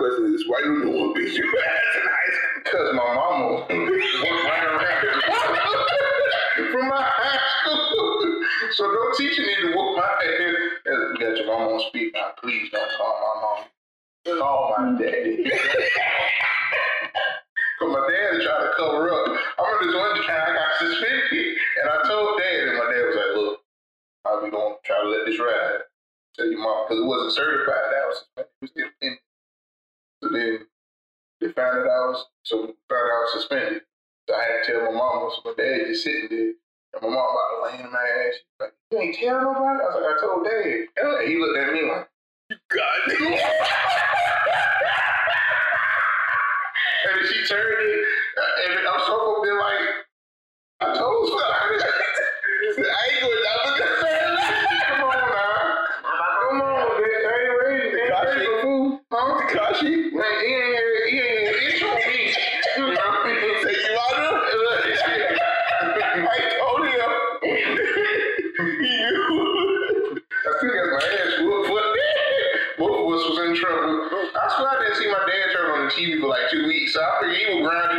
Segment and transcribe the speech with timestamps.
[0.00, 2.64] question is why you no one beat your ass in high school?
[2.64, 4.80] Because my mama was around
[6.72, 8.40] from my high school.
[8.72, 11.20] so no teacher need to whoop my ass.
[11.20, 12.32] Got your mama on speak now.
[12.40, 13.68] Please don't call my mom.
[14.40, 15.44] Call my daddy.
[17.78, 19.28] Cause my dad is trying to cover up.
[19.28, 23.04] I remember this one time I got suspended, and I told dad, and my dad
[23.04, 23.60] was like, "Look,
[24.24, 25.84] I'll be going to try to let this ride."
[26.36, 27.88] Tell your mom because it wasn't certified.
[27.92, 28.52] That was suspended.
[28.52, 29.19] It was still in
[30.22, 30.66] so then
[31.40, 33.82] they found out I was so found out I was suspended.
[34.28, 35.30] So I had to tell my mom.
[35.34, 36.52] So my dad just sitting there.
[36.92, 38.34] And my mom about to lay in my ass.
[38.34, 39.80] She's like, you ain't tell nobody?
[39.80, 40.88] I was like, I told dad.
[40.96, 42.08] And he looked at me like,
[42.50, 43.40] you got me.
[47.06, 48.06] and she turned it.
[48.68, 49.88] And I'm so there like,
[50.80, 51.59] I told her.
[59.80, 60.76] He, like, he ain't,
[61.08, 62.36] he ain't an issue me.
[62.76, 63.32] You know what I?
[63.64, 64.36] Take you out of.
[66.20, 67.00] I told him.
[74.36, 76.92] I swear I didn't see my dad turn on the TV for like two weeks,
[76.92, 77.89] so I figured he was grinding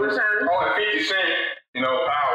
[0.00, 0.48] know, uh-huh.
[0.50, 1.28] oh, 50 Cent,
[1.74, 2.25] you know, power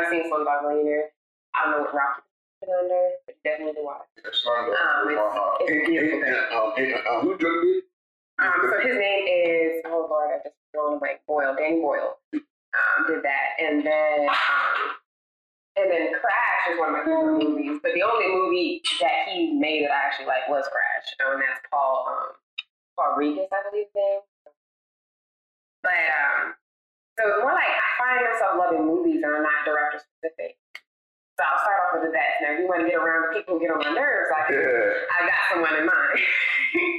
[0.00, 0.28] her seems
[34.50, 34.90] Yeah.
[35.20, 36.86] I got someone in mind.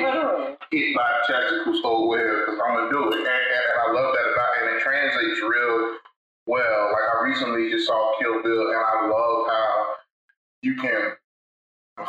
[0.00, 0.56] literally.
[0.70, 4.14] hit my testicles so well because I'm gonna do it, and, and, and I love
[4.14, 4.62] that about it.
[4.68, 5.98] And it translates real
[6.46, 6.92] well.
[6.92, 9.86] Like I recently just saw Kill Bill, and I love how
[10.62, 11.12] you can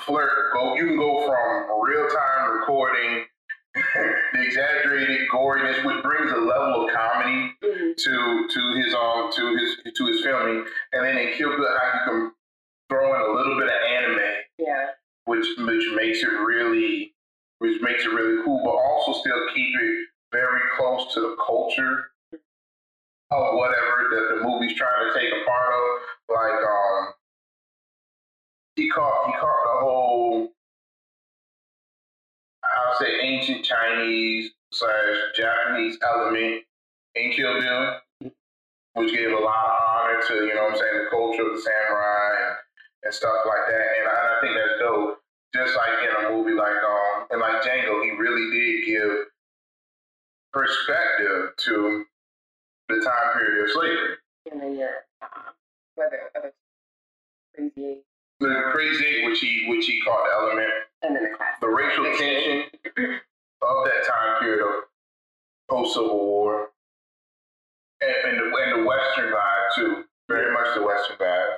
[0.05, 0.53] flirt.
[0.53, 3.25] Go, you can go from real time recording,
[4.33, 7.95] the exaggerated goriness, which brings a level of comedy Mhm.
[7.97, 11.93] to to his um to his to his filming, and then in Kill Bill, how
[11.93, 12.31] you can
[12.89, 14.19] throw in a little bit of anime
[14.59, 14.89] Yeah.
[15.25, 17.13] which which makes it really
[17.63, 22.11] which makes it really cool, but also still keep it very close to the culture
[23.31, 26.35] of whatever that the movie's trying to take a part of.
[26.35, 27.13] Like um
[28.75, 30.49] he caught he caught the whole
[32.65, 36.63] I'll say ancient Chinese slash Japanese element
[37.15, 38.31] in Kill Bill,
[38.95, 41.55] which gave a lot of honor to, you know what I'm saying, the culture of
[41.55, 42.57] the samurai and,
[43.05, 43.87] and stuff like that.
[43.99, 45.22] And I, I think that's dope
[45.55, 49.25] just like in a movie like um and like Django, he really did give
[50.51, 52.05] perspective to
[52.89, 54.15] the time period of slavery.
[54.51, 54.89] And then your,
[55.21, 55.27] uh,
[55.95, 56.53] whether other
[57.55, 58.03] crazy eight,
[58.39, 61.55] The crazy eight, which he which he caught the element, and then the class.
[61.61, 62.69] the racial tension
[63.61, 64.83] of that time period of
[65.69, 66.69] post Civil War,
[68.01, 71.55] and, and the and the Western vibe too, very much the Western vibe.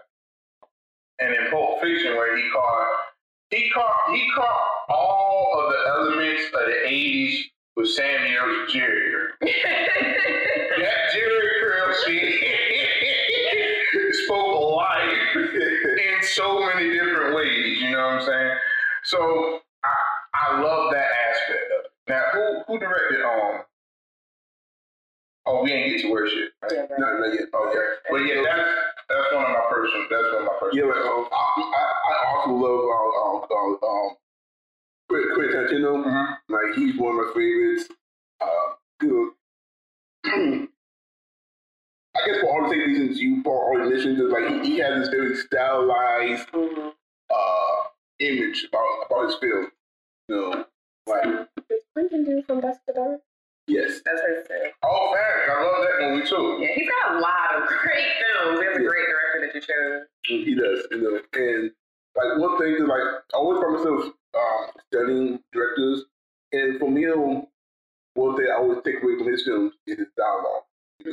[1.19, 2.87] And in Pulp Fiction, where he caught
[3.49, 7.43] he caught he caught all of the elements of the '80s
[7.75, 9.27] with Samuel's Jheri.
[10.77, 11.93] That Jheri curl
[14.25, 17.81] spoke life in so many different ways.
[17.81, 18.57] You know what I'm saying?
[19.05, 19.95] So I
[20.33, 21.91] I love that aspect of it.
[22.09, 23.63] Now, who who directed um?
[25.47, 26.53] Oh, we ain't get to worship.
[26.63, 26.71] Right?
[26.73, 26.99] Yeah, right.
[26.99, 27.49] Not, not yet.
[27.53, 28.69] Okay, but yeah, that's
[29.09, 30.07] that's one of my personal.
[30.09, 30.87] That's one of my personal.
[30.87, 31.35] Yeah, but um, I,
[31.75, 34.15] I, I also love uh, uh, uh, um,
[35.09, 36.05] Quentin Quentin Tarantino.
[36.05, 36.37] Mhm.
[36.49, 37.85] Like he's one of my favorites.
[38.41, 38.67] Uh,
[38.99, 39.29] good.
[42.15, 44.71] I guess for all the same reasons you for all the missions, is like he,
[44.73, 46.93] he has this very stylized Mhm.
[47.29, 47.87] uh,
[48.19, 49.71] image about about his film.
[50.29, 50.65] You know,
[51.07, 51.23] like
[51.69, 53.19] Does Quentin do from Dusk to Dawn?
[53.67, 54.69] Yes, That's hers too.
[54.83, 55.49] Oh, fact.
[55.49, 56.57] I love that movie too.
[56.61, 58.59] Yeah, he's got a lot of great films.
[58.59, 58.87] He's a Yeah.
[58.87, 60.07] great director that you chose.
[60.23, 60.87] he does.
[60.91, 61.71] You know, and
[62.15, 63.01] like one thing is like
[63.33, 66.03] I always find myself um, studying directors,
[66.51, 67.47] and for me, um,
[68.15, 70.63] one thing I always take away from his films is his dialogue.
[71.03, 71.11] You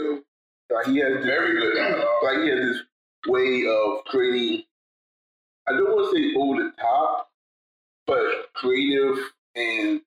[0.70, 2.06] know, like he has this, Very good dialogue.
[2.22, 2.82] like he has this
[3.26, 4.64] way of creating.
[5.68, 7.30] I don't want to say over the top,
[8.06, 9.16] but creative
[9.54, 10.00] and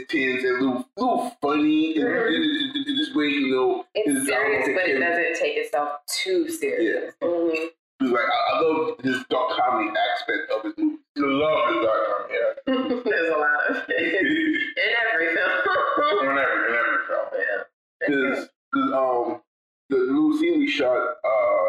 [0.00, 1.96] intense and a little, little funny.
[1.96, 5.56] And it, it, it, it, this way, you know, It's serious, but it doesn't take
[5.56, 7.14] itself too serious.
[7.22, 7.68] Mhm.
[8.00, 10.98] It's like I, I love this dark comedy aspect of his movie.
[11.16, 12.34] You love the Dark comedy.
[12.34, 13.02] yeah.
[13.10, 16.28] There's a lot of it in every film.
[16.28, 17.28] Whenever, in every film.
[17.38, 18.44] yeah.
[18.70, 19.40] Because um
[19.90, 21.68] the scene we shot uh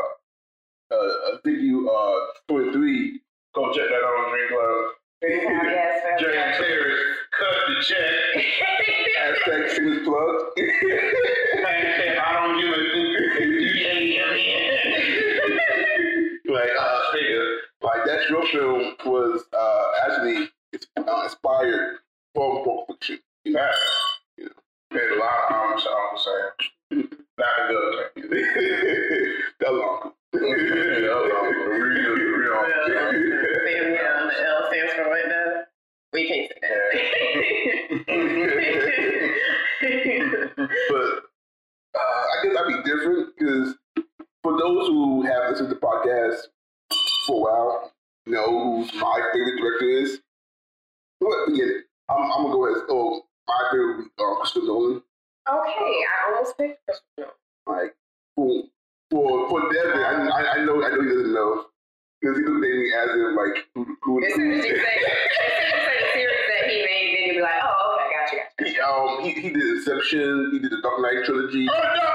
[0.92, 3.22] uh I think you uh twenty three
[3.54, 4.92] Go check that out on Dream Club.
[5.22, 6.20] Very happy as well.
[6.20, 7.00] James Harris
[7.38, 8.44] cut the check.
[9.18, 10.36] hashtag shameless plug.
[11.66, 13.86] Hashtag I don't give a
[16.54, 17.48] like uh figure.
[17.82, 20.50] like that short film was uh actually
[20.98, 21.98] uh, inspired
[22.34, 23.20] from Pulp Fiction.
[23.44, 23.72] Yeah.
[24.92, 27.10] Made a lot of homage to Uncle Sam.
[27.38, 28.46] Not the good thing.
[29.60, 30.14] that was uncle.
[30.34, 31.64] Yeah, that was Uncle.
[31.66, 33.12] The real, real Uncle Sam.
[33.66, 34.30] Sam, yeah,
[36.16, 36.70] We can't say that.
[40.90, 41.24] But
[41.94, 43.76] uh, I guess I'd be different because
[44.42, 46.40] for those who have listened to the podcast
[47.28, 47.92] for a while,
[48.28, 50.22] know who my favorite director is.
[51.20, 51.84] But forget it.
[52.10, 52.84] I'm, I'm gonna go ahead.
[52.90, 55.02] Oh, my favorite would be uh, Christopher Nolan.
[55.50, 57.32] okay, I almost picked Christopher Nolan.
[57.68, 57.94] Like
[58.38, 58.64] for
[59.12, 61.66] for for Devin, I, I, I know I know he doesn't know
[62.26, 64.82] because he looked at me as if like who who As soon as you say,
[64.82, 68.02] as soon as you say the series that he made, then you'll be like, oh,
[68.02, 71.68] okay, got you, he, um he, he did Inception, he did the Dark Knight trilogy.
[71.70, 72.10] Oh, no.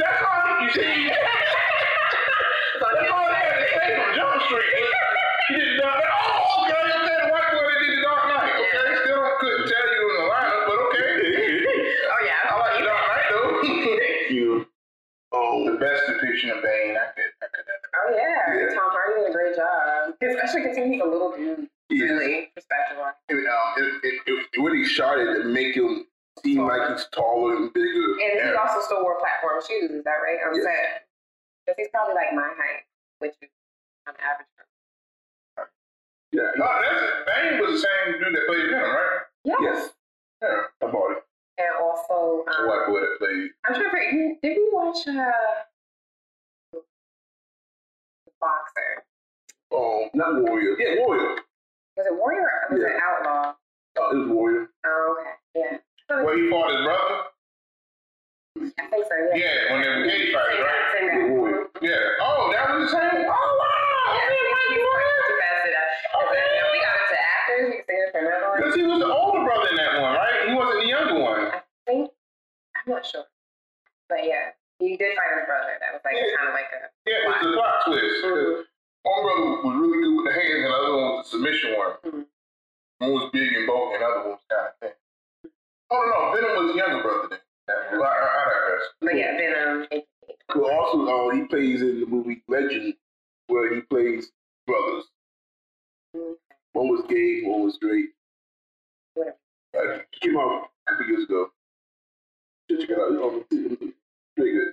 [0.00, 0.80] That's all you see.
[0.80, 0.88] So
[2.96, 4.72] That's all I had to say from Jump Street.
[5.52, 6.00] He did not.
[6.00, 6.72] Oh, okay.
[6.72, 8.56] Okay, the white boy that did the Dark Knight.
[8.56, 11.12] Okay, still I couldn't tell you in the lineup, but okay.
[12.08, 13.68] oh yeah, I like the Dark Knight though.
[14.32, 14.64] You
[15.36, 17.11] oh the best depiction of Bane I
[18.04, 18.74] Oh yeah, Yeah.
[18.74, 21.68] Tom Hardy did a great job, especially because he's a little dude.
[21.90, 22.06] yeah.
[22.06, 23.06] Really respectable.
[23.28, 26.06] it, um, it, it, it, it really shot it to make him
[26.42, 28.12] seem like he's taller and bigger.
[28.22, 29.90] And he also still wore platform shoes.
[29.90, 30.38] Is that right?
[30.48, 30.64] On Yes.
[30.64, 31.06] set,
[31.66, 32.82] because he's probably like my height,
[33.20, 33.48] which is
[34.08, 34.48] on average.
[36.32, 36.48] Yeah.
[36.62, 39.20] Oh, that's Bane was the same dude that played Venom, right?
[39.44, 39.54] Yeah.
[39.60, 39.90] Yes.
[40.40, 40.48] Yeah.
[40.82, 41.22] I bought it.
[41.58, 43.50] And also, The um, white boy that played.
[43.68, 44.34] I'm trying to figure.
[44.42, 45.22] Did we watch uh, the
[48.42, 49.06] Boxer?
[49.70, 50.74] Oh, not Warrior.
[50.78, 51.38] Yeah, Warrior.
[51.96, 53.54] Was it Warrior or was it Outlaw?
[53.98, 54.66] Oh, it was Warrior.
[54.84, 55.30] Oh, okay.
[55.54, 55.78] Yeah.
[56.10, 57.16] So Where he fought his brother?
[58.78, 59.14] I think so.
[59.32, 59.38] Yeah.
[59.38, 60.82] Yeah, when they were cage fights, right?
[61.00, 61.62] Yeah, Warrior.
[61.80, 62.20] Yeah.
[62.20, 63.24] Oh, that was the same.
[63.24, 64.12] Oh, wow.
[64.12, 65.88] Yeah, Okay, he- he's way too fast for that.
[66.12, 67.64] And then, you know, we got into actors.
[67.70, 68.56] We can for another one.
[68.60, 70.36] Because he was the older brother in that one, right?
[70.48, 71.40] He wasn't the younger one.
[71.54, 72.10] I think
[72.76, 73.24] I'm not sure,
[74.08, 75.74] but yeah, he did fight his brother.
[75.80, 76.36] That was like Yeah.
[76.36, 78.24] kind of like a Yeah, it was a plot twist.
[78.24, 78.66] Mhm.
[79.02, 81.70] One brother was really good with the hands, and the other one was the submission
[81.76, 81.92] one.
[82.02, 82.26] Mhm.
[82.98, 84.92] One was big and bulky, and the other one was kind of thin.
[85.90, 87.40] Oh, no, Venom was the younger brother then.
[87.68, 88.84] I, I, I digress.
[89.00, 89.88] but yeah, Venom.
[90.54, 92.94] Well, also, uh, he plays in the movie Legend,
[93.48, 94.30] where he plays
[94.66, 95.10] brothers.
[96.16, 96.36] Mhm.
[96.72, 98.10] One was gay, one was straight.
[99.14, 99.36] Whatever.
[99.74, 101.52] It came out a couple years ago.
[102.70, 103.92] Should check it out.
[104.36, 104.72] Pretty good.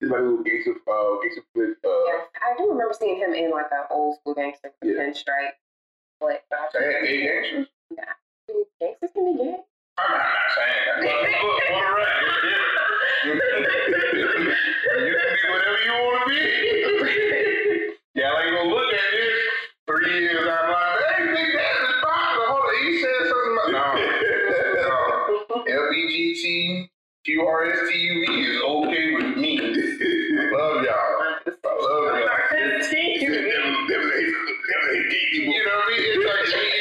[0.00, 1.70] It's like a little gangster, uh, gangster flick.
[1.84, 5.02] Uh, Yeah, I do remember seeing him in like an old school gangster with Yeah.
[5.02, 5.56] pinstripe.
[6.20, 6.44] But
[6.74, 7.66] They had gay gangsters?
[8.80, 9.56] gangsters can be gay.
[9.98, 10.96] I'm not, saying that.
[10.98, 11.78] But look, for the
[13.28, 16.40] you can be whatever you want to be.
[18.20, 19.34] Y'all ain't gonna look at this
[19.86, 20.67] three years out
[27.28, 29.60] QRSTUV is okay with me.
[29.60, 30.96] I love y'all.
[31.46, 32.38] I love y'all.
[35.32, 36.00] You know what I mean?
[36.00, 36.77] It's like, you see, you see?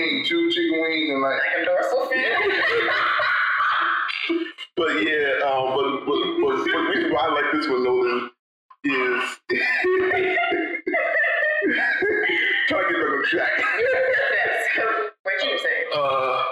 [0.00, 2.22] wings, two chicken wings, and like like a dorsal fin.
[4.76, 8.28] but yeah, um, but but but, the reason why I like this one though
[8.84, 9.40] is
[12.68, 13.52] trying to get back on track.
[15.22, 15.78] what you say?
[15.94, 16.44] Uh,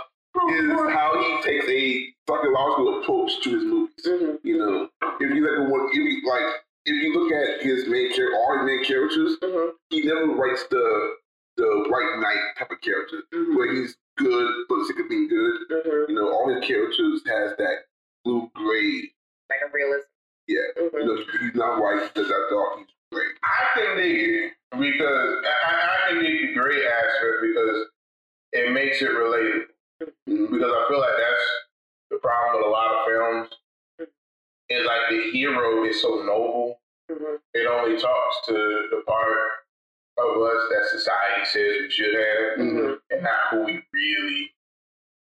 [0.50, 1.80] is how he takes a
[2.28, 4.06] psychological approach to his movies.
[4.06, 4.46] Mm-hmm.
[4.46, 4.88] You know,
[5.20, 8.58] if you like one, if you like if you look at his main character, all
[8.58, 9.70] his main characters, mm-hmm.
[9.90, 11.16] he never writes the
[11.58, 13.56] the white knight type of character Mm-hmm.
[13.56, 15.54] where he's good for the sake of being good.
[15.70, 16.10] Mm-hmm.
[16.12, 17.90] You know, all his characters has that
[18.24, 19.12] blue gray.
[19.50, 20.06] Like a realist.
[20.46, 21.06] Yeah, you Mm-hmm.
[21.06, 23.26] know, he's not white, he's not dark, he's gray.
[23.44, 27.78] I can dig it because I, I, I can dig the gray aspect because
[28.52, 29.74] it makes it relatable.
[30.30, 30.50] Mhm.
[30.50, 31.46] Because I feel like that's
[32.10, 33.48] the problem with a lot of films.
[34.70, 37.36] Is like the hero is so noble, Mm-hmm.
[37.54, 39.38] it only talks to the part
[40.18, 42.92] of us that society says we should have, Mm-hmm.
[43.10, 44.52] and not who we really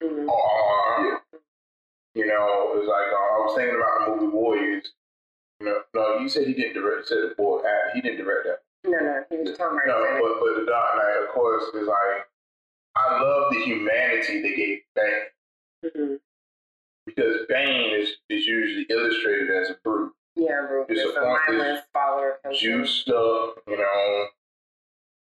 [0.03, 0.29] Mm-hmm.
[0.29, 1.05] are.
[1.05, 1.17] Yeah.
[2.15, 4.91] You know, it's like uh, I was thinking about the movie Warriors.
[5.59, 7.07] You know, no, you said he didn't direct.
[7.07, 8.59] Said the boy, uh, he didn't direct that.
[8.89, 10.19] No, no, he was Tom No, Hardy.
[10.21, 12.27] but but the Dark Knight, of course, is like
[12.95, 15.27] I love the humanity they gave Bane
[15.85, 16.15] mm-hmm.
[17.05, 22.39] because Bane is is usually illustrated as a brute, Yeah, Ruth is a mindless follower.
[22.53, 24.27] juiced up, you know,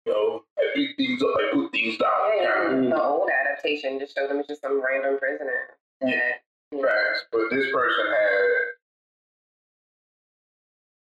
[0.07, 2.91] you know, I pick things up, I put things down, Yeah, kind yeah.
[2.91, 5.77] The old adaptation just showed him as just some random prisoner.
[6.01, 6.09] Yeah.
[6.11, 6.43] that-
[6.73, 7.27] of fast.
[7.31, 8.49] But this person had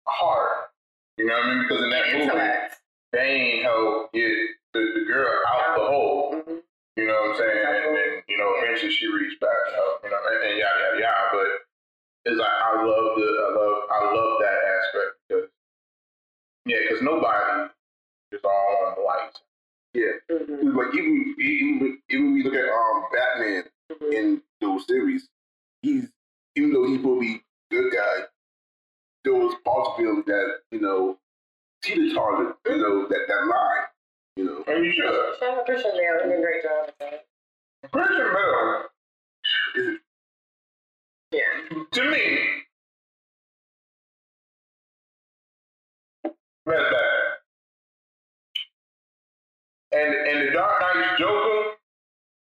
[0.09, 0.71] a heart,
[1.17, 1.63] you know what I mean?
[1.69, 2.77] Because in that movie, Intellect.
[3.13, 4.33] Bane helped get
[4.75, 6.35] the, the girl out the hole.
[6.35, 6.57] Mm-hmm.
[6.97, 7.65] You know what I'm saying?
[7.87, 11.01] And then, you know, eventually she reached back helped, you know, and, and yada yada
[11.01, 11.29] yada.
[11.33, 11.49] But
[12.27, 15.49] it's like I love the I love I love that aspect because
[16.67, 17.71] yeah, because nobody
[18.33, 19.01] is all on the.
[19.93, 20.77] Yeah, Mm-hmm.
[20.77, 24.13] like even even even when we look at um Batman Mm-hmm.
[24.13, 25.29] in those series,
[25.83, 26.09] he's
[26.57, 28.25] even though he's supposed to be good guy,
[29.25, 31.19] there was parts of him that you know
[31.83, 33.87] teeter totted, you know that that line,
[34.37, 34.65] you know.
[34.69, 35.05] And you should.
[35.41, 36.21] Shout out Christian Bale.
[36.25, 37.27] He did a great job with that.
[37.93, 38.85] Christian Bale,
[39.77, 39.99] Is
[41.33, 41.79] Yeah.
[41.93, 42.39] to me,
[46.67, 47.30] that's bad.
[49.93, 51.77] And and the Dark Knight's Joker,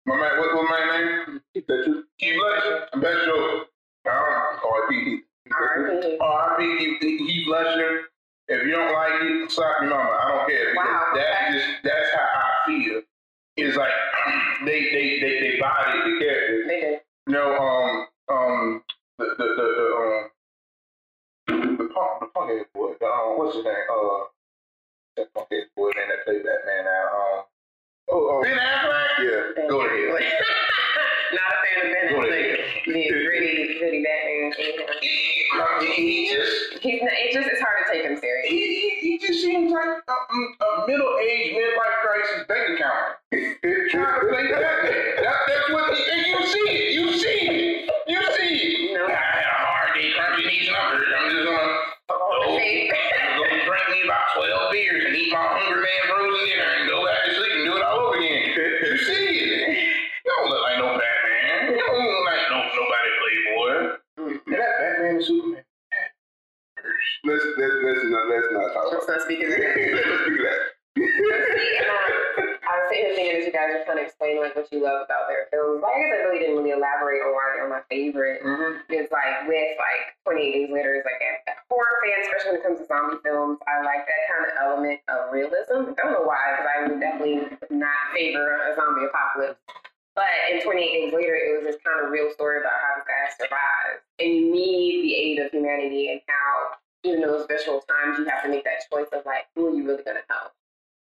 [0.05, 1.41] my man, what what my name?
[1.53, 2.03] Keith Ledger?
[2.19, 3.65] Keith Ledger, best Joker.
[4.05, 5.21] R.I.P.
[5.51, 6.17] R.I.P.
[6.19, 6.97] R.I.P.
[6.99, 8.01] Heath, Heath Ledger.
[8.47, 10.09] If you don't like it, slap your mama.
[10.09, 10.73] I don't care.
[10.75, 11.11] Wow.
[11.15, 13.01] That's just that's how I feel.
[13.55, 13.91] It's like
[14.65, 16.67] they they they they body the character.
[16.67, 16.99] They did.
[17.27, 18.83] You know, um, um,
[19.19, 22.93] the the the, the um, the punk the punkhead boy.
[22.99, 23.73] The, um, what's his name?
[23.89, 24.23] Uh,
[25.15, 27.07] boy man that played Batman now.
[27.39, 27.43] Um,
[28.13, 29.23] Oh, oh, Ben Affleck.
[29.23, 29.51] yeah.
[29.55, 30.09] Ben Go ahead.
[31.31, 32.83] Not a fan of Ben Affleck.
[32.85, 34.51] The gritty, gritty Batman.
[34.99, 38.49] He, he just He's not, it just it's hard to take him serious.
[38.49, 38.59] he,
[38.99, 43.15] he, he just seems like a, a middle aged midlife crisis bank account.
[43.91, 45.23] Trying to play Batman.
[45.23, 46.93] That, that's what he, and you see it.
[46.99, 47.89] You see it.
[48.07, 48.97] You see it.
[48.97, 49.05] No.
[49.07, 51.07] I had a hard day crunching these numbers.
[51.15, 51.77] I'm just gonna
[52.19, 52.89] Oh, okay.
[53.65, 57.19] Drink me about 12 beers and eat my Hungry Man frozen dinner and go back
[57.25, 58.43] to sleep and do it all over again.
[58.51, 59.77] You see it.
[60.25, 61.71] You don't look like no Batman.
[61.71, 63.71] You don't look like no nobody playboy.
[64.17, 64.27] And
[64.59, 65.63] that Batman and Superman.
[67.23, 69.59] Let's let's let's not let's not talk Let's not speak of that.
[69.61, 69.73] let's
[70.25, 70.59] speak of that.
[72.71, 74.79] I, was sitting here thinking as you guys were trying to explain like what you
[74.79, 75.83] love about their films.
[75.83, 78.39] Like I guess I really didn't really elaborate on why they're my favorite.
[78.39, 78.87] Mm-hmm.
[78.95, 82.59] It's like with like 28 Days Later is like a, a horror fan, especially when
[82.59, 83.59] it comes to zombie films.
[83.67, 85.91] I like that kind of element of realism.
[85.91, 89.59] I don't know why, because I would definitely not favor a zombie apocalypse.
[90.15, 93.07] But in 28 Days Later, it was this kind of real story about how this
[93.07, 94.07] guy survived.
[94.19, 98.25] And you need the aid of humanity and how, even in those visceral times, you
[98.31, 100.51] have to make that choice of like, who are you really going to help?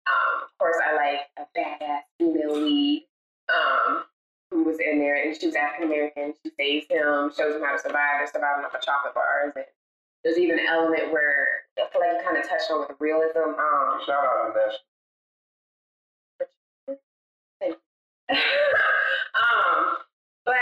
[0.08, 3.08] Um, of course, I like a badass female lead
[3.50, 4.04] um,
[4.52, 6.34] who was in there, and she was African American.
[6.44, 8.20] She saves him, shows him how to survive.
[8.20, 9.54] They're surviving off of chocolate bars.
[9.56, 9.66] And
[10.24, 13.56] there's even an element where I feel like you kind of touched on with realism.
[13.60, 14.78] Um, Shout out to
[18.30, 19.98] um,
[20.46, 20.56] but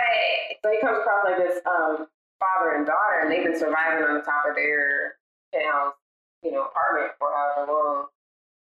[0.62, 2.06] so he comes across like this um,
[2.40, 5.18] father and daughter, and they've been surviving on the top of their
[5.54, 5.94] penthouse,
[6.44, 8.06] you know, apartment for however long.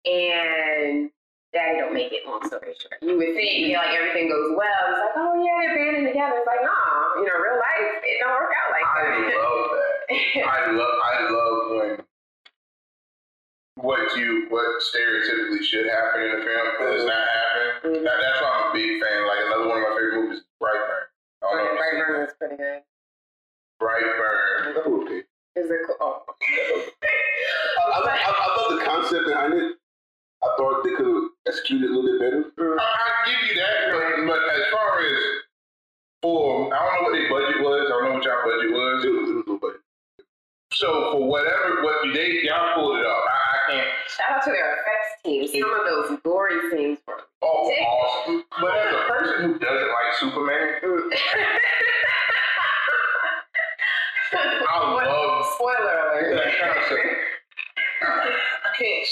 [0.04, 1.10] And
[1.52, 2.26] daddy don't make it.
[2.26, 4.82] Long story short, you would think you know, like everything goes well.
[4.90, 6.36] It's like, oh yeah, they're banding together.
[6.42, 9.16] It's like, nah, you know, real life it don't work out like I that.
[9.16, 10.44] I love that.
[10.44, 12.04] I love I love when
[13.76, 17.96] what you what stereotypically should happen in a film does not happen.
[17.96, 18.04] Mhm.
[18.04, 19.18] That, that's why I'm a big fan.
[19.26, 21.04] Like another one of my favorite movies is Brightburn.
[21.42, 22.26] I don't know if you've seen Brightburn that.
[22.28, 22.82] was pretty good.
[23.80, 25.22] Brightburn.
[25.56, 25.96] Is it cool?
[26.00, 26.22] Oh.
[27.84, 29.76] I, I, I, I love the concept behind it.
[30.44, 32.20] I thought they could have executed it a little bit
[32.56, 32.76] better.
[32.78, 35.18] I, I give you that, but, but as far as
[36.22, 37.86] for, I don't know what their budget was.
[37.86, 39.04] I don't know what y'all budget was.
[39.04, 39.78] It was, it was nobody.
[40.72, 43.24] So for whatever what they y'all pulled it off.
[43.24, 43.88] I, I can't.
[44.08, 45.46] Shout out to their effects team.
[45.62, 47.20] Some of those gory scenes were.
[47.42, 48.44] Oh, awesome!
[48.60, 50.80] But as a person who doesn't like Superman.
[54.34, 56.36] I love Spoiler alert.
[56.36, 57.06] that concept.
[58.02, 58.04] I,
[58.64, 59.08] I can't.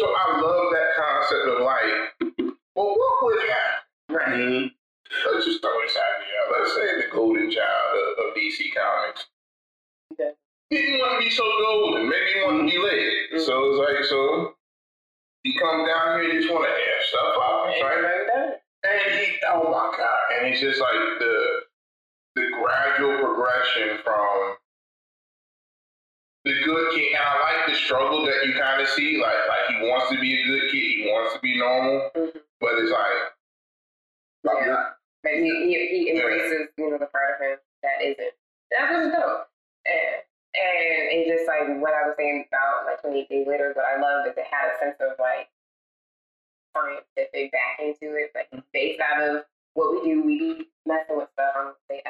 [0.00, 4.16] So I love that concept of like, well, what would happen?
[4.16, 4.28] Right.
[4.28, 4.66] Mm-hmm.
[5.34, 6.58] Let's just throw this idea out.
[6.58, 9.26] Let's say the golden child of, of DC Comics
[10.12, 10.32] Okay.
[10.70, 12.08] didn't want to be so golden.
[12.08, 13.40] Maybe he wanted to be late.
[13.44, 14.54] So it's like, so
[15.44, 18.02] he comes down here, he just want to F stuff up, Ain't right?
[18.02, 18.62] nobody done it.
[18.84, 20.20] And he, oh my God.
[20.38, 21.60] And it's just like the
[22.36, 24.56] the gradual progression from
[26.46, 27.10] the good kid.
[27.10, 29.18] And I like the struggle that you kind of see.
[29.20, 32.40] Like, like he wants to be a good kid, he wants to be normal, Mhm.
[32.60, 33.18] but it's like,
[34.48, 34.66] I'm Yeah.
[34.72, 34.96] not.
[35.24, 38.34] But he, he, he embraces, you know, the part of him that isn't.
[38.70, 39.48] That's what's dope.
[39.86, 40.22] And,
[40.54, 44.00] and it's just like what I was saying about like 28 Days Later, what I
[44.00, 45.48] love is it had a sense of like
[46.76, 48.30] scientific backing to it.
[48.34, 51.52] Like based out of what we do, we be messing with stuff.
[51.56, 52.02] I'm gonna say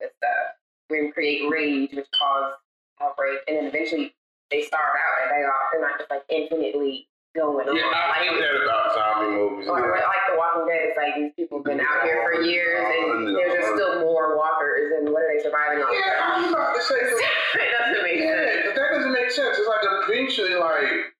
[0.00, 0.56] this stuff.
[0.90, 2.54] We create rage, which cause
[3.00, 4.14] outbreak, and then eventually
[4.50, 7.74] they starve out and they are they're not just like infinitely going on.
[7.76, 9.66] yeah, I Like, that about zombie movies.
[9.68, 10.06] or Yeah.
[10.06, 13.26] like The Walking Dead, it's like these people have been out here for years and
[13.26, 15.90] oh, there's just still more walkers and what are they surviving on?
[15.90, 18.70] Yeah, I was about to say, it doesn't make sense.
[18.70, 19.58] but that doesn't make sense.
[19.58, 21.10] It's like eventually, like,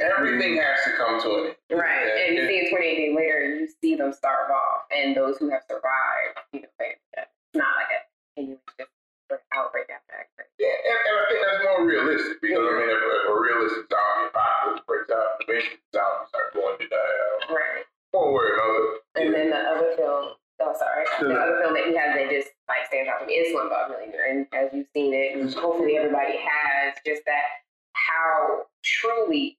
[0.00, 0.64] everything mm-hmm.
[0.64, 1.76] has to come to an end.
[1.76, 2.08] Right.
[2.08, 5.36] Yeah, And you see in 28 days later, you see them starve off and those
[5.36, 8.00] who have survived, you know, it's not like a
[8.32, 8.64] continuous
[9.24, 10.48] just sort of outbreak after outbreak.
[10.60, 13.84] Yeah, and, and I think that's more realistic because I mean, if, if a realistic
[13.88, 17.84] zombie apocalypse breaks out, eventually zombies are going to die out Right.
[18.12, 18.84] one way or another.
[19.16, 20.24] And then the other film,
[20.60, 21.40] oh sorry, the Yeah.
[21.40, 24.28] other film that he has that just like stands out to me is Slumdog Millionaire.
[24.28, 25.56] And as you've seen it, and mm-hmm.
[25.60, 27.64] hopefully everybody has, just that
[27.96, 29.56] how truly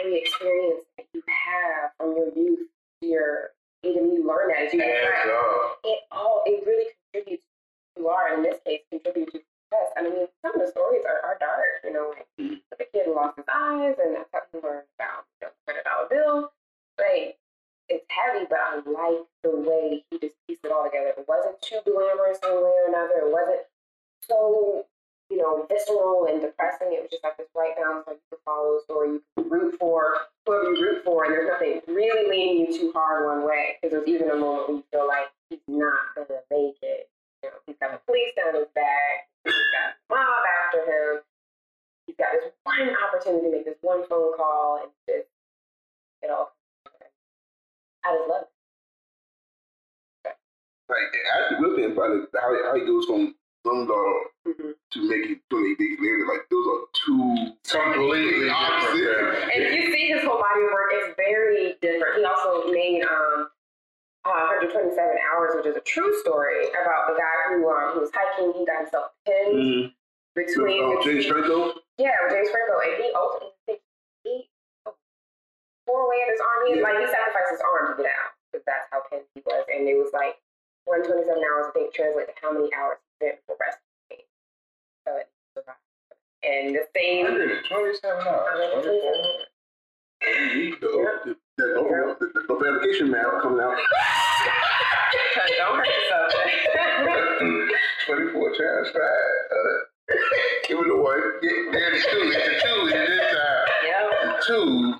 [0.00, 2.68] every experience that you have from your youth
[3.00, 3.50] to your
[3.84, 5.80] and you learn that as you get Adds older, up.
[5.84, 7.42] it all it really contributes
[7.96, 8.34] you are.
[8.34, 9.88] In this case, contributes to success.
[9.96, 11.84] I mean, some of the stories are, are dark.
[11.84, 12.60] You know, like mm.
[12.78, 15.84] the kid who lost his eyes, and that's how he learned about you know, hundred
[15.84, 16.52] dollar bill.
[16.98, 17.38] Like
[17.88, 21.12] it's heavy, but I like the way he just pieced it all together.
[21.18, 23.26] It wasn't too glamorous one way or another.
[23.26, 23.66] It wasn't
[24.22, 24.86] so,
[25.30, 26.92] you know, visceral and depressing.
[26.92, 29.50] It was just like this right balance like you could follow the story, you could
[29.50, 30.14] root for
[30.46, 33.76] whoever you root for, and there's nothing really leaning you too hard one way.
[33.80, 37.08] Because there's even a moment where you feel like he's not gonna make it.
[37.42, 41.22] You know, he's got the police down his back, he's got a mob after him.
[42.06, 45.28] He's got this one opportunity to make this one phone call and just
[46.22, 46.52] it all
[48.04, 48.48] I just love it.
[50.90, 53.34] Like, I actually will think about it, how, how he goes from
[53.66, 54.74] Slumdog Mm-hmm.
[54.74, 56.26] to making 28 days later.
[56.26, 58.98] Like, those are two Completely opposite.
[58.98, 59.54] different.
[59.54, 62.18] And if you see his whole body of work, it's very different.
[62.18, 63.54] He also made um,
[64.26, 68.10] uh, 127 Hours, which is a true story about the guy who um, who was
[68.14, 68.52] hiking.
[68.56, 69.86] He got himself pinned Mm-hmm.
[70.34, 71.76] between Uh, the James Franco?
[72.00, 73.76] Yeah, with James Franco, and he ultimately
[74.24, 74.48] he
[75.86, 76.60] tore away at his arm.
[76.68, 76.88] He, Yeah.
[76.88, 79.64] Like he sacrificed his arm to get out because that's how pinned he was.
[79.68, 80.40] And it was like
[80.88, 81.68] 127 hours.
[81.68, 84.24] I think translate to how many hours he spent for rescue.
[85.04, 85.78] So it survived.
[86.42, 87.28] And the same.
[87.68, 88.82] 127 hours.
[88.82, 89.51] 127 The,
[90.22, 91.66] the, the, the,
[92.20, 93.76] the, the map coming out.
[95.58, 96.32] Don't hurt yourself.
[98.06, 98.96] 24 times 5.
[98.96, 99.82] Uh,
[100.68, 101.16] Give it away.
[101.42, 102.32] yeah, there's two.
[102.34, 103.66] It's a two this time.
[103.86, 104.40] yep.
[104.46, 104.94] Two.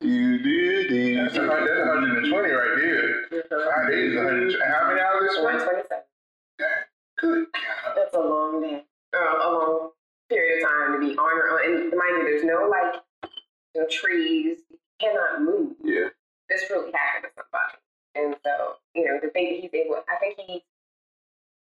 [0.00, 1.16] You did it.
[1.16, 3.42] That's, that's 120 right there.
[3.50, 4.62] Five days is 100.
[4.62, 5.42] How many hours this?
[5.42, 6.02] 127.
[7.18, 7.94] Good God.
[7.96, 8.84] That's a long day.
[9.14, 9.90] Uh, a long
[10.34, 11.82] period of time to be on your own.
[11.82, 13.02] And mind you, there's no like,
[13.76, 14.58] no trees.
[14.70, 15.76] You cannot move.
[15.82, 16.08] Yeah.
[16.48, 17.78] This really happened to somebody.
[18.14, 20.62] And so, you know, the thing that he's able, I think he's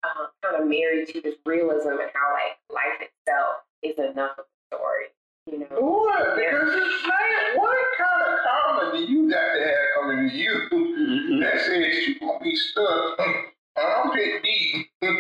[0.05, 4.45] uh, kind of married to this realism and how like life itself is enough of
[4.47, 5.07] the story.
[5.51, 5.81] You know.
[5.81, 6.37] What?
[6.37, 10.69] Because it's man, what kind of karma do you got to have coming to you
[10.71, 11.41] Mm-hmm.
[11.41, 13.19] that says you gonna be stuck
[13.77, 14.87] armpit deep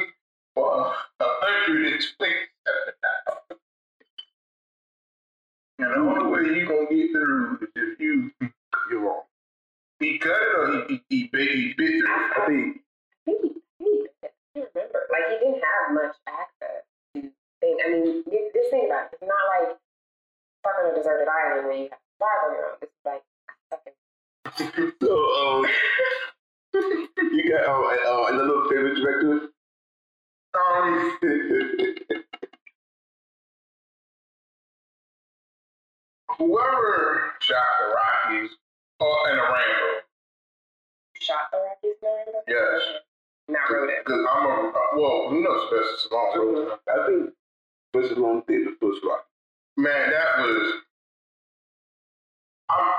[0.55, 2.58] for a hundred and twenty-seven hours?
[5.81, 8.33] And the only way you gonna get through is if you
[8.91, 9.23] you're wrong.
[10.01, 12.05] He cut it or he he, he, bit, he bit.
[12.09, 12.81] I think.
[13.27, 14.07] he think he.
[14.25, 15.07] I remember.
[15.13, 16.83] Like he didn't have much access
[17.15, 17.21] to
[17.61, 17.81] things.
[17.85, 19.77] I mean, this, thing about it, it's not like
[20.65, 22.79] fucking a deserted island where you have to survive on your own.
[22.83, 23.23] It's like
[23.71, 24.93] fucking.
[25.01, 25.67] so um,
[27.33, 29.55] you got oh, uh, oh another favorite director.
[30.59, 31.19] Um.
[36.37, 38.51] whoever shot the Rockies
[39.01, 40.03] or in the Rambo.
[41.21, 42.39] Shot the Rockies in the Rambo?
[42.49, 42.83] Yes.
[43.49, 44.05] Not wrote it.
[44.05, 46.81] Because I'm a uh, well, you know Sylvester Stallone wrote it.
[46.91, 47.31] I think
[47.95, 49.27] Sylvester Stallone did the first rock.
[49.77, 50.73] Man, that was.
[52.71, 52.95] I'm,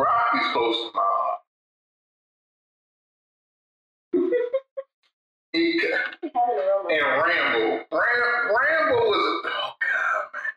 [0.00, 1.40] Rocky's close to my heart.
[5.54, 5.82] And
[6.32, 7.84] Rambo.
[7.92, 10.52] Ram, Rambo was oh god man.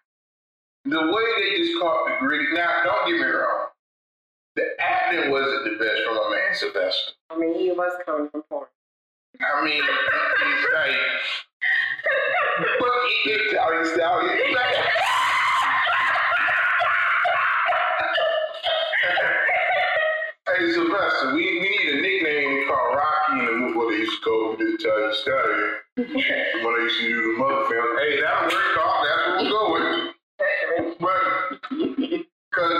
[0.85, 2.45] The way they just caught the gritty.
[2.53, 3.67] Now, don't get me wrong.
[4.55, 7.11] The acting wasn't the best from a man Sylvester.
[7.29, 8.67] I mean, he was coming from porn.
[9.41, 10.95] I mean, it's like,
[12.79, 14.31] but it, it, Italian stallion.
[14.31, 14.75] it's like,
[20.55, 23.64] hey Sylvester, we, we need a nickname called Rocky in the
[23.95, 25.71] they used to call the Italian Stallion.
[25.95, 27.87] When they used to do the mother film.
[28.03, 28.99] Hey, that'll work off.
[29.07, 30.99] That's what we'll go with.
[30.99, 31.21] But
[31.71, 32.75] because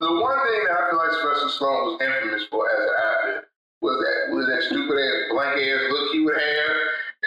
[0.00, 3.38] the one thing that I feel like Sylvester Stallone was infamous for as an actor
[3.82, 6.74] was that was that stupid ass blank ass look he would have,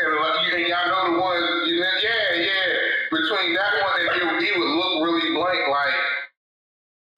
[0.04, 2.68] and like you, and y'all know the ones, you know, yeah, yeah.
[3.12, 5.96] Between that one and he, would- he would look really blank, like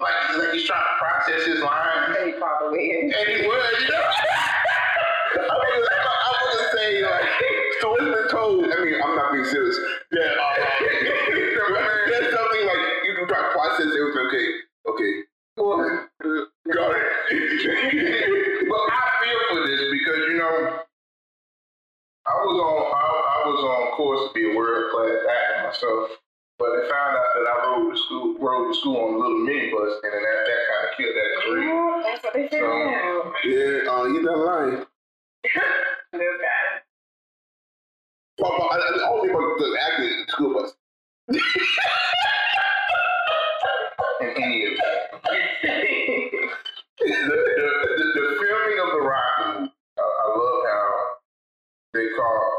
[0.05, 3.09] like like he's trying to process his lines, He probably is.
[3.13, 4.05] and he would, you know.
[5.41, 7.29] I was gonna, I was gonna say like,
[8.31, 8.65] so told.
[8.65, 9.77] I mean, I'm not being serious.
[10.11, 10.55] That uh,
[12.07, 14.25] there's something like you can try to process everything.
[14.31, 14.47] Okay,
[14.89, 15.13] okay,
[15.57, 16.07] Well,
[16.73, 17.07] got it.
[18.69, 20.79] but I feel for this because you know
[22.25, 26.09] I was on I, I was on course to be a world class actor myself,
[26.57, 29.43] but they found out that I rode to school rode to school on a little
[29.43, 31.69] minibus, and then that, that kind of killed that career.
[31.71, 33.33] Oh, that's what they figured out.
[33.43, 34.85] Yeah, uh, you're not lying.
[39.61, 40.73] The acting in school bus.
[44.21, 44.73] Any of
[47.01, 50.89] the, the, the, the filming of the Rocky movie, I, I love how
[51.93, 52.53] they caught.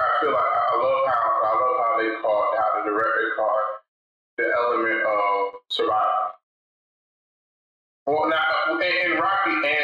[0.00, 3.66] I feel like I love how I love how they caught how the director caught
[4.38, 6.34] the element of survival.
[8.06, 9.81] Well, now in, Rocky and,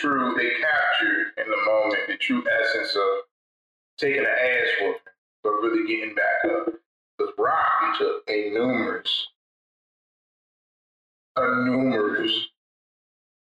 [0.00, 3.24] true, they captured in the moment the true essence of
[3.98, 5.00] taking an ass whooping,
[5.42, 6.74] but really getting back up.
[7.18, 9.28] Because Rocky took a numerous,
[11.36, 12.32] a numerous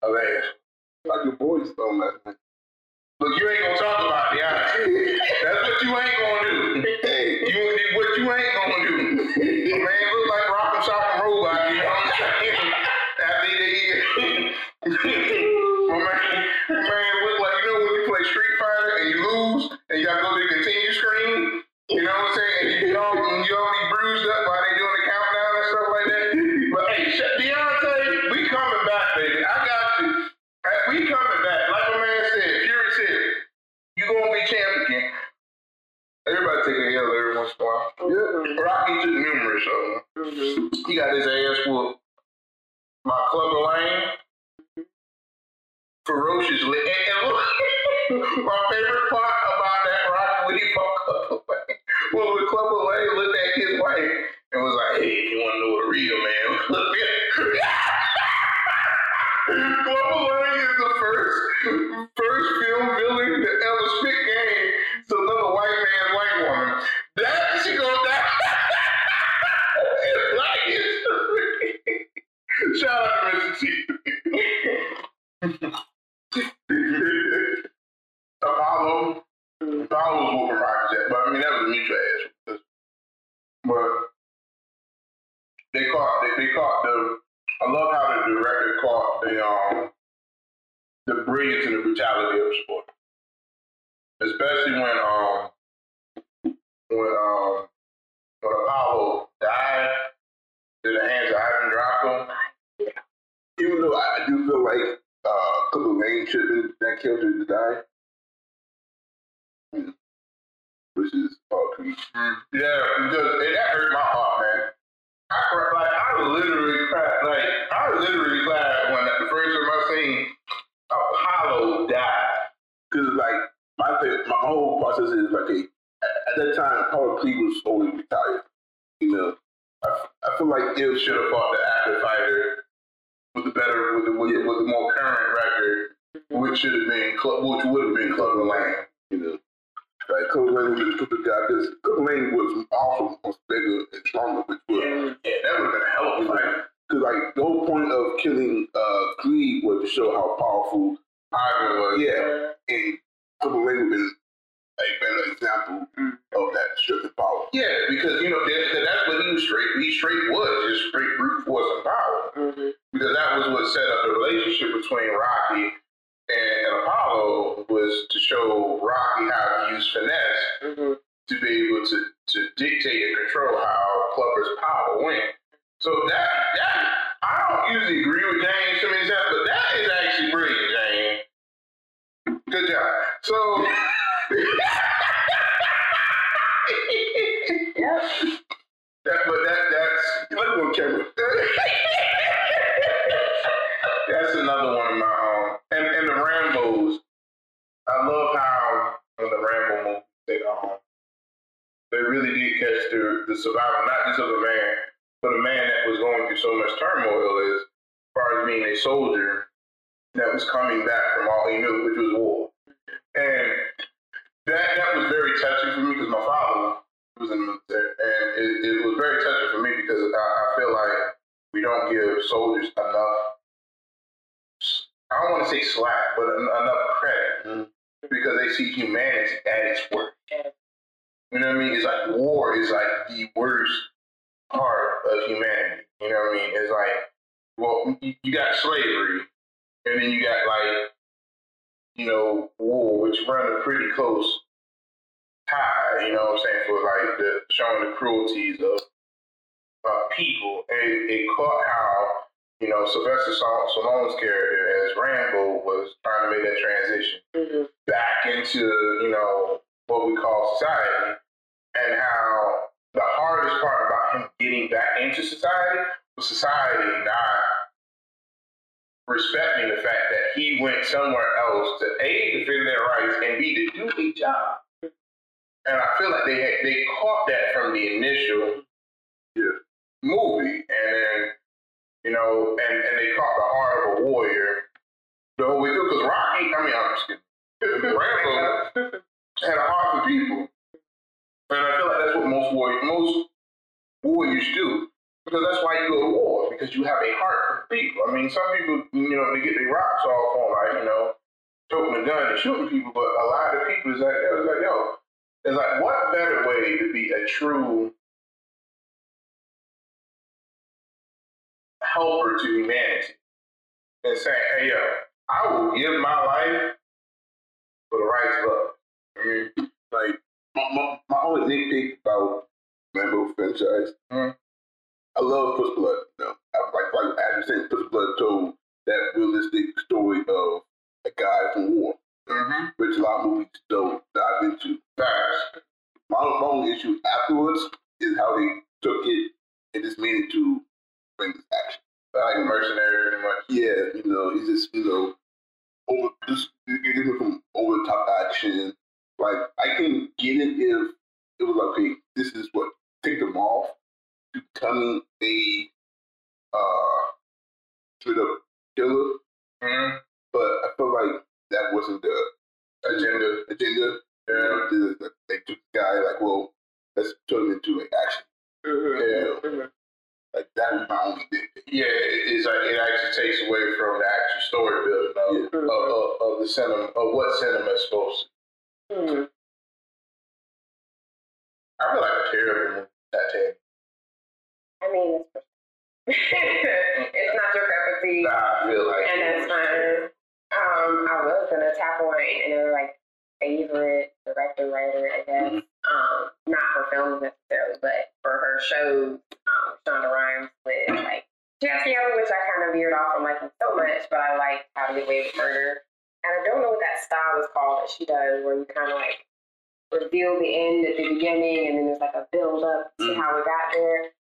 [0.03, 0.43] of ass.
[1.05, 2.35] Like your boys don't night.
[3.19, 5.21] Look, you ain't gonna talk about the honest.
[5.43, 6.89] That's what you ain't gonna do.
[7.47, 8.95] You what you ain't gonna do.
[8.95, 12.73] A man look like rock and sock and robot, you know what I'm saying?
[13.23, 13.51] After
[15.19, 15.49] they
[40.93, 41.99] He got his ass whooped.
[43.03, 44.03] My Clubber Lang,
[46.05, 46.77] ferociously.
[46.77, 47.33] And,
[48.11, 49.02] and my favorite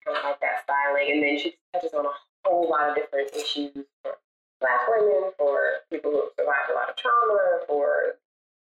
[0.07, 1.11] kind of like that styling.
[1.11, 2.15] And then she touches on a
[2.47, 4.15] whole lot of different issues for
[4.63, 8.15] black women, for people who have survived a lot of trauma, for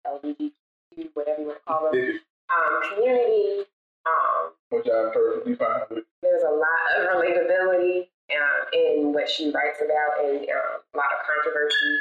[0.09, 2.19] LGBTQ, whatever you want to call them,
[2.49, 3.69] um, community.
[4.05, 6.05] Um, Which I'm perfectly fine with.
[6.21, 11.09] There's a lot of relatability uh, in what she writes about, and uh, a lot
[11.13, 11.93] of controversy,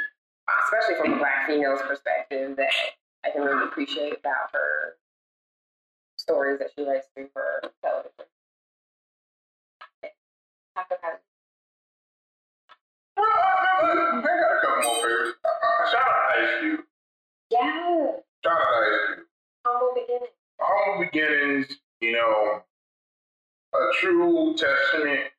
[0.65, 2.73] especially from a black female's perspective, that
[3.25, 4.97] I can really appreciate about her
[6.17, 8.24] stories that she writes through her television.
[10.77, 10.97] I a
[15.91, 16.81] shout out
[18.45, 19.19] Shout out
[19.65, 20.29] humble beginning.
[20.61, 22.63] Humble beginnings, you know,
[23.75, 25.31] a true testament.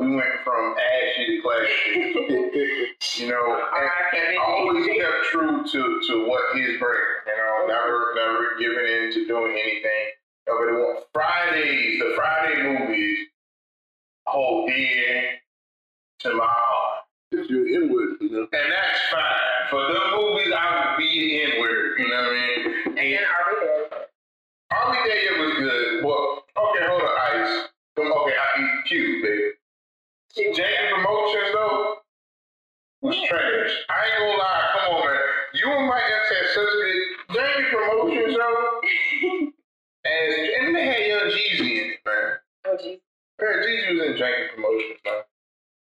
[0.00, 3.62] We went from ashy to classy, you know,
[4.40, 9.26] always kept true to, to what his brand, you know, never never giving in to
[9.26, 10.06] doing anything.
[10.48, 13.28] Nobody want Fridays, the Friday movies
[14.26, 15.30] hold dear
[16.20, 17.04] to my heart.
[17.32, 18.40] If you're inward, you know.
[18.40, 19.70] And that's fine.
[19.70, 22.74] For the movies, I would be the N-word, you know what I mean?
[22.88, 24.06] And then are?
[24.72, 26.04] Army Day it was good.
[26.04, 27.68] Well, okay, hold on, Ice.
[27.96, 29.52] Come- Okay, I eat cute, baby.
[30.56, 31.96] Janky Promotions, though,
[33.02, 33.72] was trash.
[33.90, 34.70] I ain't gonna lie.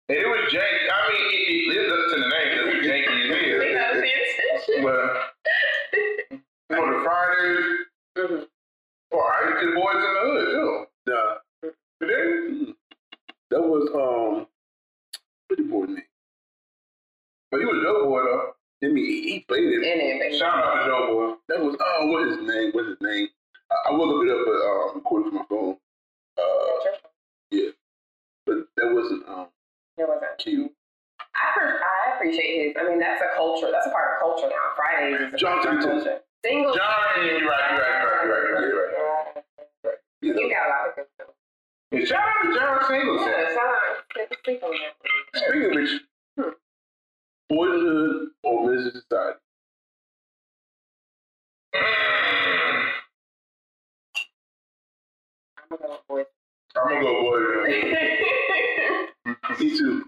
[0.09, 0.83] It was janky.
[0.89, 3.73] I mean, it, it lived up to the name because it's janky as We hell.
[3.73, 4.83] gotta pay attention.
[6.69, 7.65] But on the Fridays,
[8.17, 8.47] Mhm.
[9.11, 10.85] well, I used to boys in the hood too.
[11.07, 12.75] Nah, But mm.
[13.51, 14.47] that was um,
[15.47, 16.03] what the boy name?
[17.51, 18.53] but he was a dope boy though.
[18.83, 19.81] I mean, he, he played it.
[19.83, 20.37] In it.
[20.37, 21.35] Shout out to dope boy.
[21.47, 22.71] That was oh, what his name?
[22.73, 23.27] What's his name?
[23.71, 25.77] I, I will look it up, but uh, I'm recording from my phone.
[26.37, 26.97] Uh,
[27.51, 27.69] yeah,
[28.45, 29.47] but that wasn't um
[29.97, 30.37] It wasn't.
[30.37, 30.71] cute.
[31.35, 32.75] I, per- I appreciate his.
[32.79, 33.69] I mean, that's a culture.
[33.71, 34.73] That's a part of culture now.
[34.75, 36.03] Fridays is a John part of Singleton.
[36.05, 36.21] culture.
[36.45, 36.73] Single.
[36.75, 39.03] John, you're right, you're right, you're right, you're right, you're
[39.85, 39.97] right.
[40.21, 41.27] You know, You got a lot of good stuff.
[41.91, 43.27] And shout out to John Singleton.
[43.27, 43.73] Yeah, shout out.
[43.87, 44.37] On that.
[44.37, 45.91] speaking of which,
[46.37, 46.49] Hmm.
[47.49, 49.39] Boys in the Hood or Menace II Society.
[55.57, 56.27] I'm gonna go with.
[56.75, 57.37] I'm gonna go boy.
[59.59, 60.03] Me too.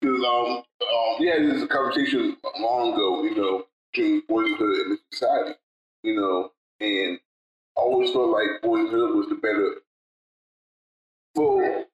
[0.00, 4.58] Because um, um, we had this conversation long ago, you know, between Boys in the
[4.58, 5.58] Hood and Society,
[6.02, 7.18] you know, and
[7.76, 9.76] I always felt like Boys in the Hood was the better,
[11.34, 11.84] well,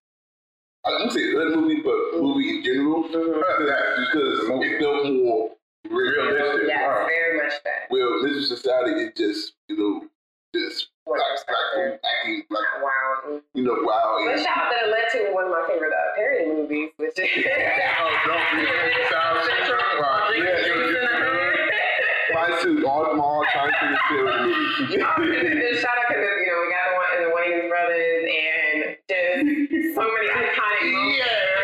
[0.84, 5.50] I wouldn't say hood movie, but movie in general, because it felt more
[5.90, 6.68] realistic.
[6.76, 7.06] Wow.
[7.08, 7.90] very much that.
[7.90, 10.08] Well, Menace II Society is just, you know,
[10.54, 12.00] just black, black perspective?
[12.02, 13.40] acting, like, Wow.
[13.54, 14.18] You know, wow.
[14.26, 17.18] But shout out that it led to one of my favorite uh, parody movies, which
[17.18, 17.28] is.
[17.98, 18.66] Oh, don't be
[19.10, 19.80] South Central.
[20.36, 21.70] Yeah, juice in the hood.
[22.34, 24.36] Mine too, all, all time to the film
[25.80, 29.94] shout out because you know we got the one in the Wayans brothers and just
[29.94, 31.55] so many iconic moments about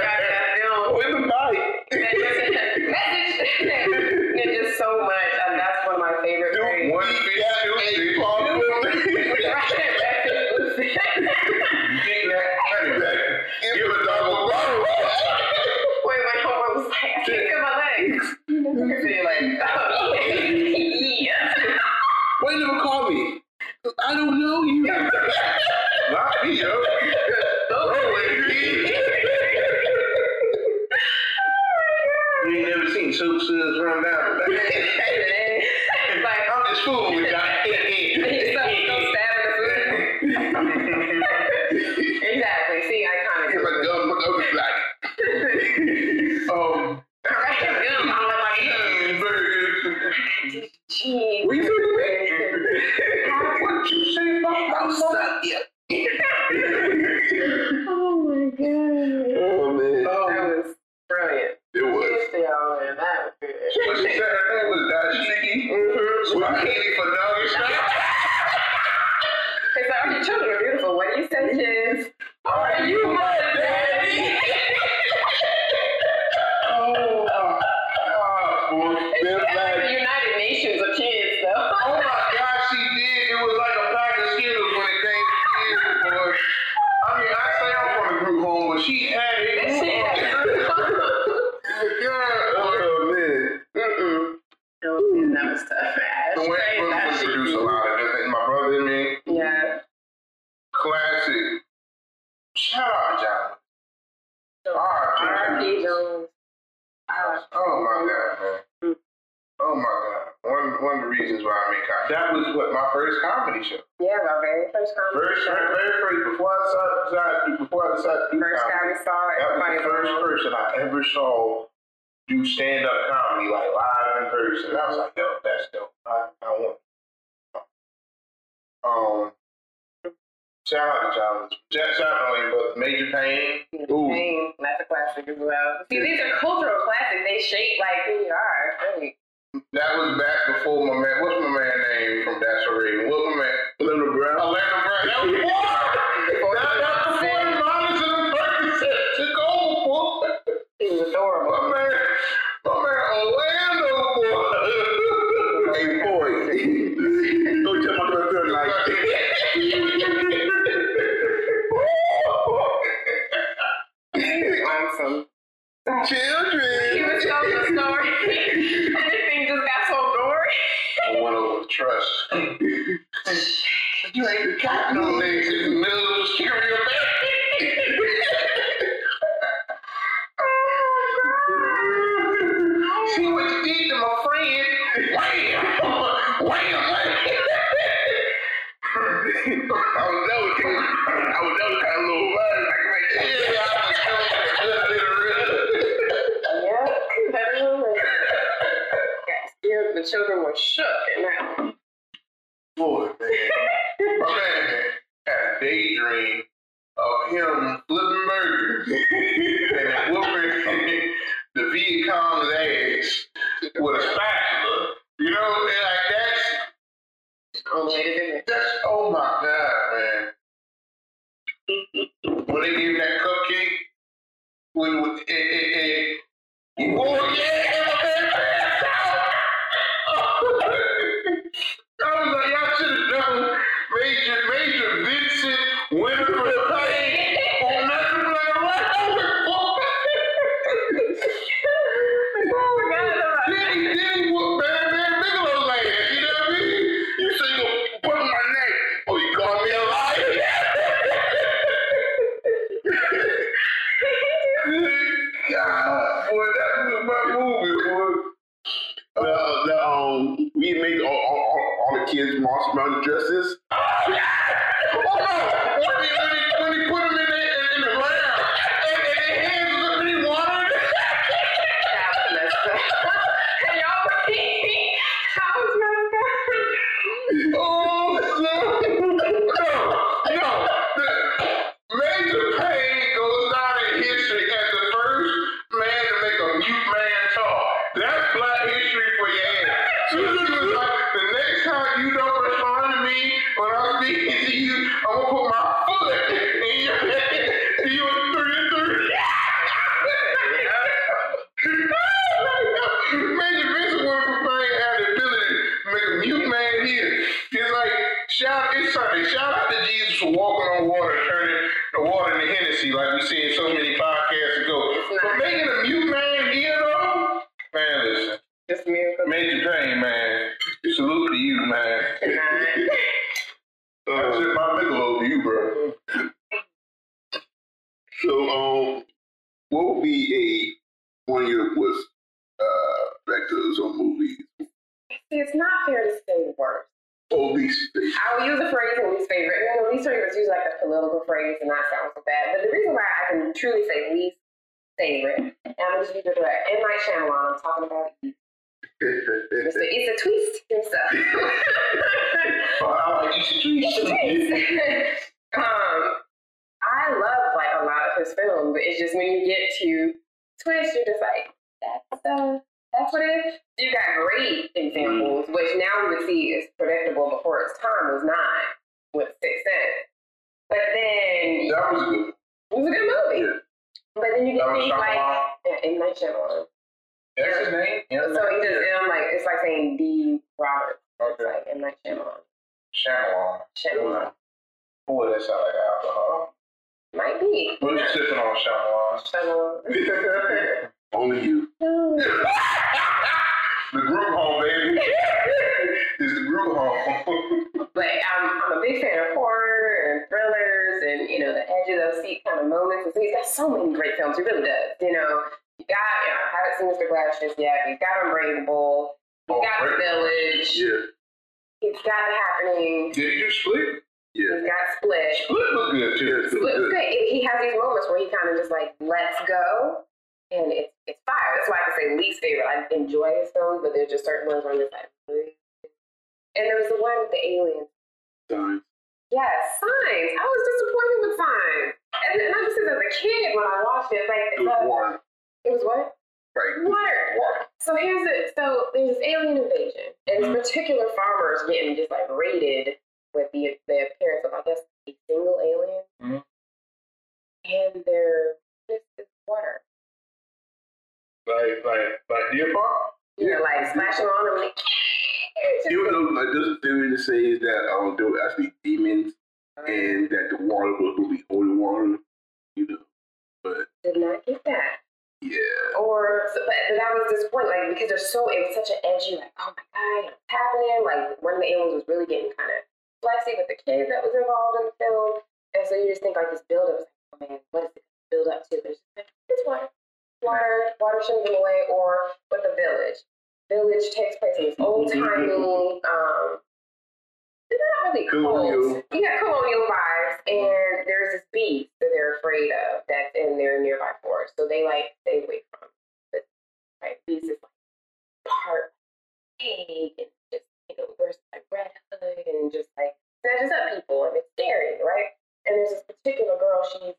[504.03, 505.32] people and it's scary, right?
[505.66, 507.14] And there's this particular girl, she's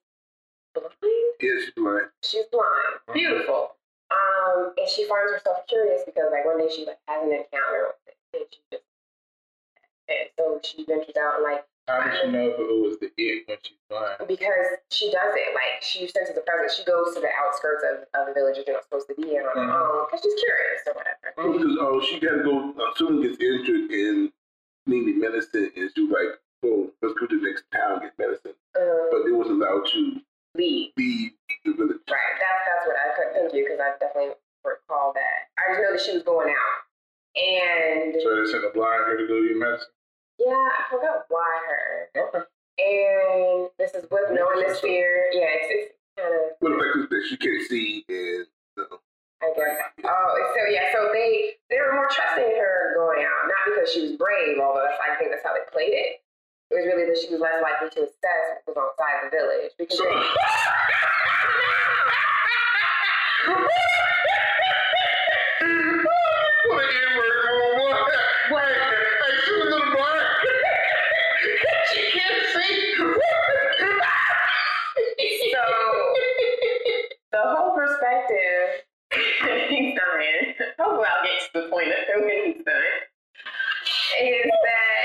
[0.76, 0.92] blind.
[1.40, 3.76] It's like She's blind, beautiful.
[4.12, 7.96] Um, and she finds herself curious because like one day she like has an encounter
[7.96, 8.84] with it, and she just
[10.12, 13.10] and so she ventures out and like How did she know if it was the
[13.18, 14.28] it when she's blind?
[14.28, 16.76] because she does it like she senses a presence.
[16.78, 19.36] She goes to the outskirts of, of the village that you're not supposed to be
[19.36, 19.74] in on her Mhm.
[19.74, 21.28] own because she's curious or whatever.
[21.34, 24.32] because oh she gotta go uh, someone gets injured in
[24.86, 26.32] needing medicine and she was like,
[26.64, 28.56] Let's go to the next town and get medicine.
[28.76, 30.22] Uh, But they wasn't allowed to
[30.56, 30.92] leave.
[30.98, 31.32] leave
[31.66, 32.00] the village.
[32.08, 32.36] Right.
[32.40, 35.52] That's that's what I could thank you because I definitely recall that.
[35.60, 36.80] I just know that she was going out.
[37.36, 39.92] And So they sent a blind her to go get medicine?
[40.40, 42.10] yeah, I forgot why her.
[42.16, 42.44] Okay.
[42.80, 45.30] And this is with knowing this fear.
[45.34, 48.48] Yeah, it's, it's kind of the fact that she can't see and
[48.78, 48.98] know,
[49.44, 49.78] I guess.
[50.06, 54.02] Oh, so yeah, so they they were more trusting her going out, not because she
[54.02, 56.23] was brave, although I think that's how they played it.
[56.72, 59.72] It was really that she was less likely to assess what was outside the village
[59.78, 59.98] because.
[59.98, 60.24] So-
[65.64, 67.94] What an N-word, boy, boy.
[68.50, 68.64] What?
[68.66, 70.28] Hey, hey, she was a little blind.
[71.94, 72.96] she can't see.
[75.52, 75.64] so
[77.32, 78.84] the whole perspective.
[79.70, 80.56] he's dying.
[80.80, 82.98] Hopefully, I'll get to the point of when he's done.
[84.22, 85.04] Is that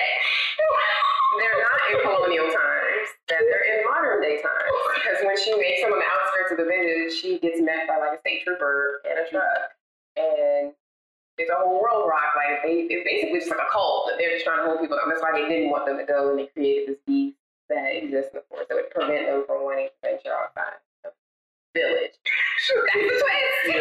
[1.36, 4.72] they're not in colonial times, that they're in modern day times.
[4.96, 8.00] Because when she makes them on the outskirts of the village, she gets met by
[8.00, 9.76] like a state trooper and a truck.
[10.16, 10.72] And
[11.38, 12.34] it's a whole world rock.
[12.34, 14.96] Like they it's basically just like a cult that they're just trying to hold people
[14.96, 15.08] down.
[15.08, 17.36] That's why they didn't want them to go and they created this beast
[17.68, 21.12] that exists in the forest that would prevent them from wanting to venture outside the
[21.76, 22.16] village.
[22.24, 23.78] That's the twist.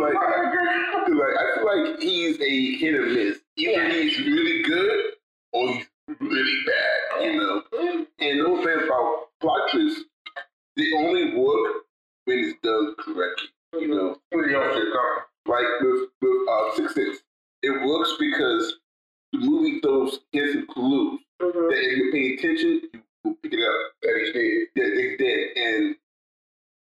[0.00, 3.38] like, like I feel like he's a hit or miss.
[3.56, 3.92] Either Yeah.
[3.92, 5.00] he's really good
[5.52, 5.89] or he's
[6.20, 7.62] really bad, you know.
[8.20, 10.04] And no thing about plot twists,
[10.76, 11.84] they only work
[12.24, 13.48] when it's done correctly,
[13.80, 14.16] you know.
[14.32, 14.88] Pretty off shit.
[15.46, 17.18] Like with with uh, Sixth Sense,
[17.62, 18.76] it works because
[19.32, 21.70] the movie throws hints and clues Mhm.
[21.70, 23.92] that if you pay attention, you will pick it up.
[24.02, 24.66] That he's dead.
[24.76, 25.96] That they dead, and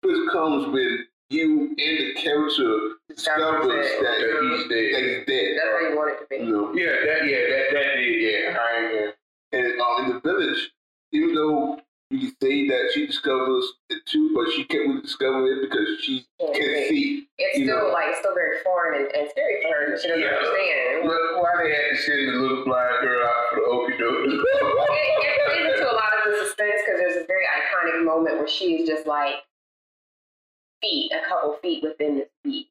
[0.02, 4.02] twist comes when you and the character discovers it.
[4.02, 5.02] that That he's that dead.
[5.02, 5.56] he's dead.
[5.56, 6.36] That's how you want it to be.
[6.44, 8.58] You know, Yeah, that, yeah, that, that did, yeah.
[8.58, 9.14] I ain't
[9.52, 10.72] and um, in the village,
[11.12, 11.78] even though
[12.10, 15.86] you can say that she discovers it too, but she can't really discover it because
[16.02, 16.88] she Can't can't see.
[16.90, 17.28] see.
[17.38, 17.92] It's still know.
[17.94, 20.34] like it's still very foreign and, and scary for her because she doesn't Yeah.
[20.36, 21.06] understand.
[21.08, 24.26] Look, why they had to send the little blind girl out for the okie doke?
[24.26, 28.38] it, it plays into a lot of the suspense because there's this very iconic moment
[28.42, 29.46] where she's just like
[30.84, 32.68] feet, a couple feet within this beat.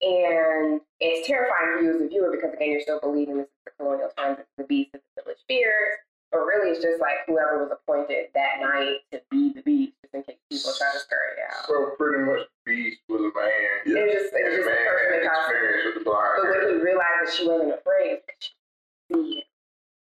[0.00, 3.64] And it's terrifying for you as a viewer because again, you're still believing this is
[3.64, 6.00] the colonial times, it's the beast that the village fears.
[6.32, 10.14] But really, it's just like whoever was appointed that night to be the beast, just
[10.14, 11.68] in case people try to scurry out.
[11.68, 13.84] So pretty much Beast was a man.
[13.86, 14.02] Yeah.
[14.02, 15.78] It was just, it was just a person in costume.
[15.84, 19.30] with the blind But when he realized that she wasn't afraid, because she could see
[19.38, 19.46] it,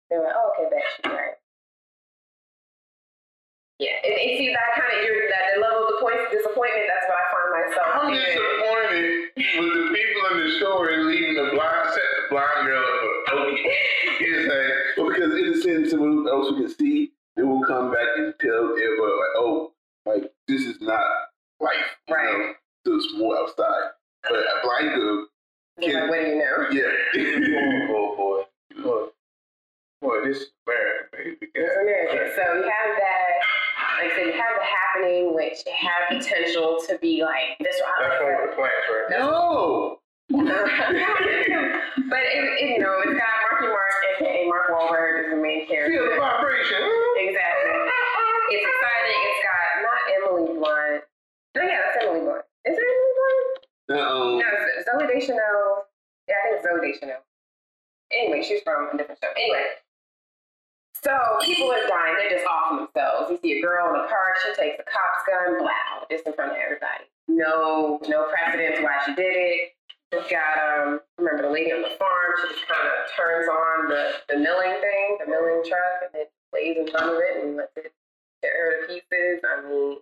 [0.08, 1.41] they were like, oh, okay, bet she's right.
[3.82, 6.86] Yeah, and, and see that kind of your that the level of the point, disappointment.
[6.86, 7.90] That's what I find myself.
[7.98, 8.22] I'm in.
[8.22, 9.10] disappointed
[9.58, 12.94] with the people in the story leaving the blind set the blind girl up
[13.26, 13.66] for okie.
[14.22, 14.62] can't say.
[14.98, 19.18] But because innocent someone else who can see, they will come back and tell everybody
[19.18, 19.74] like, oh,
[20.06, 21.02] like this is not
[21.60, 21.74] life.
[22.08, 22.54] You Right.
[22.86, 23.00] Know?
[23.02, 23.98] So more outside.
[24.24, 25.26] But a blind girl,
[25.80, 26.70] He's like, what do you know?
[26.70, 26.94] yeah.
[27.90, 28.84] Oh, boy.
[28.84, 29.06] Boy,
[30.02, 31.48] boy this is America, baby.
[31.56, 32.30] It's American.
[32.36, 33.31] So you have that,
[34.02, 37.76] like I said, you have the happening, which had potential to be like this.
[38.00, 39.20] That's one of the plants, right?
[39.20, 39.98] no.
[40.32, 40.40] but
[42.24, 45.92] it, it, you know, it's got Marky Mark, aka Mark Wahlberg, is the main character.
[45.92, 46.16] Feel character.
[46.16, 46.82] the vibration.
[47.20, 47.76] Exactly.
[48.56, 49.20] It's exciting.
[49.28, 51.04] It's got not Emily Blunt.
[51.56, 52.48] No, yeah, that's Emily Blunt.
[52.64, 53.52] Is it Emily Blunt?
[53.92, 54.40] Uh-oh.
[54.40, 55.84] No, it's Zooey Deschanel.
[56.32, 57.22] Yeah, I think it's Zooey Deschanel.
[58.16, 59.36] Anyway, she's from a different show.
[59.36, 59.81] Anyway,
[61.04, 62.16] so people are dying.
[62.18, 63.32] They're just off themselves.
[63.32, 64.38] You see a girl in a park.
[64.46, 65.60] She takes a cop's gun.
[65.60, 67.10] Blow, just in front of everybody.
[67.28, 69.74] No, no precedence why she did it.
[70.12, 72.30] We've got um, remember the lady on the farm.
[72.44, 76.28] She just kind of turns on the the milling thing, the milling truck, and then
[76.52, 77.96] lays in front of it and lets it
[78.44, 79.40] tear her to pieces.
[79.48, 79.98] I mean,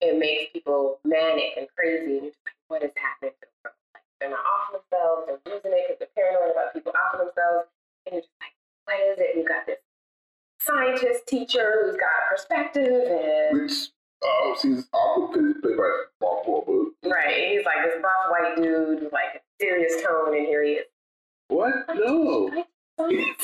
[0.00, 2.22] it makes people manic and crazy.
[2.22, 3.74] And you're just like, what is happening to them?
[3.92, 5.26] Like, they're not off themselves.
[5.26, 7.66] They're losing it because they're paranoid about people off themselves.
[8.06, 8.54] And you're just like,
[8.86, 9.34] what is it?
[9.34, 9.82] You've got this
[10.64, 13.72] scientist teacher who's got a perspective and Which
[14.58, 15.90] seems awkward because played by
[16.20, 16.86] Mark Wahlberg.
[17.10, 17.48] right.
[17.52, 20.86] He's like this buff white dude with like a serious tone, and here he is.
[21.48, 21.72] What?
[21.94, 22.50] No.
[22.98, 23.42] We're just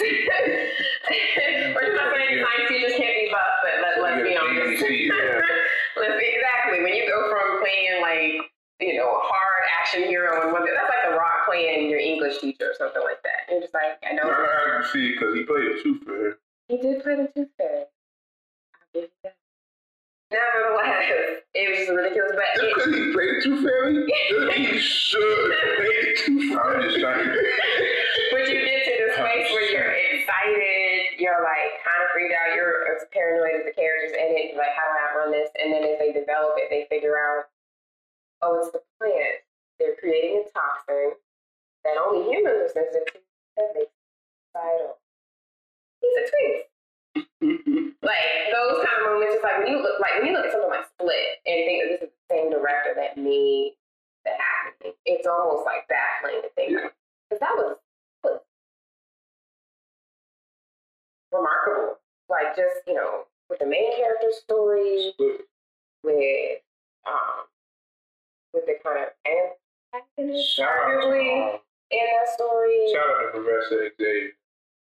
[1.99, 4.83] not saying science teachers can't be buff, but let, let's be honest.
[4.83, 5.41] Yeah.
[5.97, 8.33] let's be exactly when you go from playing like
[8.81, 12.39] you know a hard action hero and one that's like the rock playing your English
[12.39, 13.51] teacher or something like that.
[13.53, 16.35] You're just like I know I can see because he played tooth fairy.
[16.71, 17.85] He did play the tooth fairy.
[17.85, 19.37] I'll give you that.
[20.31, 23.95] Nevertheless, it was just ridiculous, but Just it, because he played the Tooth Fairy,
[24.31, 26.83] doesn't he should play the Tooth I'm Fairy.
[26.87, 27.35] just trying to.
[28.31, 32.55] But you get to this place where you're excited, you're like kind of freaked out,
[32.55, 35.51] you're as paranoid as the characters in it, you're like, how do I outrun this?
[35.59, 37.51] And then as they develop it, they figure out,
[38.43, 39.43] oh, it's the plant.
[39.83, 41.19] They're creating a toxin
[41.83, 43.19] that only humans are sensitive to
[43.59, 43.91] that makes
[44.55, 45.03] suicidal.
[46.01, 46.67] He's a twist.
[48.03, 50.53] Like those kind of moments, it's like when you look like when you look at
[50.53, 53.73] something like Split and think that this is the same director that made
[54.25, 56.89] the happening, it's almost like baffling to think Yeah.
[57.29, 57.77] because that was,
[58.25, 58.41] was
[61.33, 61.99] remarkable.
[62.29, 65.13] Like just you know with the main character story,
[66.05, 66.61] with
[67.07, 67.45] um
[68.55, 72.87] with the kind of antagonist out, arguably to, in that story.
[72.87, 74.31] um, shout out to Professor Xavier,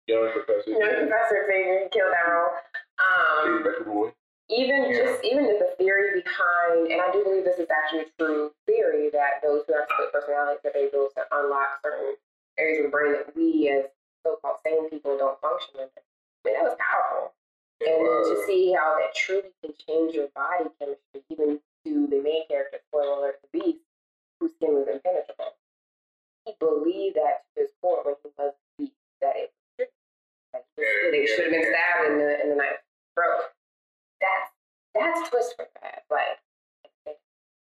[0.07, 2.51] young Professor You know, Professor Xavier killed that role.
[2.99, 4.13] Um,
[4.49, 5.05] even Yeah.
[5.05, 9.09] just even the theory behind, and I do believe this is actually a true theory
[9.09, 12.17] that those who have split personalities are able to unlock certain
[12.57, 13.85] areas of the brain that we as
[14.23, 15.89] so-called sane people don't function in.
[15.95, 16.01] I
[16.45, 17.33] mean, that was powerful.
[17.81, 22.21] And then to see how that truly can change your body chemistry, even to the
[22.21, 23.79] main character, spoiler alert, the beast,
[24.39, 25.55] whose skin was impenetrable.
[26.45, 29.87] He believed that to his core when he was beast, that it was true.
[29.87, 29.91] That he was-
[30.53, 32.63] That should have been stabbed in the in the.
[34.21, 34.49] That's
[34.95, 36.03] that's twist for that.
[36.09, 36.39] Like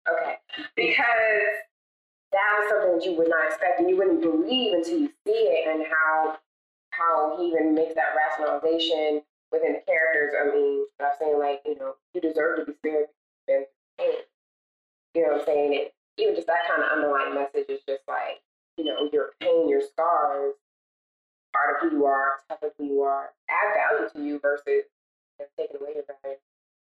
[0.09, 0.37] okay.
[0.77, 1.53] Because
[2.33, 5.33] that was something that you would not expect and you wouldn't believe until you see
[5.33, 6.39] it and how
[6.91, 9.23] how he even makes that rationalization
[9.53, 10.35] within the characters.
[10.41, 13.07] I mean, I'm saying like, you know, you deserve to be spared
[13.49, 13.67] and.
[15.15, 15.75] You know what I'm saying?
[15.75, 18.41] It, even just that kind of underlying message is just like,
[18.77, 20.55] you know, your pain, your scars,
[21.53, 24.65] part of who you are, tough of who you are, add value to you versus
[24.67, 24.83] you
[25.41, 26.39] know, taking away your value.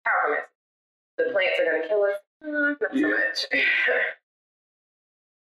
[0.04, 0.50] Powerful message.
[1.18, 2.18] The plants are going to kill us?
[2.44, 3.46] Mm, not so much.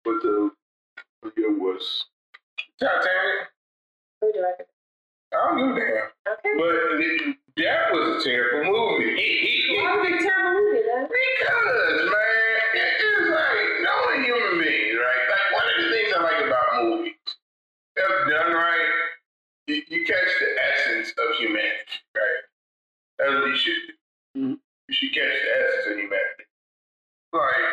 [0.05, 0.51] But the
[1.22, 2.07] video was
[2.80, 3.55] Titanic.
[4.20, 4.66] Who directed?
[4.66, 4.68] it?
[5.32, 6.11] I don't give a damn.
[6.26, 6.53] Okay.
[6.59, 9.14] But it, that was a terrible movie.
[9.78, 11.07] Why was it a terrible movie, then?
[11.07, 15.24] Because, man, it is like knowing human beings, right?
[15.30, 17.14] Like one of the things I like about movies,
[17.95, 18.71] if done right,
[19.68, 22.44] you, you catch the essence of humanity, right?
[23.18, 24.40] That's what you should do.
[24.40, 24.60] Mhm.
[24.88, 26.44] You should catch the essence of humanity.
[27.32, 27.71] Like,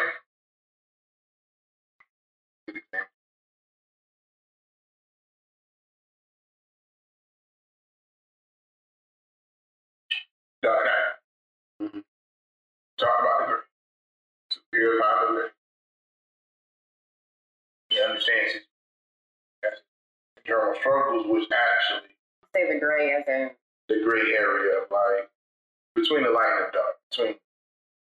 [20.79, 22.09] struggles, which actually
[22.55, 23.51] Say the gray as in
[23.87, 25.29] the gray area of like
[25.95, 27.35] between the light and the dark, between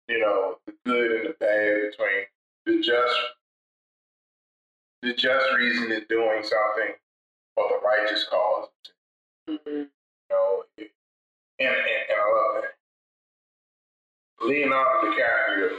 [0.08, 2.26] you know the good and the bad, between
[2.66, 3.14] the just
[5.02, 6.94] the just reason in doing something
[7.56, 8.68] or the righteous cause,
[9.48, 9.68] Mm-hmm.
[9.70, 9.88] You
[10.30, 10.88] know, and,
[11.60, 14.46] and, and I love that.
[14.46, 15.78] Leonardo DiCaprio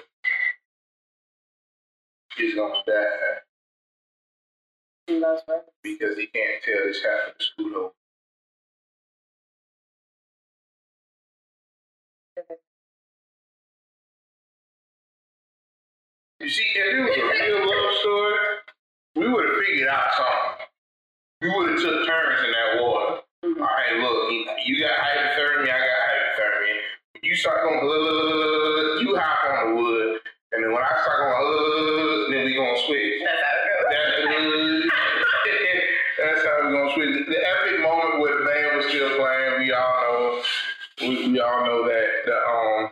[2.40, 3.40] is gonna die
[5.10, 5.72] Loves records.
[5.84, 7.92] because he can't tell this half of the school home.
[16.40, 18.40] You see, if it was a real love story,
[19.16, 20.68] we would have figured out something.
[21.42, 23.22] We would have took turns in that water.
[23.46, 23.62] Mhm.
[23.62, 24.46] All right, look, you-
[24.82, 26.82] got hypothermia, I got hypothermia.
[27.24, 30.22] You start going, you hop on the wood,
[30.54, 32.17] and then when I start going,
[36.98, 37.26] we.
[37.26, 40.44] The epic moment where the band was still playing, we all know,
[41.02, 42.92] we, we all know that the um.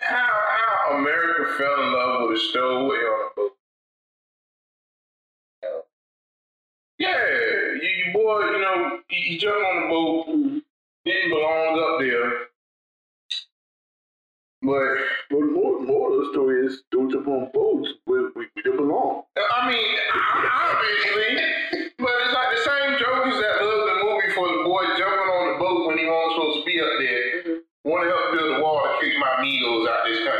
[0.00, 0.28] How
[0.88, 3.52] how America fell in love with a stowaway on a boat.
[6.98, 7.16] Yeah,
[7.82, 10.62] you, you boy, you know, he, he jumped on the boat,
[11.04, 12.47] didn't belong up there.
[14.60, 14.90] But
[15.30, 18.76] the more, more of the story is don't jump on boats where we, we don't
[18.76, 19.22] belong.
[19.38, 19.94] I mean,
[20.50, 25.30] obviously, but it's like the same jokers that love the movie for the boy jumping
[25.30, 27.26] on the boat when he wasn't supposed to be up there.
[27.54, 27.62] Mhm.
[27.84, 30.37] Want to help build a wall to kick my needles out this country.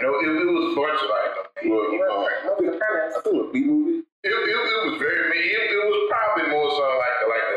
[0.00, 0.16] I no.
[0.20, 1.32] It, it was a bunch of like.
[1.68, 3.14] Well, you know, What, what was the premise?
[3.16, 4.00] I think a B movie.
[4.24, 5.36] it, it, it was very.
[5.36, 7.56] It, it was probably more so like a, like a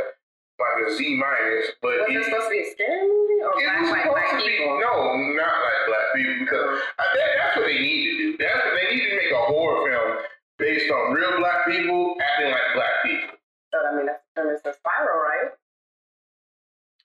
[0.60, 3.52] like a Z minus, but Was it, it supposed to be a scary movie or
[3.58, 4.94] It black, was like black to be no,
[5.36, 6.70] not like black people because
[7.00, 8.28] I, that, that's what they need to do.
[8.40, 10.10] That's what they need to make a horror film
[10.62, 13.36] based on real black people acting like black people.
[13.74, 15.52] So I mean, that's the premise of Spiral, right?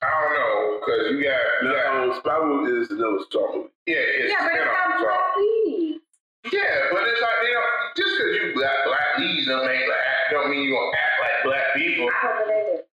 [0.03, 3.73] I don't know because you got you No, got um, Spiral is another Star movie.
[3.89, 6.05] Yeah, it's yeah, but it's got so- black leads.
[6.53, 10.05] yeah, but it's like they don't just because you black black leads don't make like
[10.05, 12.07] act, don't mean you gonna act like black people.
[12.13, 12.85] I hope that they did.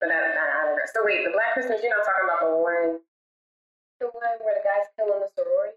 [0.00, 0.86] But that, that, I don't know.
[0.94, 3.04] So wait, the Black Christmas, you're not talking about the one,
[4.00, 5.76] the one where the guys killing the sorority?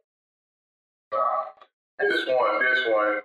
[1.11, 1.51] Nah,
[1.99, 3.19] this one, this one,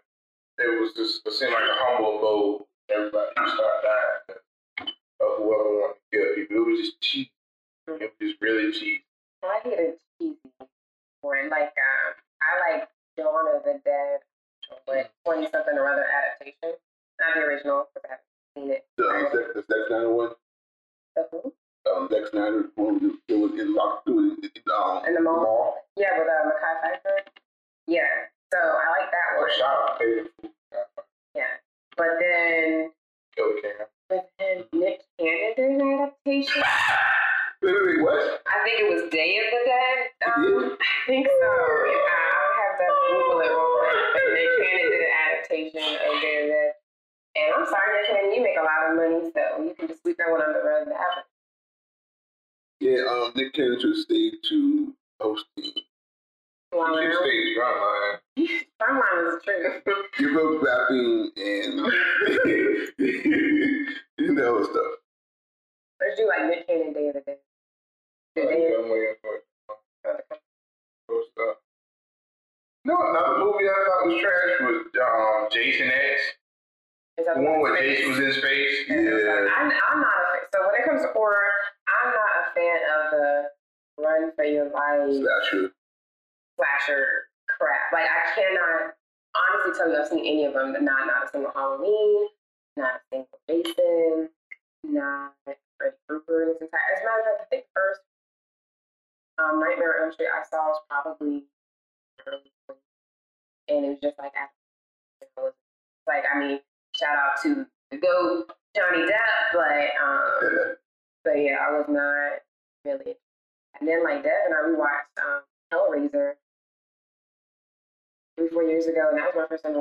[0.59, 2.64] it was just it seemed like a humble abode.
[2.91, 4.91] Everybody just started dying 'cause
[5.22, 6.57] of whoever wanted to kill people.
[6.57, 7.30] It was just cheap.
[7.86, 9.05] It was just really cheap.
[9.45, 10.36] I hate a cheesy
[11.23, 11.51] one.
[11.51, 14.21] Like, um, I like Dawn of the Dead,
[14.87, 16.77] but 20 something or other adaptation.
[17.21, 18.87] Not the original, because I haven't seen it.
[18.97, 20.31] The, um, Zack, the Zack Snyder one.
[21.16, 21.53] The who?
[21.91, 23.19] Um, Zack Snyder one.
[23.29, 24.51] It was in it.
[24.57, 25.43] it, um, In the mall?
[25.43, 25.75] Mall.
[25.97, 27.19] Yeah, with uh, Mekhi Phifer.
[27.89, 28.03] Yeah,
[28.53, 29.51] so I like that Or one.
[29.59, 30.01] shout out
[31.35, 31.43] Yeah,
[31.97, 32.91] but then
[33.37, 33.87] Cam.
[34.09, 36.62] but then Nick Cannon did an adaptation.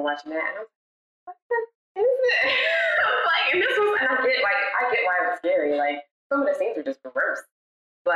[0.08, 0.48] Watching that.
[0.48, 1.60] And I was like, what the
[2.00, 2.40] is it?
[2.40, 5.76] I like, and this was, and I get like I get why it was scary.
[5.76, 7.44] Like some of the scenes were just perverse,
[8.08, 8.16] but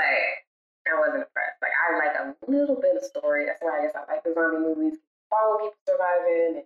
[0.88, 1.60] I wasn't impressed.
[1.60, 3.46] Like I like a little bit of story.
[3.46, 5.00] That's why I guess I like the zombie movies.
[5.28, 6.66] Follow people surviving, and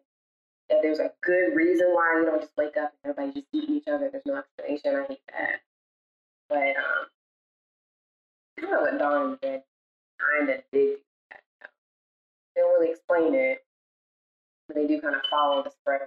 [0.69, 3.82] that there's a good reason why you don't just wake up and everybody's just eating
[3.82, 4.09] each other.
[4.09, 4.95] There's no explanation.
[4.95, 5.61] I hate that.
[6.49, 7.09] But um,
[8.61, 9.61] don't know what Dawn did.
[10.19, 10.97] Kind of did
[11.30, 11.41] that.
[12.55, 13.64] They don't really explain it,
[14.76, 16.01] they do kind of follow the spread.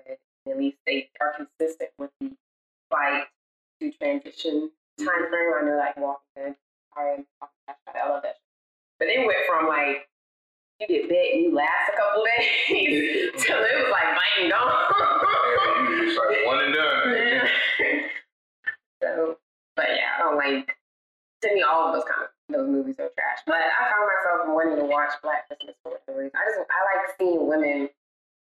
[0.49, 2.31] At least they are consistent with the
[2.91, 3.25] fight
[3.81, 5.53] to transition time frame.
[5.57, 6.55] I know like Walking Dead.
[6.97, 8.37] I love that.
[8.99, 10.09] But they went from like
[10.81, 14.73] you get bit and you last a couple days till it was like biting on.
[15.59, 17.49] Yeah, you just like one and done.
[19.03, 19.37] so,
[19.77, 20.75] but yeah, I don't like.
[21.43, 23.39] To me, all of those kind of those movies are trash.
[23.47, 26.35] But I found myself wanting to watch Black Christmas for whatever reason.
[26.35, 27.89] I just I like seeing women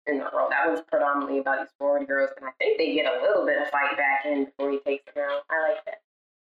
[0.08, 0.48] in the role.
[0.50, 3.60] That was predominantly about these sorority girls, and I think they get a little bit
[3.60, 5.42] of fight back in before he takes them out.
[5.50, 6.00] I like that.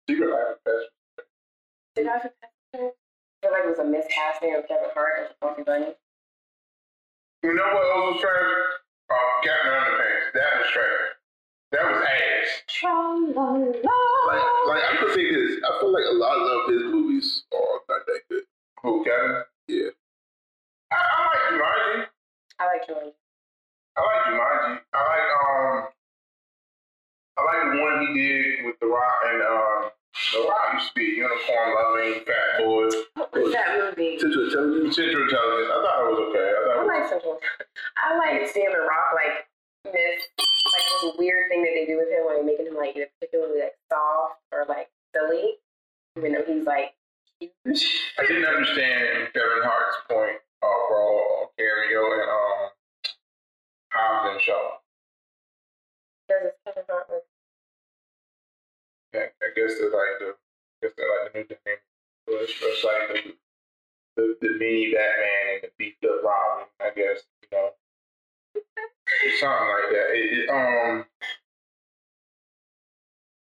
[0.09, 1.27] Secret Life of Pets.
[1.97, 2.35] Did I forget?
[2.75, 2.79] I
[3.43, 5.95] feel like it was a miscasting of Kevin Hart as Buffy Bunny.
[7.43, 8.55] You know what else was trash?
[9.11, 9.15] Uh,
[9.45, 10.33] Captain Underpants.
[10.35, 11.07] That was trash.
[11.73, 12.49] That was ass.
[14.27, 15.61] Like, like I'm gonna say this.
[15.63, 18.43] I feel like a lot of his movies are not that good.
[18.83, 19.43] Who, Kevin?
[19.69, 19.91] Yeah.
[20.93, 22.07] I, I like Jumanji.
[22.59, 23.13] I like Jumanji.
[23.97, 24.81] I like Jumanji.
[24.93, 25.89] I like um.
[27.37, 29.91] I like the one he did with The Rock and um.
[30.33, 32.89] The Rock used to be a unicorn loving fat boy.
[33.15, 34.19] What was that movie?
[34.19, 34.97] Central Intelligence.
[34.97, 35.69] Central Intelligence.
[35.69, 36.49] I thought it was okay.
[36.49, 37.39] I thought I like Central.
[37.97, 39.49] I like seeing The Rock like
[39.85, 42.97] miss like this weird thing that they do with him when they're making him like
[42.97, 45.61] either particularly like soft or like silly,
[46.17, 46.97] even though he's like
[47.39, 47.85] huge.
[48.19, 52.76] I didn't understand Kevin Hart's point role cameo and um
[53.97, 54.79] Hobbs and Shaw.
[56.29, 57.23] Because it's Kevin Hart with
[59.15, 61.77] Yeah, I guess they're like the I guess they're like the new.
[62.29, 63.35] So it's just like the
[64.17, 67.71] the, the mini Batman and the beefed up Robin, I guess, you know.
[69.41, 70.09] Something like that.
[70.13, 71.05] It, it, um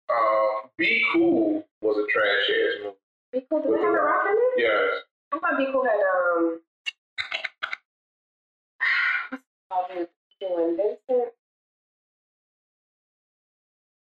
[0.08, 2.96] uh Be Cool was a trash ass movie.
[3.32, 3.62] Be Cool.
[3.62, 4.62] Did they have a rock in it?
[4.62, 5.02] Yes.
[5.32, 6.60] I thought Be Cool had um.
[9.68, 10.10] What's it
[10.40, 10.50] called?
[10.76, 10.76] Dude, doing
[11.08, 11.32] Vincent.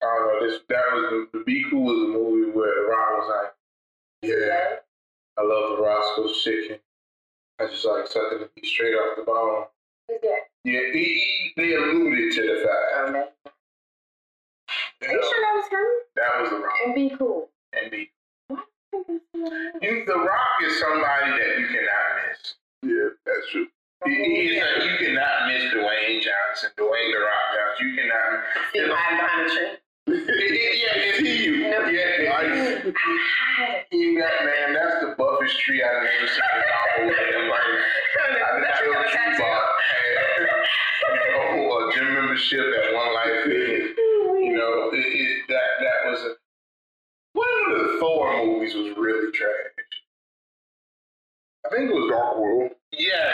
[0.02, 2.88] I don't know, this that was the, the Be Cool was a movie where the
[2.90, 3.30] Rock was
[4.24, 4.76] like, Yeah,
[5.38, 6.78] I love the Roscoe's chicken.
[7.60, 9.66] I just like sucking the meat straight off the bone.
[10.08, 10.48] Who's that?
[10.64, 13.14] Yeah, he, he, they alluded to the fact.
[13.14, 13.34] That-
[15.02, 15.88] You Are you know, sure that was him?
[16.16, 16.76] that was the Rock.
[16.86, 17.50] And Be Cool.
[17.74, 18.12] And be
[18.48, 18.60] What?
[18.60, 19.76] I think that's someone else.
[19.82, 22.54] you, the Rock is somebody that you cannot miss.
[22.84, 23.68] Yeah, that's true.
[24.06, 27.80] He, he like, you cannot miss Dwayne Johnson, Dwayne the Rock Johnson.
[27.84, 28.44] You cannot.
[28.72, 29.68] See him hiding behind a tree.
[30.08, 31.44] It- it- yeah, it's he.
[31.46, 31.70] You.
[31.70, 31.80] No.
[31.90, 33.20] Yeah, Like, it's I
[33.60, 33.86] hide.
[33.92, 34.16] he.
[34.18, 37.60] That man, that's the buffest tree I've ever seen in my whole damn life.
[38.24, 39.36] I did That's not your know tattoo.
[39.36, 40.06] tree bark had
[41.10, 43.98] you know, a gym membership at One Life Fitness.
[43.98, 46.32] You know, it, it, that that was a
[47.34, 49.52] one of the Thor movies was really trash.
[51.66, 52.72] I think it was Dark World.
[52.92, 53.34] Yeah,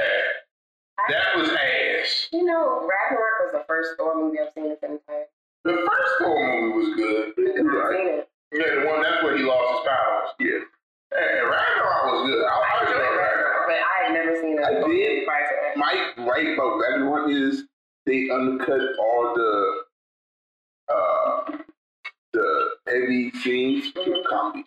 [1.10, 2.28] that was ass.
[2.32, 5.26] You know, Ragnarok was the first Thor movie I've seen in some time.
[5.64, 7.34] The first Thor movie was good.
[7.60, 7.98] I've Right.
[7.98, 8.30] seen it.
[8.54, 10.30] Yeah, the one that's where he lost his powers.
[10.40, 11.18] Yeah.
[11.18, 12.44] And Ragnarok was good.
[12.46, 13.68] I, I I enjoyed enjoyed Ragnarok, Ragnarok.
[13.68, 14.64] but I had never seen it.
[14.64, 15.26] I did.
[15.26, 15.78] Prior to that.
[15.78, 17.64] My right about Ragnarok is
[18.06, 19.84] they undercut all the
[20.94, 21.58] uh
[22.34, 24.66] the heavy scenes with comedy.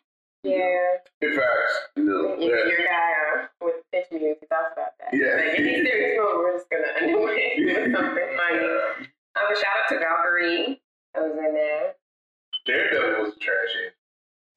[0.49, 1.29] Yeah.
[1.29, 2.37] In fact, You know.
[2.39, 2.65] You, Yeah.
[2.73, 5.11] Your guy uh, with the pitch meetings, he talks about that.
[5.13, 5.37] Yeah.
[5.37, 8.65] Like, any serious movie, we're just gonna it with something funny.
[8.65, 10.81] uh, Um, shout out to Valkyrie.
[11.15, 11.95] That was in there.
[12.67, 13.73] Daredevil was trash.
[13.87, 13.95] ass.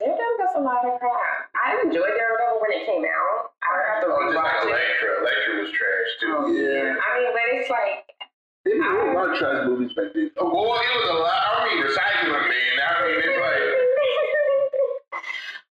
[0.00, 1.48] Daredevil gets a lot of crap.
[1.56, 3.52] I enjoyed Daredevil when it came out.
[3.62, 4.68] I would have to Oh, just like it.
[4.68, 5.10] Elektra.
[5.22, 6.34] Elektra was trash too.
[6.36, 6.96] Oh, Yeah.
[6.98, 8.04] I mean, but it's like,
[8.64, 10.30] They made a lot of trash movies back then.
[10.38, 11.40] Oh, boy, it was a lot.
[11.42, 12.74] I mean, recycling, man.
[12.82, 13.62] I mean, it's like.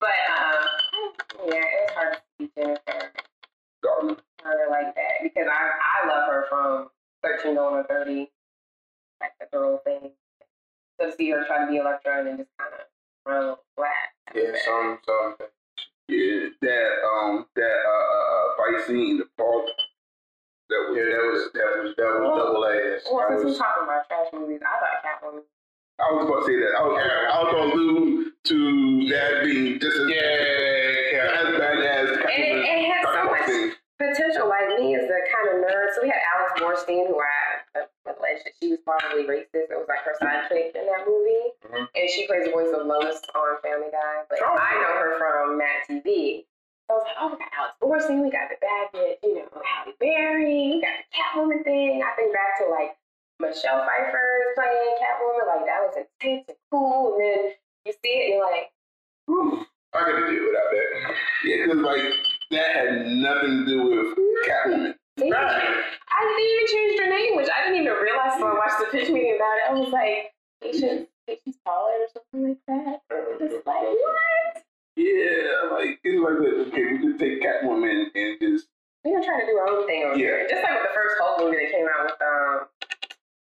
[0.03, 3.12] But um, yeah, it was hard to see Jennifer
[3.84, 4.16] Garner.
[4.42, 6.88] Garner like that because I I love her from
[7.22, 8.28] Thirteen Going on Thirty,
[9.20, 10.11] like the girl thing.
[11.00, 12.82] So to see her try to be Elektra and then just kind of
[13.24, 14.11] run flat.
[14.34, 15.36] Yeah, some, some.
[16.09, 19.66] Yeah, that um that uh, uh fight scene the park.
[20.68, 23.07] That was Yeah, that was that was that was double ass.
[23.07, 25.46] Well, That since was, we're talking about trash movies, I thought Catwoman.
[26.03, 26.74] I was about to say that.
[26.74, 32.09] I was, I was gonna allude to that being just as yeah, as bad as
[32.11, 34.49] And it, it had so much potential.
[34.49, 35.95] Like me as the kind of nerd.
[35.95, 39.70] So we had Alex Borstein, who I uh, alleged that she was probably racist.
[39.70, 41.86] It was like her sidekick in that movie, Mhm.
[41.95, 44.26] and she plays the voice of Lois on Family Guy.
[44.28, 44.57] But Oh.
[44.59, 46.47] I know her from Mad TV.
[46.90, 49.34] So I was like, oh, we got Alex Borstein, we got the bad bitch, you
[49.38, 52.03] know, Halle Berry, we got the Catwoman thing.
[52.03, 52.99] I think back to like
[53.38, 54.26] Michelle Pfeiffer
[54.59, 55.47] playing Catwoman.
[55.47, 57.14] Like that was intense and cool.
[57.14, 57.53] And then
[57.87, 58.70] you see it, you're like,
[59.26, 59.64] Whew.
[59.95, 61.14] I could deal without that.
[61.45, 62.03] Yeah, because like
[62.51, 64.18] that had nothing to do with
[64.49, 64.95] Catwoman.
[65.20, 65.85] Right.
[66.11, 68.87] I didn't even change her name, which I didn't even realize when I watched the
[68.91, 69.70] pitch meeting about it.
[69.70, 73.01] I was like, Patience, Patience Pollard or something like that.
[73.41, 74.64] Just like, what?
[74.97, 76.68] Yeah, like it's like.
[76.72, 78.68] Okay, we could take Catwoman and just
[79.05, 80.26] We're gonna try to do our own thing over Yeah.
[80.26, 80.47] here.
[80.49, 82.68] Just like with the first Hulk movie that came out with, um,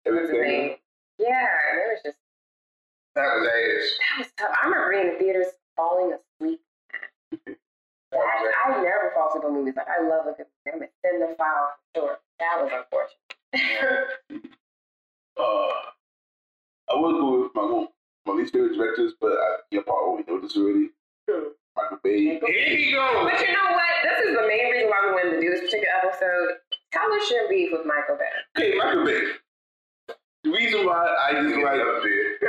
[0.06, 0.78] everything.
[1.20, 2.18] Yeah, and it was just,
[3.16, 3.99] That was ass.
[3.99, 4.57] that was tough.
[4.62, 6.62] I remember being in the theaters falling asleep.
[8.14, 8.51] I.
[8.66, 9.74] I never fall asleep on movies.
[9.76, 10.88] Like, I love a good movie.
[11.05, 12.18] I'm the file for sure.
[12.39, 14.51] That was unfortunate.
[15.39, 15.72] Uh,
[16.91, 17.88] I would go with my one,
[18.28, 20.89] my least favorite directors, but I, you probably know this already.
[21.30, 21.55] Hmm.
[21.76, 22.20] Michael Bay.
[22.20, 23.32] Here he goes.
[23.32, 23.89] But you know what?
[24.03, 26.59] This is the main reason why we wanted to do this particular episode.
[26.91, 28.30] Tyler shouldn't beef with Michael Bay.
[28.59, 29.22] Okay, Michael Bay.
[30.44, 32.39] The reason why I just like up there.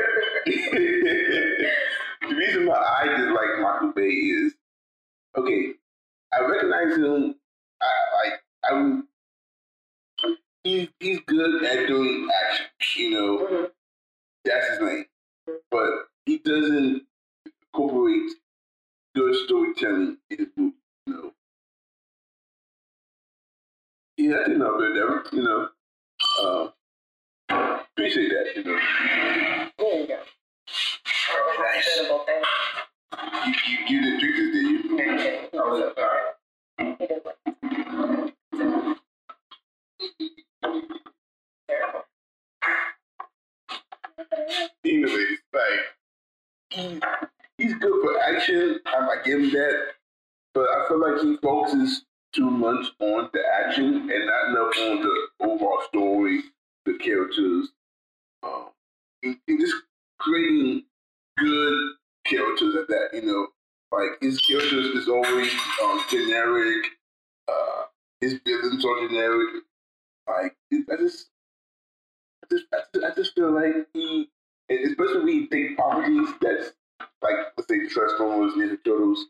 [2.31, 4.55] the reason why I dislike Michael Bay is
[5.37, 5.73] okay.
[6.33, 7.35] I recognize him.
[7.83, 8.43] I like.
[8.71, 9.03] I would.
[10.65, 12.67] He's he's good at doing action.
[12.97, 13.71] You know, Mhm.
[14.45, 15.07] that's his name.
[15.71, 15.91] But
[16.27, 17.07] he doesn't
[17.75, 18.31] incorporate
[19.15, 20.77] good storytelling in his movie.
[21.07, 21.33] You know.
[24.17, 25.25] Yeah, I think I'll be there.
[25.33, 25.69] You know.
[26.41, 26.71] Uh,
[27.97, 28.57] appreciate that.
[28.57, 28.79] You know.
[29.79, 30.19] There you go.
[31.35, 31.97] Was Nice.
[31.97, 32.43] thing.
[33.47, 34.79] You, you, you didn't drink this, did you?
[34.83, 35.41] He did.
[35.53, 35.95] He Oh, did.
[35.97, 36.97] sorry.
[36.99, 37.37] He did what?
[41.69, 42.05] Terrible.
[44.85, 45.81] Anyways, like
[46.71, 47.01] he,
[47.59, 48.81] he's good for action.
[48.87, 49.83] I might give him that,
[50.55, 55.03] but I feel like he focuses too much on the action and not enough on
[55.03, 56.43] the overall story,
[56.87, 57.69] the characters.
[58.43, 58.67] Um,
[59.23, 59.75] and, and just
[60.19, 60.85] creating
[61.39, 61.93] good
[62.27, 63.11] characters at that.
[63.15, 63.49] You know,
[63.93, 66.87] like his characters is always um, generic.
[67.49, 67.85] Uh,
[68.21, 69.65] his villains are generic.
[70.29, 71.29] Like I just,
[72.45, 74.29] I just, I just, I just feel like he,
[74.71, 76.73] especially when you take properties that's
[77.23, 79.27] like let's say Transformers, Ninja Turtles.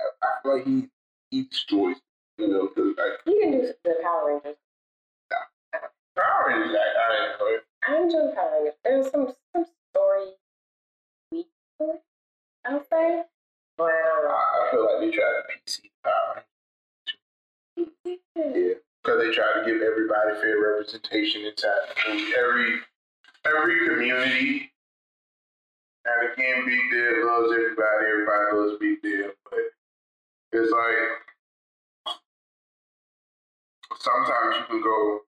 [0.00, 0.88] I, I feel like he
[1.30, 1.96] he destroys.
[2.38, 4.56] You know, 'cause, like You can do the Power Rangers.
[6.16, 7.64] Power Rangers, I, I enjoy it.
[7.88, 8.74] I enjoy the Power Rangers.
[8.84, 10.26] There's some some story
[11.30, 11.46] weak
[12.64, 13.22] I'll say.
[13.76, 16.44] But I, um, I feel like they tried to PC Power
[17.76, 22.32] yeah, because they tried to give everybody fair representation inside the movie.
[22.38, 22.80] Every
[23.44, 24.72] every community
[26.04, 28.06] and again, Big Deal loves everybody.
[28.10, 29.60] Everybody loves Big Deal, but
[30.52, 32.16] it's like
[34.00, 35.20] sometimes you can go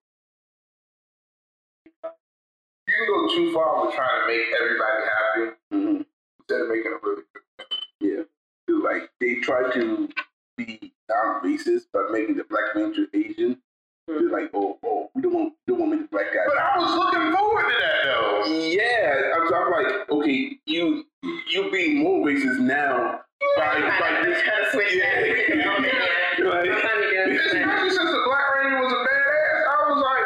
[2.98, 6.02] you can go too far with trying to make everybody happy hmm
[6.40, 7.66] instead of making a really good.
[8.00, 8.22] yeah.
[8.68, 10.08] 'Cause, like they try to
[10.56, 13.60] be non-racist by making the Black man Ranger Asian.
[14.06, 16.40] They're like, oh, oh, we don't want, we don't want to make the black guy.
[16.46, 18.44] But I was looking forward to that though.
[18.68, 21.04] Yeah, I'm, I'm like, okay, you
[21.48, 23.20] you being more racist now
[23.56, 25.24] by by this Kinda switch that.
[25.48, 27.32] yeah, Like, like, you do.
[27.32, 30.23] Especially since the Black Ranger was a badass, I was like,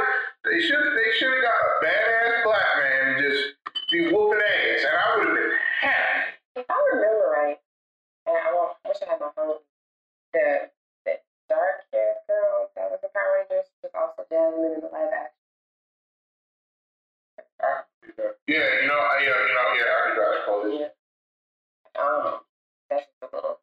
[0.50, 3.44] they should they should have got a badass black man and just
[3.90, 6.30] be whooping ass, and I would have been happy.
[6.56, 7.58] If I remember right,
[8.26, 9.62] and I, want, wish I had my phone,
[10.34, 10.68] the,
[11.06, 11.14] the
[11.48, 15.40] dark haired girl that was the Power Rangers was also Jasmine in the live action.
[17.62, 17.84] I-
[18.46, 20.80] Yeah, you know, I, yeah, you know, yeah, I could drive.
[20.80, 20.92] Yeah.
[21.98, 22.40] Um,
[22.90, 23.58] that's just a little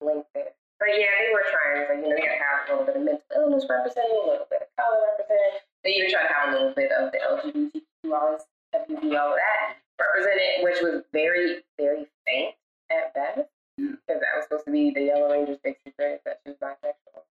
[0.00, 0.52] link there.
[0.80, 3.02] But yeah, they were trying, so you know, you gotta have a little bit of
[3.02, 5.67] mental illness represented, a little bit of color represented.
[5.84, 8.40] They even tried to have a little bit of the LGBTQIs,
[8.74, 12.54] WB, all of that represented, which was very, very faint
[12.90, 13.48] at best.
[13.78, 13.94] Mm.
[13.94, 13.94] Yeah.
[14.06, 17.22] Because that was supposed to be the Yellow Ranger's big secret that she was bisexual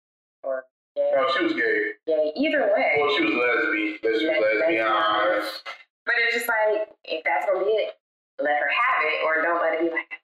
[0.43, 0.65] or
[0.95, 1.11] gay.
[1.15, 1.99] No, she was gay.
[2.07, 2.33] Gay.
[2.37, 3.03] Either way.
[3.03, 3.99] Well, she was lesbian.
[4.03, 4.87] Let's lesbian.
[4.87, 5.43] lesbian.
[6.07, 7.99] But it's just like, if that's gonna be it,
[8.39, 10.23] let her have it, or don't let it be like,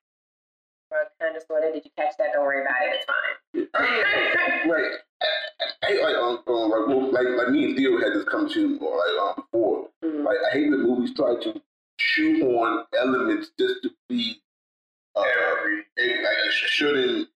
[0.91, 2.35] well, kind of, sort did you catch that?
[2.35, 3.67] Don't worry about it, it's fine.
[3.75, 4.93] I
[5.87, 8.97] hate like um, um like, well, like like me and Theo had this conversation or
[8.97, 9.89] like um before.
[10.05, 10.25] Mm.
[10.25, 11.63] Like I hate when movies try to
[11.99, 14.37] shoehorn elements just to be
[15.17, 17.29] uh, Every a, like a certain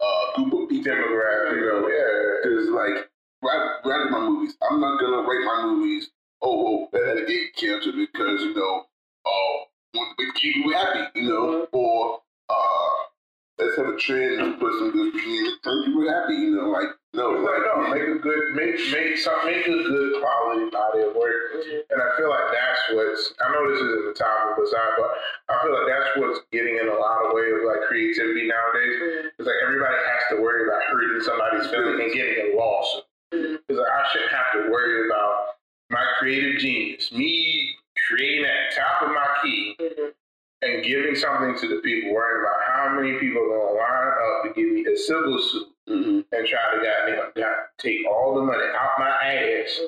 [0.00, 0.92] uh group of people.
[0.92, 2.50] demographic, You know, yeah.
[2.50, 3.10] Because like
[3.42, 6.10] right, right in my movies, I'm not gonna rate my movies.
[6.42, 8.84] Oh, oh, that had a gay character because you know,
[9.26, 9.64] oh,
[9.94, 12.96] want to make people happy, you know, or uh,
[13.58, 15.60] let's have a trend and put some good music.
[15.62, 19.34] Some people happy, you know, like no, like, no, make a good, make make some,
[19.44, 21.58] make a good quality body of work.
[21.58, 21.90] Mm-hmm.
[21.90, 23.34] And I feel like that's what's.
[23.42, 25.10] I know this isn't the topic, but sorry, but
[25.50, 28.94] I feel like that's what's getting in a lot of way of like creativity nowadays.
[28.94, 29.42] Mm-hmm.
[29.42, 33.02] It's like everybody has to worry about hurting somebody's feelings and getting a loss.
[33.34, 33.58] Mm-hmm.
[33.66, 35.58] It's like I shouldn't have to worry about
[35.90, 37.74] my creative genius, me
[38.06, 39.74] creating at the top of my key.
[40.62, 44.44] And giving something to the people, worrying about how many people are gonna line up
[44.44, 46.20] to give me a civil suit mm-hmm.
[46.32, 49.80] and try to goddamn got, take all the money out my ass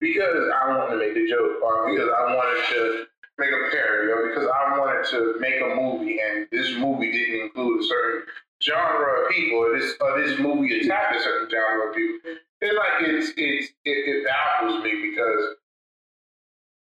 [0.00, 3.06] because I wanted to make a joke or because I wanted to
[3.38, 7.46] make a parody or because I wanted to make a movie and this movie didn't
[7.46, 8.22] include a certain
[8.62, 12.30] genre of people or this or this movie attacked a certain genre of people.
[12.60, 15.56] It's like it's it's it, it baffles me because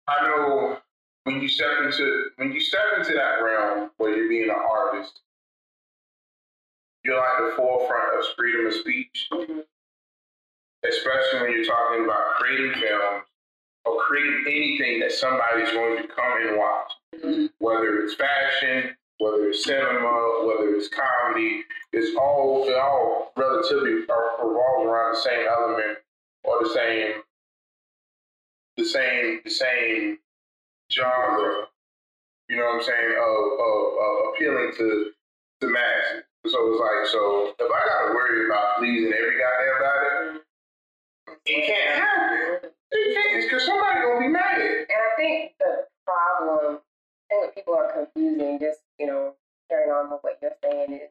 [0.06, 0.78] I know
[1.24, 5.20] when you step into when you step into that realm where you're being an artist,
[7.04, 9.66] you're like the forefront of freedom of speech, Mhm.
[10.84, 13.24] especially when you're talking about creating films
[13.84, 17.52] or creating anything that somebody's going to come and watch, Mhm.
[17.58, 21.64] whether it's fashion, whether it's cinema, whether it's comedy.
[21.92, 25.98] It's all it all relatively revolves around the same element
[26.42, 27.22] or the same
[28.76, 30.18] the same the same
[30.92, 31.66] genre.
[32.48, 33.14] You know what I'm saying?
[33.16, 35.10] Of of, of appealing to
[35.60, 36.24] the masses.
[36.46, 40.40] So it's like so if I gotta worry about pleasing every goddamn body,
[41.46, 42.70] it can't happen.
[43.42, 44.60] Because somebody gonna be mad.
[44.60, 46.80] And I think the problem,
[47.30, 49.34] I think what people are confusing, just, you know,
[49.70, 51.10] carrying on with what you're saying is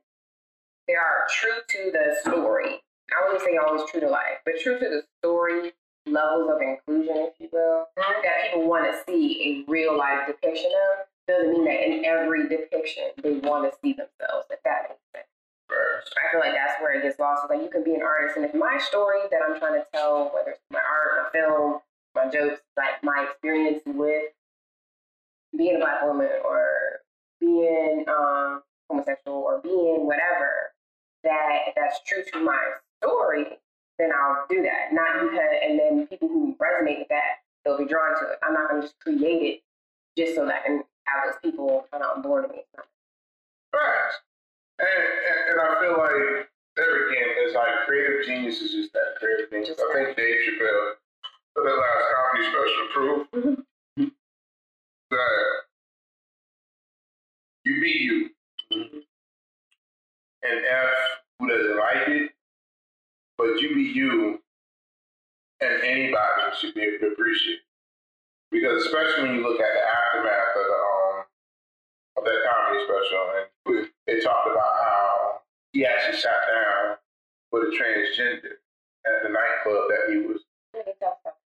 [0.88, 2.82] they are true to the story.
[3.12, 5.74] I wouldn't say always true to life, but true to the story
[6.06, 10.72] levels of inclusion, if you will, that people want to see a real life depiction
[10.72, 11.06] of.
[11.28, 15.28] Doesn't mean that in every depiction they want to see themselves, if that makes sense.
[15.72, 17.44] I feel like that's where it gets lost.
[17.46, 19.86] It's like you can be an artist, and if my story that I'm trying to
[19.94, 21.80] tell, whether it's my art, my film,
[22.14, 24.34] my jokes, like my experience with
[25.58, 27.02] being a black woman or
[27.40, 30.74] being um, homosexual or being whatever,
[31.24, 32.60] that that's true to my
[33.02, 33.46] story,
[34.04, 34.92] then I'll do that.
[34.92, 38.40] Not because, and then people who resonate with that, they'll be drawn to it.
[38.44, 39.64] I'm not going to just create it
[40.18, 42.64] just so that I can have those people kind of on board with me.
[43.72, 44.20] Facts.
[44.80, 49.16] And, and, and I feel like there again, it's like creative genius is just that
[49.20, 49.70] creative genius.
[49.70, 50.94] Just I think Dave Chappelle,
[51.54, 54.08] for the last comedy special, proved mm-hmm.
[55.12, 55.62] that
[57.64, 58.30] you be you.
[58.74, 58.98] Mm-hmm.
[60.44, 62.32] And F who doesn't like it,
[63.44, 64.40] but you be you,
[65.60, 67.60] and anybody should be able to appreciate.
[68.52, 71.24] Because especially when you look at the aftermath of the um
[72.18, 75.42] of that comedy special, and they talked about how
[75.74, 76.98] he actually sat down
[77.52, 78.64] with a transgender
[79.06, 80.42] at the nightclub that he was,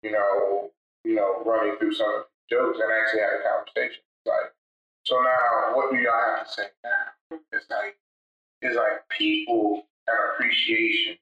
[0.03, 0.71] you know,
[1.05, 4.03] you know, running through some of jokes and actually had a conversation.
[4.25, 4.53] Like,
[5.05, 7.39] so now what do y'all have to say now?
[7.53, 7.97] It's like,
[8.63, 11.19] it's like people and appreciation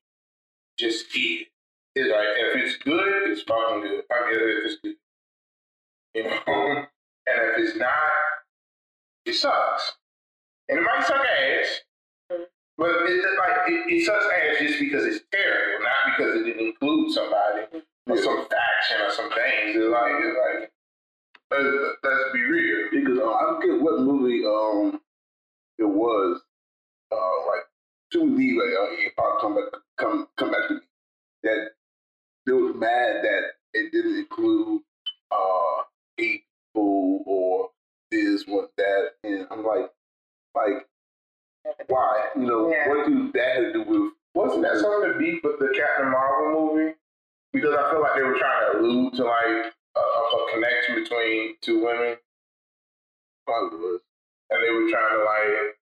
[0.78, 1.46] just is.
[1.96, 4.02] It's like if it's good, it's fucking good.
[4.10, 4.96] I mean, if it's good,
[6.14, 6.86] you know.
[7.26, 7.88] And if it's not,
[9.24, 9.96] it sucks.
[10.68, 11.80] And it might suck ass,
[12.76, 16.44] but it, it, like it, it sucks ass just because it's terrible, not because it
[16.44, 17.62] didn't include somebody
[18.10, 19.76] or some faction or some things.
[19.76, 20.70] It's like it's like
[22.02, 22.88] let's, be real.
[22.92, 25.00] Because uh, I forget what movie um
[25.78, 26.42] it was.
[27.12, 27.64] Uh, like
[28.14, 30.80] two leave like uh, it probably come back come come back to me
[31.42, 31.68] that
[32.46, 33.42] they was mad that
[33.74, 34.82] it didn't include
[35.32, 35.82] uh
[36.18, 37.70] eight people or
[38.12, 39.90] this what that and I'm like
[40.54, 40.86] like
[41.88, 42.88] why you know Yeah.
[42.88, 45.72] what do that have to do with Wasn't that some of the beef with the
[45.76, 46.94] Captain Marvel movie?
[47.52, 51.02] Because I feel like they were trying to allude to like a, a, a connection
[51.02, 52.16] between two women,
[53.46, 54.00] probably was
[54.50, 55.76] and they were trying to like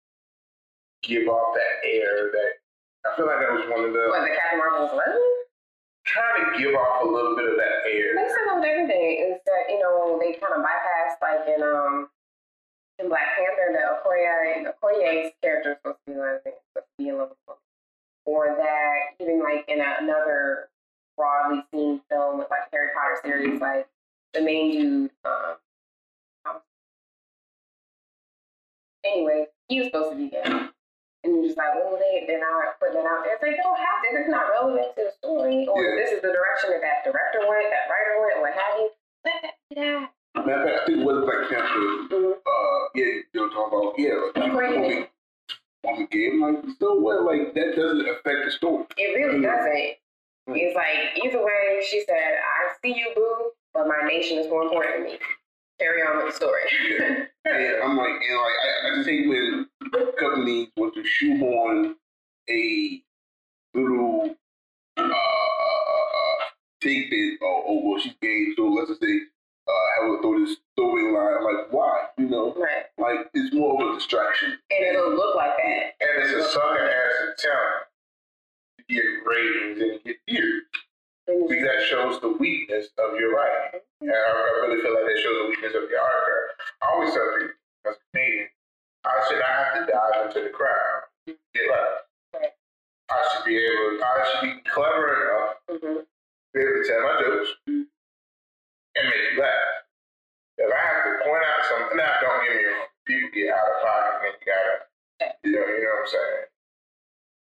[1.03, 2.51] give off that air that
[3.05, 5.35] I feel like that was one of the What, the Captain Marvel was lesbian?
[6.05, 8.15] trying to give off a little bit of that air.
[8.17, 12.09] They said with everything is that, you know, they kind of bypassed, like in um
[12.99, 17.09] in Black Panther, the Okoye, Okoye's character is supposed to be lesbian, supposed to be
[17.09, 17.31] in love.
[18.26, 20.69] Or that even like in a, another
[21.15, 23.88] broadly seen film with like Harry Potter series, like
[24.34, 25.55] the main dude, um,
[26.45, 26.57] um,
[29.05, 30.43] anyway, he was supposed to be gay.
[31.24, 33.36] And you're just like, oh, they, they're not putting it out there.
[33.36, 34.08] It's like, they don't have to.
[34.24, 35.68] It's not relevant to the story.
[35.68, 36.00] Or Yeah.
[36.00, 38.88] this is the direction that that director went, that writer went, what have you.
[39.26, 40.10] Let that be that.
[40.48, 42.40] matter of fact I think it was Black Panther Mhm.
[42.40, 44.54] uh yeah they were talking about yeah like,
[45.84, 46.28] woman gay.
[46.32, 47.24] I'm like, so what?
[47.24, 48.86] Like that doesn't affect the story.
[48.96, 49.58] It really Yeah.
[49.58, 50.56] doesn't.
[50.56, 54.64] It's like either way, she said, "I see you, boo, but my nation is more
[54.64, 55.20] important to me."
[55.80, 57.28] Carry on with the story.
[57.49, 59.67] And I'm like, and like I, I just hate when
[60.19, 61.95] companies want to shoehorn
[62.49, 63.01] a
[63.73, 64.35] little
[64.97, 66.35] uh, uh, uh
[66.81, 69.19] tidbit or oh well she's gay, so let's just say
[69.67, 69.71] uh
[70.01, 71.38] have her throw this throwing line.
[71.38, 72.05] I'm like, why?
[72.17, 74.57] You know, right, like it's more of a distraction.
[74.71, 75.84] and it'll look like that.
[76.01, 77.89] And it's a sucker ass attempt
[78.77, 80.63] to get ratings and get views.
[81.30, 83.81] Because that shows the weakness of your writing.
[84.01, 86.57] And I, I really feel like that shows the weakness of your art.
[86.81, 87.53] I always tell people,
[87.85, 88.47] as a comedian,
[89.06, 91.06] I should not have to dive into the crowd.
[91.27, 92.53] Get like, Right.
[93.10, 96.06] I should be able, I should be clever enough hmm to
[96.53, 99.85] be able to tell my jokes and make you laugh.
[100.57, 103.69] If I have to point out something, now don't get me wrong, people get out
[103.69, 104.76] of pocket and you gotta,
[105.45, 106.45] you know, you know what I'm saying?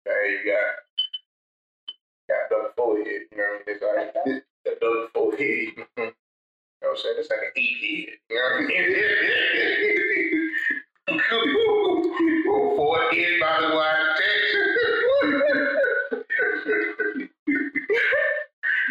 [0.04, 0.66] Hey, you got,
[2.28, 3.76] got double forehead, you know what I mean?
[3.76, 4.40] It's like, Okay.
[4.66, 5.68] a double forehead.
[5.76, 6.12] you know
[6.80, 7.16] what I'm saying?
[7.18, 8.78] It's like an eight head, you know what I mean?
[12.76, 15.48] Forehead by the wide Texas.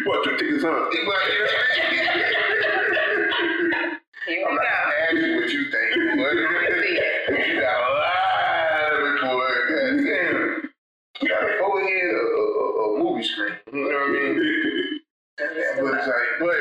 [0.06, 0.70] What you think it's on?
[0.70, 2.04] But, you know what I mean?
[4.26, 4.68] Here I'm we not go.
[4.68, 6.32] gonna ask you what you think, boy.
[6.82, 7.48] see it.
[7.48, 9.52] you got a lot of it, boy.
[9.68, 10.70] Goddamn.
[11.20, 12.86] You got a forehead, a, a, a, a
[13.18, 13.54] movie screen.
[13.72, 15.00] You know what I mean?
[15.38, 16.56] But it's like, but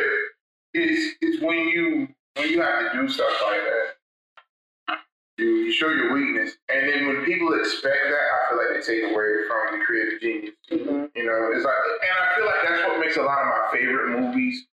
[0.73, 4.97] it's it's when you when you have to do stuff like that,
[5.39, 8.93] you, you show your weakness, and then when people expect that, I feel like they
[8.93, 10.55] take away from the creative genius.
[10.71, 11.09] Mhm.
[11.15, 13.69] You know, it's like, and I feel like that's what makes a lot of my
[13.79, 14.67] favorite movies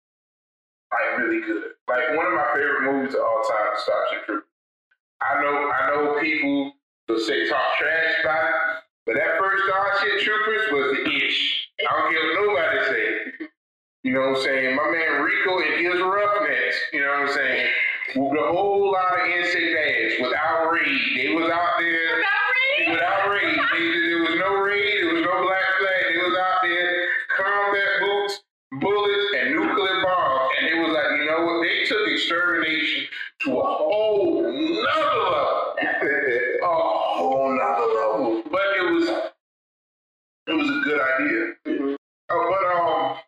[0.91, 1.63] like really good.
[1.89, 4.49] Like one of my favorite movies of all time is Starship Troopers.
[5.21, 6.73] I know, I know people
[7.09, 8.55] will say talk trash about it,
[9.05, 11.62] but that first Starship Troopers was the ish.
[11.81, 13.47] I don't care what nobody say.
[14.03, 14.75] You know what I'm saying?
[14.75, 16.77] My man Rico and his Roughnecks.
[16.93, 17.67] You know what I'm saying?
[18.15, 21.01] With a whole lot of insect ass without raid.
[21.17, 22.17] They was out there
[22.93, 23.59] without raid.
[23.73, 25.03] They- There was no raid.
[25.03, 26.03] There was no black flag.
[26.13, 28.43] They was out there, combat boots,
[28.81, 30.51] bullets, and nuclear bombs.
[30.59, 31.63] And it was like, you know what?
[31.63, 33.07] They took extermination
[33.45, 34.32] to a whole
[40.63, 41.55] was a good idea.
[41.67, 41.97] Mhm.
[42.29, 43.19] Oh, but um,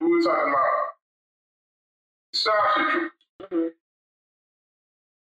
[0.00, 0.96] we were talking about
[2.34, 3.50] Starship Troopers.
[3.52, 3.74] Mhm.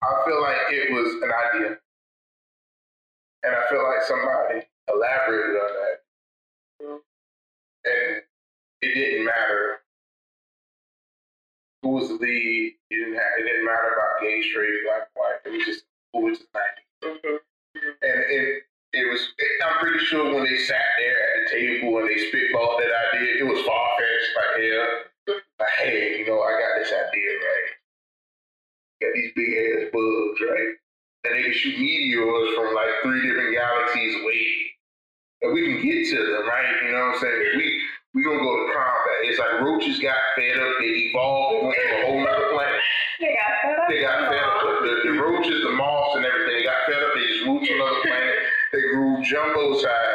[0.02, 1.80] I feel like it was an idea.
[3.44, 6.04] And I feel like somebody elaborated on that.
[6.82, 7.02] Mhm.
[7.86, 8.24] And
[8.82, 9.82] it didn't matter
[11.82, 12.78] who was the lead.
[12.90, 15.40] It didn't have, it didn't matter about gay, straight, black, white.
[15.44, 16.77] It was just who was the night.
[20.08, 23.60] Sure when they sat there at the table and they spitballed that idea, it was
[23.64, 25.38] far fetched like hell.
[25.60, 27.68] Like, hey, you know, I got this idea, right?
[29.02, 30.72] Got these big ass bugs, right?
[31.24, 34.46] And they can shoot meteors from like three different galaxies away.
[35.42, 36.72] And we can get to them, right?
[36.84, 37.52] You know what I'm saying?
[37.56, 37.82] We
[38.14, 39.18] we gonna go to combat.
[39.28, 42.80] It's like roaches got fed up, they evolved, and went to a whole other planet.
[43.20, 43.88] They got fed up.
[43.88, 44.47] They got fed
[49.28, 50.07] jumbo size, uh,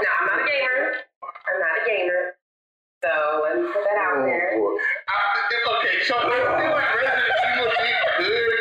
[0.00, 0.08] Films.
[0.08, 0.86] Now, I'm not a gamer.
[1.22, 2.22] I'm not a gamer.
[3.04, 3.10] So
[3.44, 4.56] let me put that out there.
[4.60, 4.76] boy.
[5.08, 5.16] I,
[5.80, 8.52] okay, so I feel like Resident Evil did good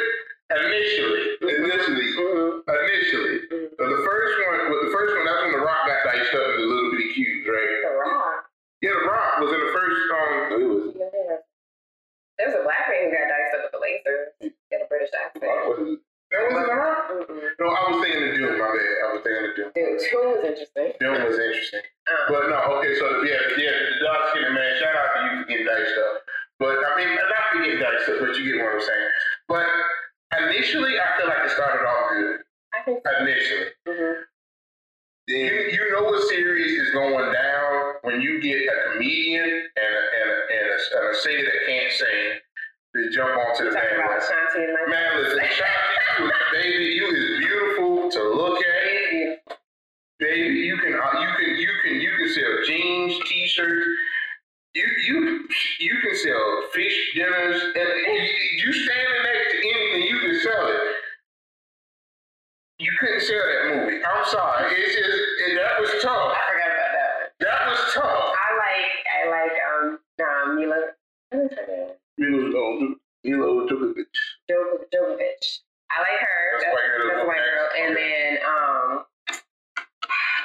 [0.60, 1.24] initially.
[1.40, 2.68] Initially, Mm-hmm.
[2.70, 3.70] Initially, Mhm.
[3.80, 6.44] but the first one, well, the first one, that's when the Rock got diced up
[6.56, 7.72] into little bitty cubes, right?
[7.84, 8.45] The Rock.
[8.82, 9.99] Yeah, the Rock was in the first.
[10.11, 10.84] Um, it was.
[12.38, 14.20] There was a black man who got diced up with a laser
[14.72, 15.99] in a British accent.
[16.32, 17.10] That wasn't the Rock.
[17.10, 17.42] Mm-mm.
[17.60, 18.54] No, I was thinking of Doom.
[18.62, 18.96] My bad.
[19.02, 19.70] I was thinking of Doom.
[19.74, 20.90] Dude, Doom was interesting.
[21.02, 21.84] Doom was interesting.
[22.06, 25.20] Um, But no, okay, so the, yeah, yeah, the dark skinned man, shout out to
[25.26, 26.14] you for getting diced up.
[26.62, 29.10] But I mean, not for getting diced up, but you get what I'm saying.
[29.50, 29.66] But
[30.46, 32.38] initially, I feel like it started off good.
[32.74, 33.10] I think so.
[33.26, 34.14] Initially, Mhm.
[35.34, 39.92] you, Then you know what series is going down when you get a comedian and
[39.98, 42.40] a, and a, and a, and a singer that can't sing
[42.95, 44.64] to jump onto the Talking about bandwagon.
[44.64, 48.84] And my Man, listen, Shanti, you is, baby, you is beautiful to look at.
[48.86, 49.57] It is beautiful.
[50.20, 53.88] Baby, you can uh, you can you can you can sell jeans, t-shirts.
[54.74, 55.48] You you
[55.80, 57.76] you can sell fish dinners, and
[58.07, 60.95] you, you standing next to anything, you can sell it.
[62.80, 64.03] You couldn't sell that movie.
[64.03, 64.74] I'm sorry.
[64.74, 66.34] It's just it, that was tough.
[66.34, 67.30] I forgot about that one.
[67.40, 68.34] That was tough.
[68.34, 72.50] I like I like um um Milla what is her?
[72.50, 74.06] Milo, um, Milo Djokovic.
[74.50, 75.48] Jo- Jovovich.
[75.91, 76.40] I like her.
[76.60, 77.08] That's white girl.
[77.16, 77.68] That's white girl.
[77.80, 79.06] And then um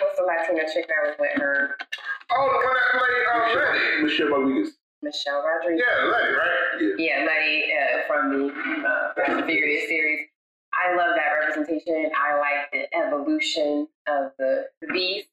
[0.01, 1.77] what's the Latina chick that was with her?
[2.31, 4.03] Oh, the one that played um, Letty.
[4.03, 4.77] Michelle Rodriguez.
[5.03, 5.85] Michelle Rodriguez.
[5.87, 6.51] Yeah, Letty, right?
[6.81, 6.95] Yeah.
[6.99, 10.27] Yeah, Letty uh, from the uh, Fast and Furious series.
[10.75, 12.11] I love that representation.
[12.17, 15.29] I like the evolution of the beast.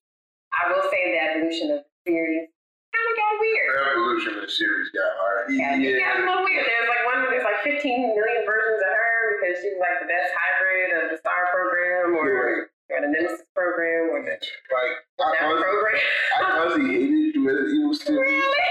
[0.53, 2.49] I will say the evolution of the series
[2.91, 3.67] kind of got weird.
[3.71, 5.51] The evolution of the series got hard.
[5.51, 6.63] Yeah, it got a little weird.
[6.67, 9.97] There's like one where there's like 15 million versions of her because she was like
[10.03, 14.93] the best hybrid of the Star program or, or the Nemesis program or the Like,
[15.19, 16.01] I Never honestly, program.
[16.35, 18.19] I honestly hated the Resident Evil series.
[18.19, 18.65] really?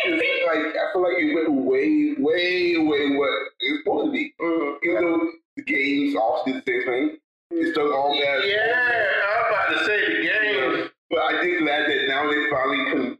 [0.50, 4.32] like, I feel like it went way, way, way what it's supposed to be.
[4.40, 4.76] Mhm.
[4.82, 5.22] Even though
[5.56, 7.06] the games also did the same thing,
[7.52, 8.38] it's still all that.
[8.46, 10.88] Yeah, I was about to say the game.
[11.10, 13.18] But I think glad that now they finally come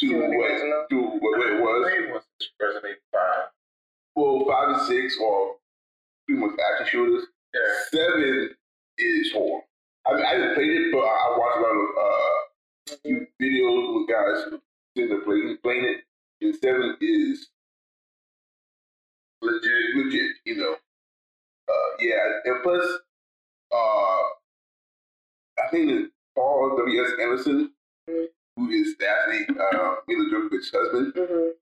[0.00, 2.22] to what to what, what it was.
[2.40, 3.48] was Resident Evil Five.
[4.16, 5.52] Well, five and six are
[6.26, 7.24] pretty much action shooters.
[7.54, 7.60] Yeah.
[8.00, 8.50] Seven
[8.98, 9.62] is horror.
[10.06, 13.94] I mean, I haven't played it, but I watched a lot of uh, few videos
[13.94, 14.60] with guys who
[14.96, 16.04] tend to play playing it.
[16.42, 17.48] And seven is
[19.42, 20.30] legit, legit.
[20.44, 20.74] You know.
[21.68, 22.16] Uh, yeah,
[22.46, 22.84] and plus,
[23.72, 24.22] uh,
[25.62, 27.02] I think that Paul W.
[27.04, 27.10] S.
[27.22, 27.72] Anderson,
[28.08, 28.26] Mhm.
[28.60, 31.14] Who is Daphne, uh, Mila Jokovic's husband.
[31.14, 31.52] Mhm.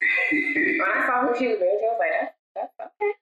[0.82, 2.34] When I saw who she was married to, I was like, that's,
[2.78, 3.12] that's okay.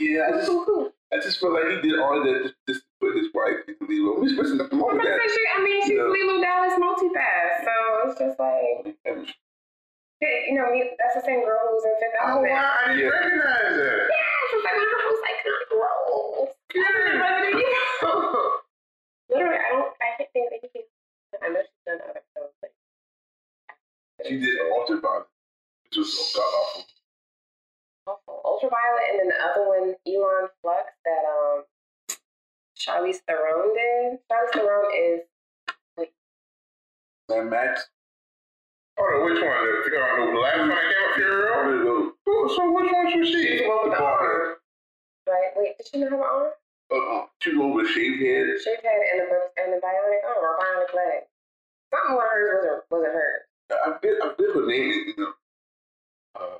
[0.00, 0.90] yeah, I just, cool, cool.
[1.12, 3.62] I just feel like he did all of that just, just to put his wife
[3.68, 4.18] into Lilo.
[4.18, 5.20] Which person nothing wrong I'm with to that.
[5.22, 6.10] say, she, I mean, she's Yeah.
[6.10, 7.74] Leeloo Dallas multipass, so
[8.10, 9.28] it's just like, And
[10.18, 10.66] hey, you know,
[10.98, 12.50] that's the same girl who was in Fifth Oh Element.
[12.50, 13.14] wow, I didn't Yeah.
[13.14, 14.02] recognize that.
[14.10, 16.50] Yes, was like one of her most iconic roles.
[16.74, 18.18] Other than Resident Evil.
[19.30, 19.92] Literally, I don't.
[20.02, 20.86] I can't think of anything.
[21.44, 22.70] I know she's done other films, but
[24.26, 25.26] She did Ultraviolet,
[25.84, 26.84] which was god awful.
[28.06, 28.40] awful.
[28.44, 31.64] Ultraviolet, and then the other one, Aeon Flux, that um,
[32.78, 34.18] Charlize Theron did.
[34.30, 35.20] Charlize Theron is
[37.28, 37.88] Mad Max.
[38.98, 39.42] Oh, no, which one?
[39.42, 41.84] The, uh, the last one that came up here, I'm real?
[41.84, 42.12] gonna go.
[42.28, 43.58] Oh, So which one was she's she?
[43.64, 44.54] the one with the The arm,
[45.26, 45.50] right?
[45.56, 46.50] Wait, did she not have an arm?
[46.92, 48.46] Uh, two over shaved head.
[48.62, 51.24] Shaved head and a and a bionic arm or bionic leg.
[51.92, 53.42] Something with hers wasn't wasn't hers.
[53.72, 54.96] I bet, I bet her name is.
[55.12, 55.32] You know,
[56.40, 56.56] uh,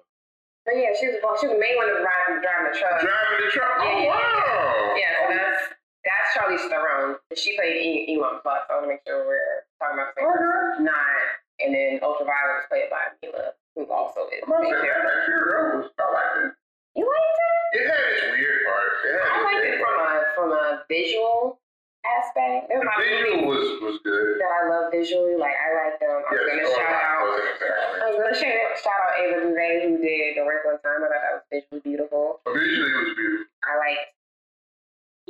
[0.69, 3.01] But yeah, she was well, she was the main one driving driving the truck.
[3.01, 3.73] Driving the truck.
[3.81, 4.95] Oh, Yeah, yeah, wow.
[4.97, 5.63] Yeah, so that's
[6.05, 7.17] that's Charlize Theron.
[7.37, 8.69] She played e- Aeon Flux.
[8.69, 10.85] I want to make sure we're talking about the same person.
[10.85, 11.17] Not,
[11.65, 14.43] and then Ultraviolet was played by Milla, who also is.
[14.45, 15.09] I must main say, character.
[15.09, 16.53] that Fury Road was, I liked it.
[16.99, 17.81] You liked it?
[17.81, 18.99] It had its weird parts.
[19.07, 21.61] It I liked it from a from a visual
[22.07, 22.69] aspect.
[22.69, 24.41] There's a The lot visual movies was, was good.
[24.43, 25.35] that I love visually.
[25.39, 26.11] Like I like them.
[26.11, 27.23] I was Yes, gonna oh, shout I out.
[27.23, 28.01] wasn't I exactly.
[28.03, 31.01] was gonna shout out, shout out Ava DuVernay who did The Wrinkle in Time.
[31.03, 32.24] I thought that was visually beautiful.
[32.45, 33.47] But visually, it was beautiful.
[33.62, 34.07] I liked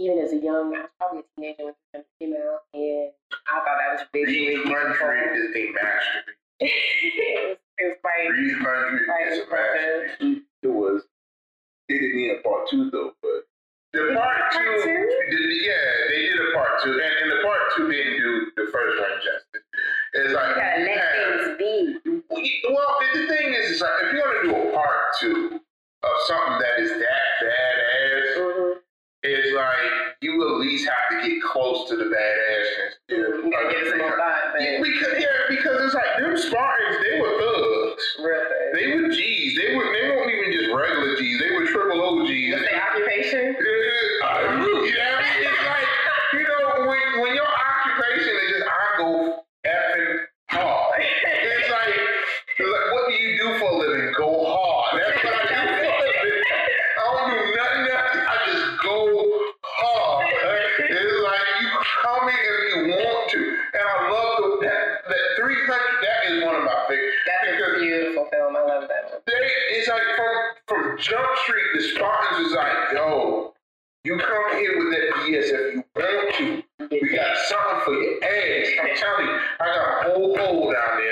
[0.00, 3.12] even as a young, I was probably a teenager when it came out, and
[3.44, 5.06] I thought that was visually Three beautiful.
[5.06, 6.40] hundred is a masterpiece.
[6.64, 10.42] it was it was quite Three hundred quite is a masterpiece.
[10.64, 11.02] it was.
[11.92, 13.44] It didn't need a part two though, but
[13.92, 14.58] The part two,
[15.30, 15.74] did- yeah,
[16.08, 19.10] they did a part two, and, and the part two didn't do the first one
[19.20, 19.66] justice.
[20.14, 22.62] It's like You you let things be.
[22.70, 25.60] Well, the thing is, is like if you're gonna do a part two
[26.02, 28.78] of something that is that badass, Mm-hmm.
[29.24, 32.92] it's like you at least have to get close to the badassness.
[33.08, 36.96] You gotta give it some more thought, Yeah, because yeah, because it's like them Spartans,
[37.04, 38.02] they were thugs.
[38.24, 38.40] Real.
[38.74, 39.56] They were G's.
[39.56, 41.38] They were they weren't even just regular G's.
[41.40, 42.52] They were triple OGs.
[42.52, 43.56] What's their occupation?
[71.02, 73.52] Jump Street, the Spartans is like, yo,
[74.04, 76.62] you come here with that BS if you want to.
[76.92, 78.68] We got something for your ass.
[78.80, 81.11] I'm telling you, I got a whole hole down there,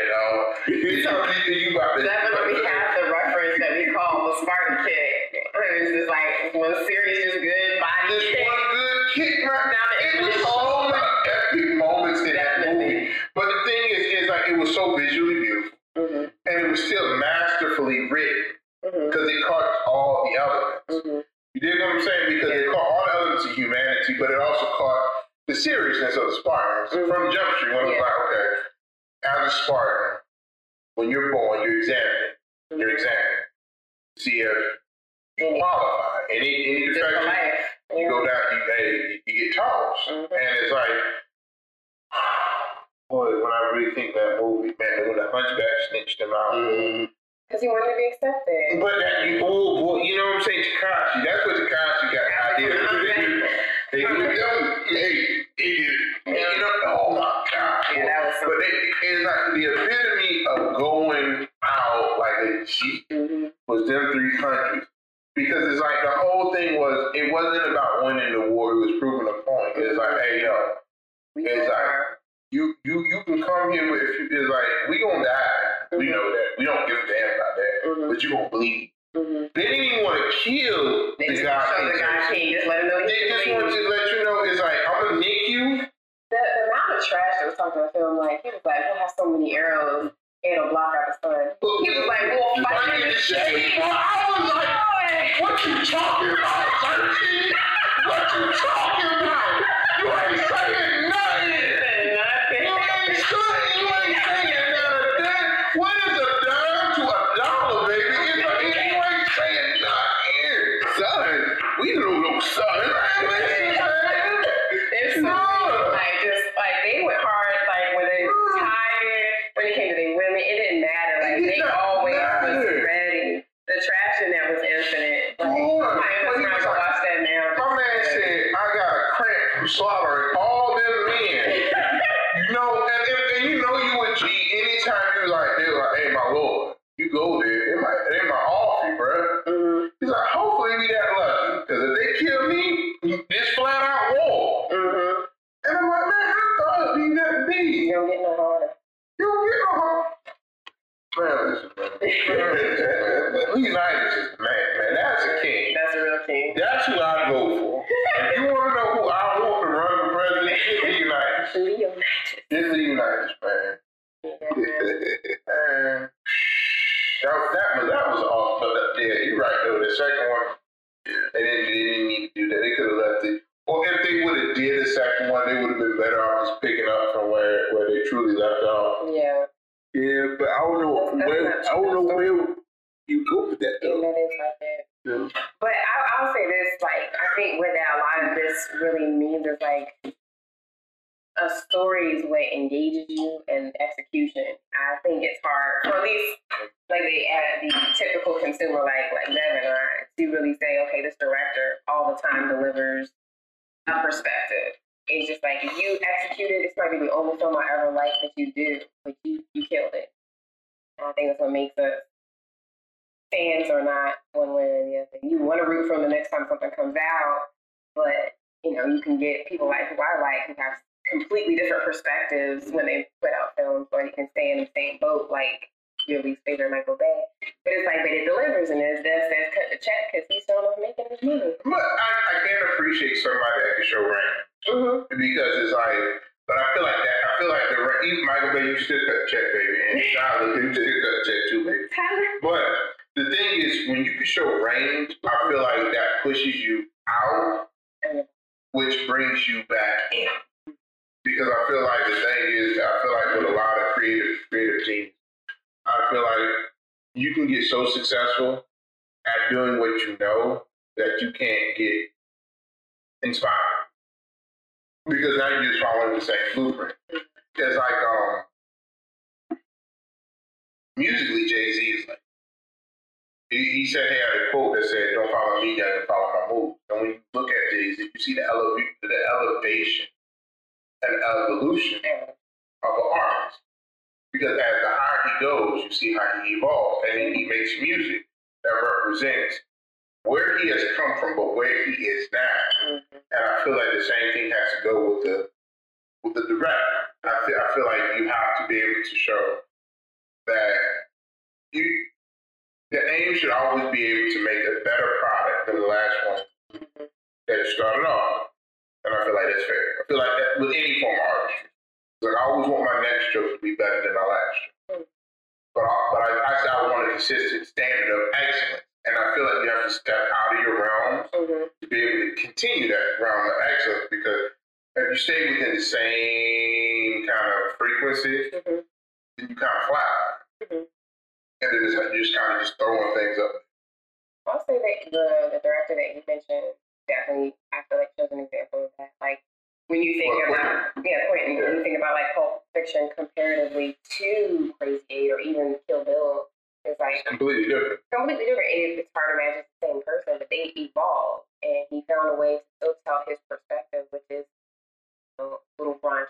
[46.30, 47.10] snitched him out.
[47.48, 47.66] Because mm-hmm.
[47.66, 48.80] he wanted to be accepted.
[48.80, 50.64] But that you, oh, boy, you know what I'm saying?
[50.78, 51.18] Takashi.
[51.26, 52.70] That's what Takashi got the idea.
[52.70, 53.42] to do.
[53.90, 54.56] They do them.
[54.90, 55.29] Hey,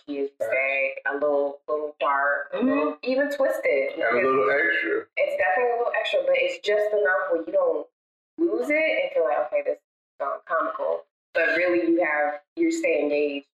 [0.07, 0.95] she is today.
[1.11, 2.97] A little, little dark, mm-hmm.
[3.03, 3.97] even twisted.
[3.97, 5.07] And a little extra.
[5.17, 7.87] It's definitely a little extra, but it's just enough where you don't
[8.39, 11.05] lose it and feel like, okay, this is um, comical.
[11.35, 13.47] But really, you have you stay engaged,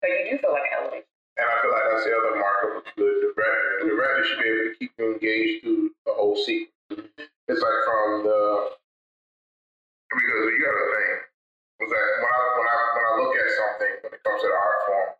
[0.00, 1.12] so you do feel like an elevation.
[1.36, 3.68] And I feel like that's the other mark of a good director.
[3.78, 3.96] The mm-hmm.
[3.96, 6.72] director should be able to keep you engaged through the whole sequence.
[6.88, 7.28] Mm-hmm.
[7.48, 8.76] It's like from the
[10.08, 11.28] because you gotta think
[11.84, 14.48] was that when I when I when I look at something when it comes to
[14.48, 15.10] the art form,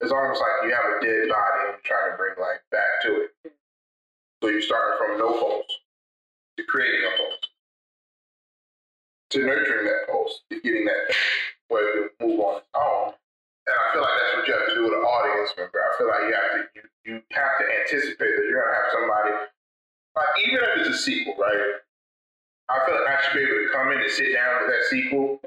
[0.00, 3.02] it's almost like you have a dead body and you're trying to bring life back
[3.02, 3.30] to it.
[4.42, 5.66] So you're starting from no pulse
[6.56, 7.48] to creating a pulse,
[9.30, 11.14] to nurturing that pulse, to getting that
[11.68, 13.12] where it can move on its own.
[13.66, 15.78] And I feel like that's what you have to do with an audience member.
[15.82, 18.90] I feel like you have to you, you have to anticipate that you're gonna have
[18.94, 19.32] somebody
[20.16, 21.82] like even if it's a sequel, right?
[22.70, 24.84] I feel like I should be able to come in and sit down with that
[24.90, 25.40] sequel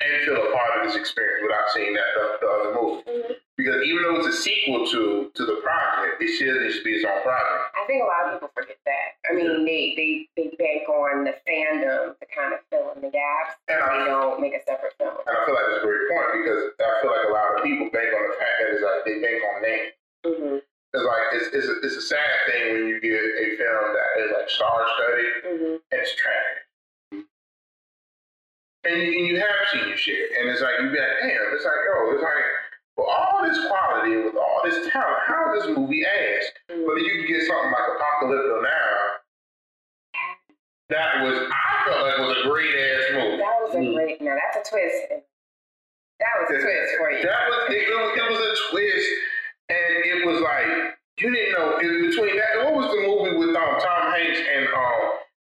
[0.00, 3.04] and feel a part of this experience without seeing that the, the other movie.
[3.04, 3.32] Mm-hmm.
[3.60, 6.96] Because even though it's a sequel to to the project, it should it should be
[6.96, 7.60] its own project.
[7.76, 9.20] I think a lot of people forget that.
[9.28, 9.68] I mean, yeah.
[9.68, 13.76] they, they they bank on the fandom to kind of fill in the gaps, and,
[13.76, 15.12] and I, don't make a separate film.
[15.12, 17.58] And I feel like it's a great point because I feel like a lot of
[17.60, 19.86] people bank on the fact that it's like they bank on name.
[20.24, 20.56] Mm-hmm.
[20.64, 24.10] It's like it's it's a, it's a sad thing when you get a film that
[24.24, 25.76] is like star studded mm-hmm.
[25.84, 26.64] and it's trash
[28.84, 30.26] and, and you have seen your share.
[30.38, 32.44] And it's like, you be like, damn, it's like, oh, it's like,
[32.96, 36.44] with all this quality, with all this talent, how is this movie ass?
[36.68, 38.92] But then But you can get something like *Apocalypse Now,
[40.90, 43.36] that was, I felt like was a great ass movie.
[43.38, 43.94] That was a mm.
[43.94, 44.24] great, mm.
[44.26, 45.24] no, that's a twist.
[46.20, 47.22] That was a that, twist for you.
[47.22, 49.08] That was, it, it was, it was a twist,
[49.70, 53.76] and it was like, you didn't know, between that, what was the movie with um,
[53.80, 55.00] Tom Hanks and, um,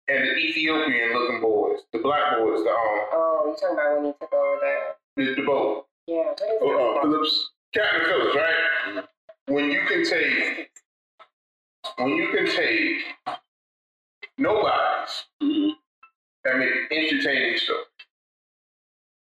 [0.08, 2.76] and the Ethiopian looking boys, the black boys, the um
[3.14, 4.60] Oh, you talking about when he took over
[5.16, 5.26] the?
[5.26, 6.16] the, the boat, Yeah.
[6.18, 7.02] What is Oh, uh?
[7.02, 7.50] Phillips.
[7.74, 9.04] Captain Phillips, right?
[9.48, 10.70] When you can take
[11.98, 13.02] when you can take
[14.38, 15.72] nobodies Mhm.
[16.46, 17.86] and make entertaining stuff.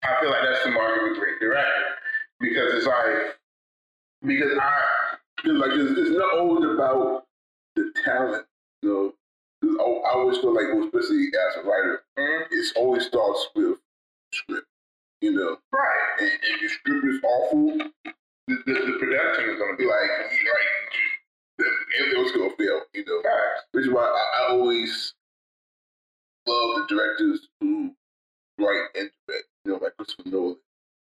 [0.04, 1.84] I feel like that's the mark of a great director
[2.40, 3.38] because it's like
[4.26, 4.82] because I
[5.44, 7.26] like it's, it's not always about
[7.76, 8.46] the talent.
[8.82, 9.17] You know, 'Cause
[9.80, 13.78] I, I always feel like, well, especially as a writer, mm, it always starts with
[14.32, 14.66] script.
[15.20, 17.78] You know, right and if your script is awful,
[18.46, 20.32] the, the, the production is going to be like, like
[21.58, 21.68] like
[21.98, 22.80] everything was gonna fail.
[22.94, 23.66] You know, facts.
[23.72, 25.14] which is why I, I always
[26.46, 27.92] love the directors who
[28.58, 29.44] write and direct.
[29.64, 30.56] You know, like Christopher Nolan,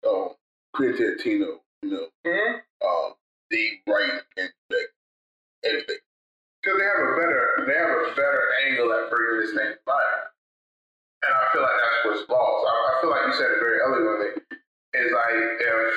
[0.08, 0.28] um,
[0.74, 1.58] Quentin Tarantino.
[1.82, 2.86] You know, Mm-hmm.
[2.86, 3.14] um,
[3.50, 4.92] they write and direct
[5.64, 5.96] everything.
[6.64, 9.84] Because they have a better they have a better angle at bringing this thing to
[9.84, 10.32] life,
[11.20, 12.64] and I feel like that's what's lost.
[12.64, 14.40] I, I feel like you said it very eloquently.
[14.96, 15.94] Is like if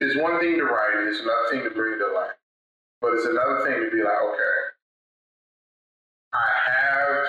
[0.00, 2.38] it's one thing to write, it's another thing to bring to life,
[3.00, 4.56] but it's another thing to be like, okay,
[6.32, 7.26] I have,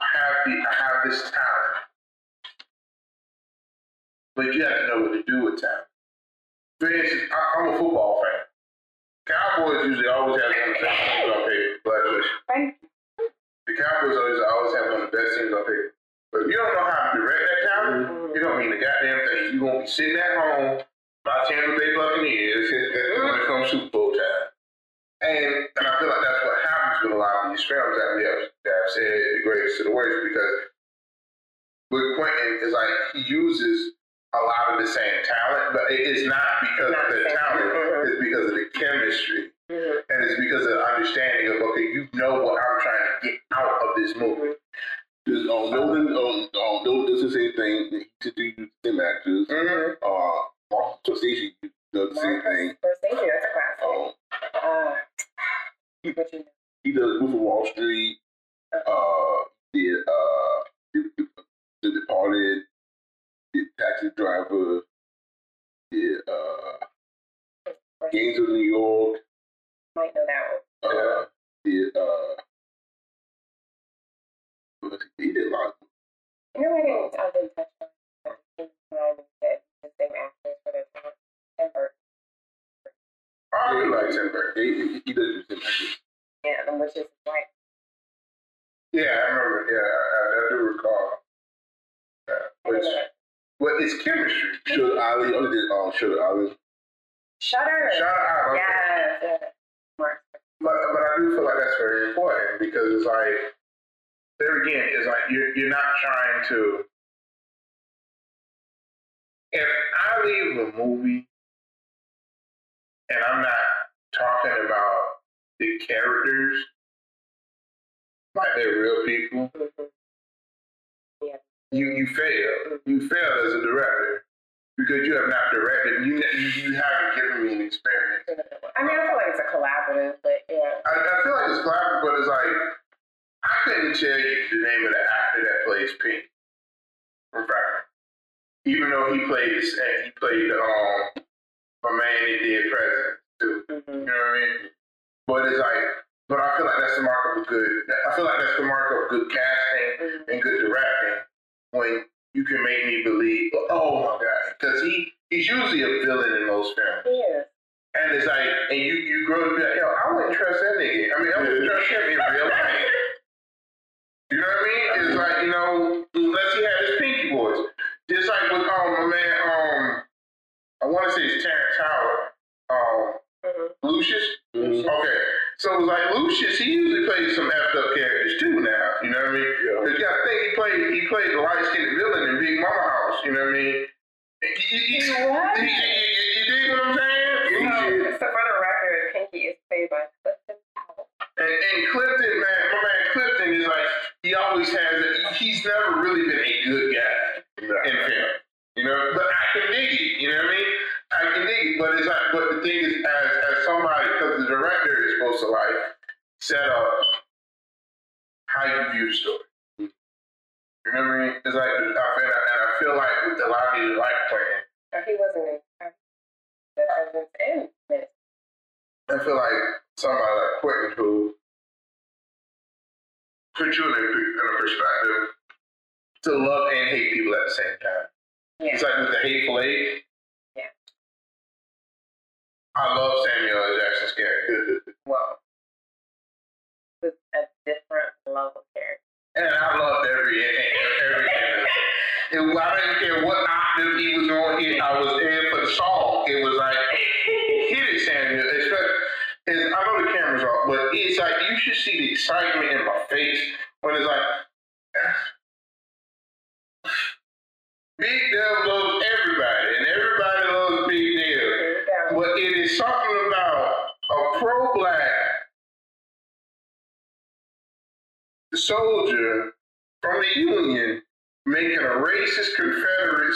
[0.00, 1.76] I have the, I have this talent,
[4.36, 5.87] but you have to know what to do with talent.
[6.78, 8.38] For instance, I, I'm a football fan.
[9.26, 12.22] Cowboys usually always have one of the best teams on paper.
[12.48, 12.76] Thank
[13.66, 15.92] The Cowboys always always have one of the best teams on paper.
[16.32, 18.08] But if you don't know how to direct that talent, you.
[18.08, 18.36] Mm-hmm.
[18.36, 19.42] it don't mean a goddamn thing.
[19.52, 20.80] You're gonna be sitting at home
[21.24, 22.68] by Tampa Bay Buccaneers
[23.26, 24.48] when it comes Super Bowl time.
[25.18, 28.08] And and I feel like that's what happens with a lot of these films that
[28.14, 30.56] we have that have said the greatest to the worst because
[31.90, 33.97] with Quentin is like he uses
[34.34, 38.24] a lot of the same talent, but it is not because of the talent, it's
[38.24, 39.47] because of the chemistry.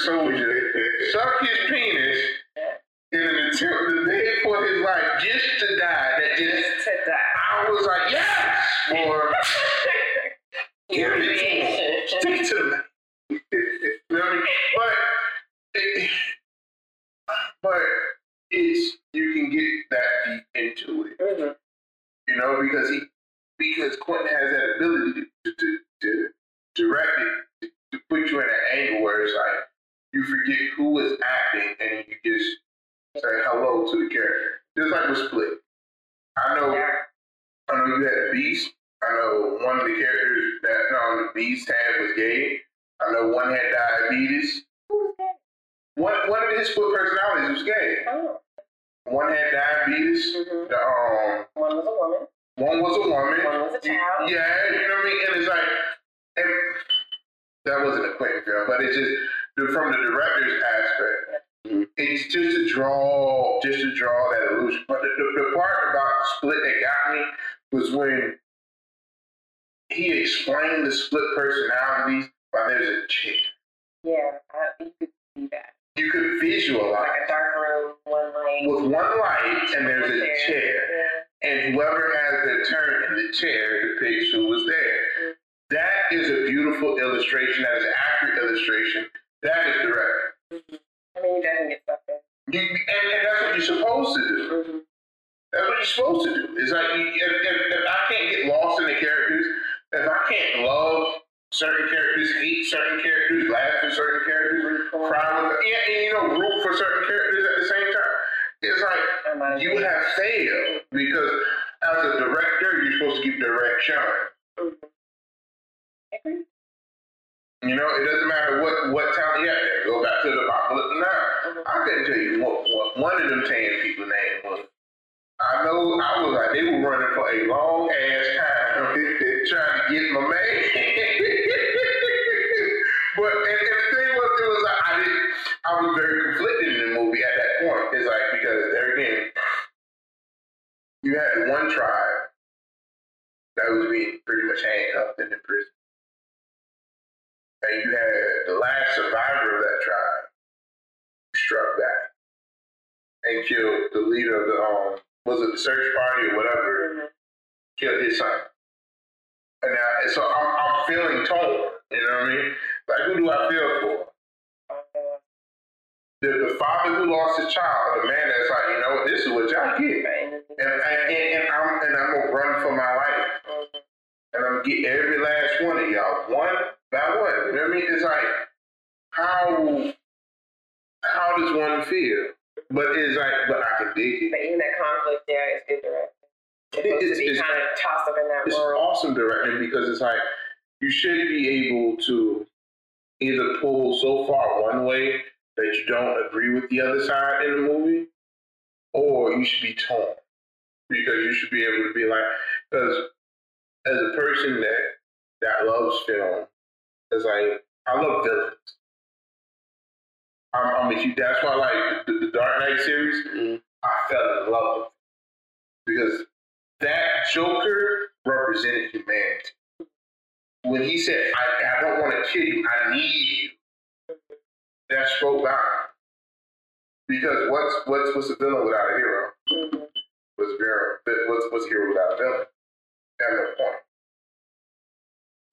[0.04, 0.44] saúde.
[1.12, 1.71] Só que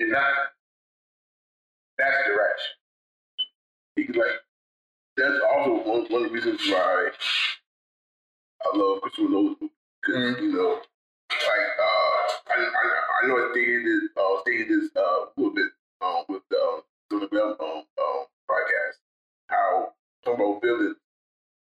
[0.09, 0.33] It's not.
[1.97, 2.73] That's direction.
[3.95, 4.39] Because like
[5.17, 7.09] that's also one, one of the reasons why
[8.65, 9.55] I love Christopher Nolan
[10.01, 10.41] because Mhm.
[10.41, 10.81] you know,
[11.29, 12.85] like uh, I, I
[13.23, 15.71] I know I stated this uh stated this uh a little bit
[16.01, 16.81] um with the um,
[17.21, 18.97] the Bell um, um podcast
[19.49, 19.93] how
[20.25, 20.97] talking about villains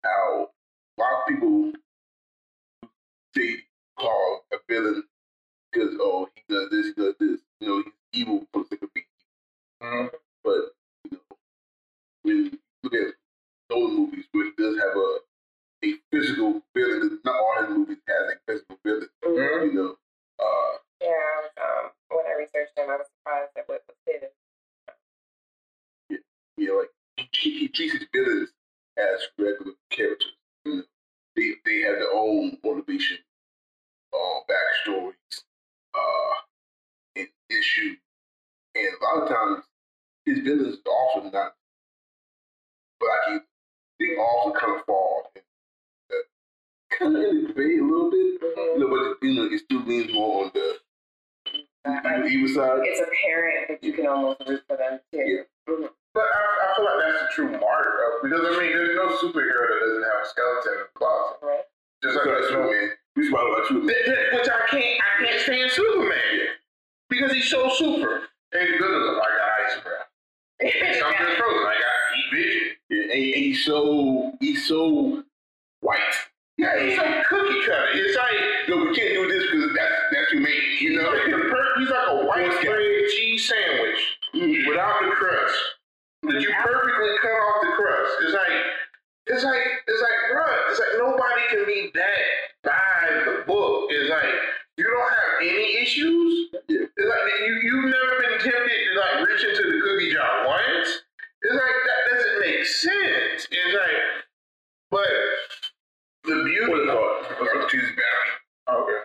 [0.05, 0.51] how
[0.99, 1.73] a lot of people
[3.37, 3.57] say
[3.99, 5.05] call a villain
[5.73, 8.83] because oh he does this he does this you know he's evil for the sake
[8.83, 9.07] of being
[9.83, 10.07] Mm-hmm.
[10.45, 10.53] but
[11.05, 11.37] you know,
[12.23, 13.15] when you look at
[13.71, 15.19] those movies where he does have a
[15.85, 19.09] a physical villain, not all his movies has a physical villain.
[19.25, 19.67] Mhm.
[19.67, 19.97] You know,
[20.41, 23.97] uh, Yeah, I was, um, when I researched him, I was surprised at what was
[24.07, 24.31] hidden.
[26.57, 26.91] you know, like
[27.35, 28.51] he, he treats his villains
[28.97, 30.33] as regular characters.
[30.65, 30.83] You know,
[31.37, 33.19] they they have their own motivation,
[34.13, 35.45] uh, backstories,
[35.95, 36.35] uh,
[37.17, 37.99] and issues,
[38.77, 39.65] and a lot of times
[40.25, 41.55] his villains are also not
[43.01, 43.43] black.
[43.99, 45.31] They also kind of fall
[46.99, 48.41] kind of in the debate a little bit.
[48.43, 50.77] You know, but you know, it still leans more on the
[51.87, 52.81] Like, evil side.
[52.85, 55.45] it's apparent that you can almost root for them too.
[55.69, 55.89] Mhm.
[56.15, 59.09] But I, I feel like that's the true mark of because I mean, there's no
[59.17, 61.37] superhero that doesn't have a skeleton in the closet.
[61.43, 61.65] Right?
[62.03, 62.91] Just like That's there's no man.
[63.17, 63.81] We smile about you.
[63.87, 66.49] That- that- Which I can't, I can't stand Superman
[67.09, 68.23] because he's so super.
[68.57, 70.09] The good I got ice breath.
[70.97, 71.67] Something's frozen.
[71.69, 72.73] I got heat vision.
[72.89, 75.23] And, and he's so he's so
[75.81, 76.01] white.
[76.57, 77.87] Yeah, he's so cookie cutter.
[77.93, 81.13] It's like No, we can't do this because that's that's who made it, you know.
[81.13, 84.01] he's like, like a white bread cheese sandwich
[84.35, 84.69] mm-hmm.
[84.69, 85.59] without the crust.
[86.23, 88.13] But you perfectly cut off the crust.
[88.23, 88.57] It's like
[89.27, 92.25] it's like it's like bruh, it's like nobody can be that
[92.65, 93.91] by the book.
[93.91, 94.33] It's like
[94.77, 96.49] you don't have any issues.
[96.69, 96.87] Yeah.
[96.97, 100.89] It's like you you've never been tempted to like reach into the cookie jar once.
[101.43, 103.49] It's like that doesn't make sense.
[103.51, 104.03] It's like
[104.91, 105.09] but
[106.25, 107.71] the beauty What is it called?
[107.71, 108.79] Choose bound.
[108.79, 109.01] Okay.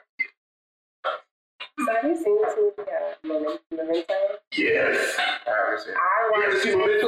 [1.85, 3.60] So have you seen this movie, uh, Memento?
[3.72, 4.14] Memento?
[4.56, 5.15] Yes.
[5.18, 5.98] I haven't seen it.
[5.98, 6.77] I You ever watched seen it.
[6.77, 7.07] Memento?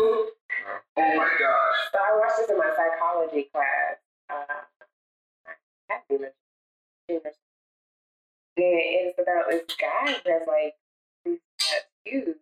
[0.97, 1.79] Oh my gosh.
[1.91, 3.97] So I watched this in my psychology class.
[4.29, 4.63] Uh,
[5.45, 6.29] I have been
[8.55, 10.75] And it's about this guy that's like
[11.25, 12.35] these tattoos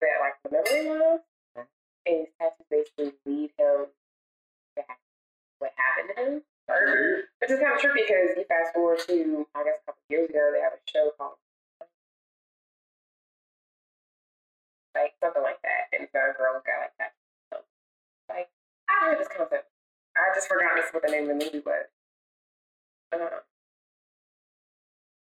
[0.00, 1.20] that like the memory
[1.56, 1.66] Mhm.
[2.06, 3.86] and these tattoos basically lead him
[4.76, 4.94] back to
[5.58, 6.44] what happened to him.
[6.68, 7.22] Okay.
[7.40, 10.30] Which is kind of trippy because you fast forward to I guess a couple years
[10.30, 11.36] ago they have a show called
[14.94, 17.12] like something like that, and so a girl got like that.
[17.52, 17.60] So,
[18.28, 18.48] like
[18.88, 19.68] I heard this concept.
[20.16, 21.86] I just forgot this what the name of the movie was.
[23.12, 23.40] Uh,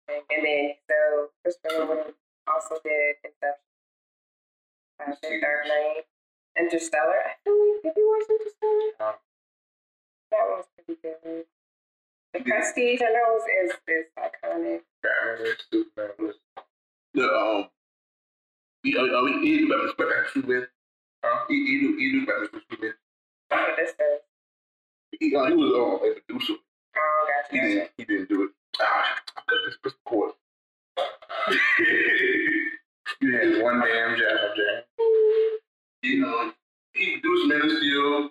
[0.08, 2.14] and, then so Christopher Nolan
[2.46, 3.62] also did Inception,
[5.00, 6.04] uh, Dark Knight,
[6.58, 7.20] Interstellar.
[7.24, 8.90] I feel like did you watch Interstellar?
[9.00, 9.12] No.
[10.30, 11.44] That one was pretty good.
[12.32, 14.80] The Prestige, I know, is is, iconic.
[15.02, 16.34] Batman vs Superman was
[17.14, 17.68] The um.
[18.82, 20.66] He, uh, he, he knew Batman Batman Superman.
[21.22, 21.44] Huh?
[21.48, 22.94] He, he knew he knew about Batman Superman.
[23.50, 24.20] But this is.
[25.20, 26.54] He, uh, he was um, a producer.
[26.96, 27.52] Oh, gotcha.
[27.52, 27.68] He gotcha.
[27.68, 28.50] didn't he didn't do it.
[28.78, 30.32] This this cord.
[33.20, 34.82] you had one damn job, Jay.
[36.02, 36.52] you know,
[36.94, 38.30] he produced Man of Steel,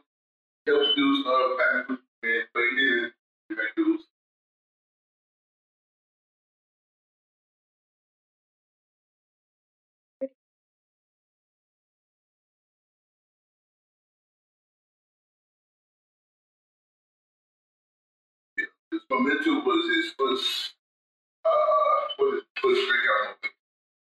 [0.68, 3.13] helped produce uh, Batman but he didn't
[3.49, 3.77] direct
[19.12, 20.74] Memento was his first,
[21.44, 23.52] uh, was his first breakout movie.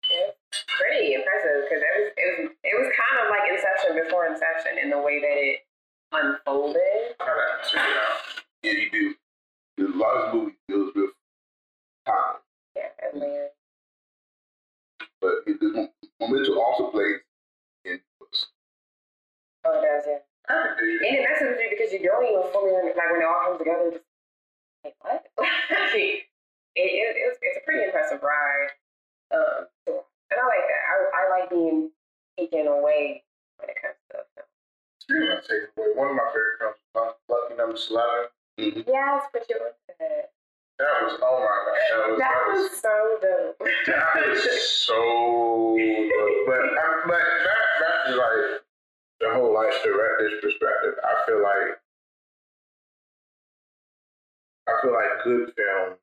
[0.08, 4.24] It's pretty impressive because it was it was it was kind of like Inception before
[4.32, 5.68] Inception in the way that it
[6.16, 7.20] unfolded.
[7.20, 8.20] I got to check it out.
[8.64, 9.16] Yeah, he did.
[9.78, 11.12] There's a lot of movies deals with
[12.08, 12.40] time,
[12.78, 13.50] Yeah, and then
[15.20, 15.76] but it, this
[16.22, 17.20] Memento also plays
[17.84, 18.48] in books.
[19.66, 20.24] oh, it does yeah.
[20.48, 21.08] I could dig it.
[21.10, 23.60] And it messes with you because you don't even fully like when it all comes
[23.60, 23.92] together.
[23.92, 24.06] Just
[24.86, 25.26] like what?
[25.98, 26.24] it,
[26.76, 28.70] it, it's it's a pretty impressive ride.
[29.34, 30.84] Um, and I like that.
[30.86, 31.90] I I like being
[32.38, 33.24] taken away
[33.58, 34.48] when it comes to film.
[35.02, 38.30] Speaking of taking away, one of my favorite films, Lucky- Lucky Number Slevin.
[38.60, 38.82] Mm-hmm.
[38.88, 40.32] Yes, but you into that.
[40.78, 42.94] That was oh my god, that was That was so
[43.24, 43.60] dope.
[43.88, 44.44] that was
[44.86, 45.00] so.
[45.80, 46.46] dope.
[46.46, 48.62] But I, but back to like
[49.22, 50.96] the whole like director's perspective.
[51.04, 51.80] I feel like
[54.68, 56.00] I feel like good films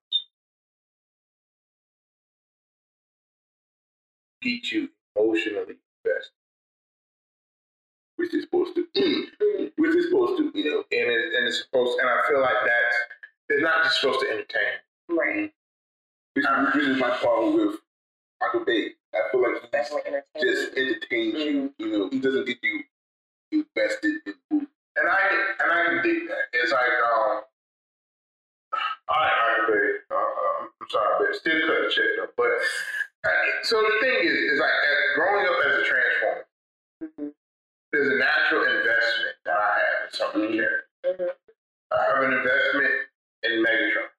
[4.43, 6.33] get you emotionally invested.
[8.17, 8.87] which is supposed to,
[9.79, 10.85] which is supposed to, you know.
[10.93, 12.97] And it, and it's supposed and I feel like that's
[13.51, 14.75] it's not just supposed to entertain.
[15.11, 15.53] Right.
[16.35, 17.77] Which, which is my problem with
[18.41, 18.91] Michael Bay.
[19.15, 19.63] I feel like
[20.37, 21.75] he just entertains you.
[21.79, 22.83] You know, he doesn't get you
[23.53, 24.67] invested in the movie.
[24.97, 25.21] And I
[25.61, 26.45] and I can dig that.
[26.55, 26.83] It's like
[27.15, 27.43] um
[29.09, 29.91] I like Michael Bay.
[30.11, 32.33] Uh, uh, I'm sorry, but still cut the check though.
[32.37, 32.53] But
[33.29, 36.47] uh, so the thing is, is like as, growing up as a transformer,
[37.03, 37.35] Mhm.
[37.93, 40.89] there's a natural investment that I have in some of the characters.
[41.07, 41.31] Mhm.
[41.93, 42.95] I have an investment
[43.45, 44.11] in Megatron.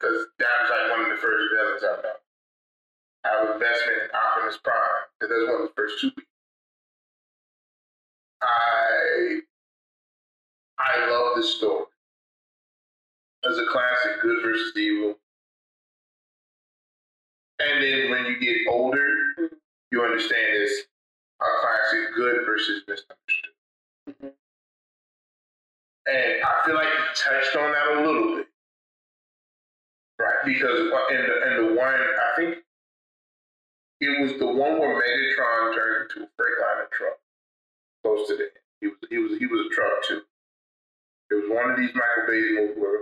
[0.00, 2.16] Because that was like one of the first villains I know.
[3.24, 6.24] I have an investment in Optimus Prime, because that's one of the first two people.
[8.42, 9.40] I
[10.78, 11.86] I love this story.
[13.48, 15.16] As a classic, good versus evil.
[17.60, 19.08] And then when you get older,
[19.92, 20.84] you understand it's
[21.40, 23.54] a classic good versus misunderstood.
[24.08, 24.34] Mhm.
[26.06, 28.48] And I feel like you touched on that a little bit.
[30.18, 32.64] Right, because in the, in the one, I think
[34.00, 37.18] it was the one where Megatron turned into a Freightliner truck
[38.04, 38.52] close to the end.
[38.80, 40.22] He was he was he was a truck too.
[41.30, 43.00] It was one of these Michael Bay movies where,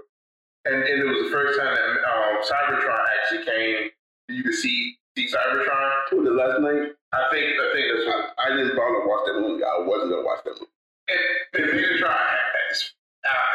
[0.65, 3.91] and, and it was the first time that um, Cybertron actually came.
[4.29, 6.13] You could see see Cybertron.
[6.13, 8.35] What, the last night, I think I think that's what.
[8.39, 9.65] I, I didn't bother to watch that movie.
[9.65, 10.73] I wasn't gonna watch that movie.
[11.09, 11.45] And, uh,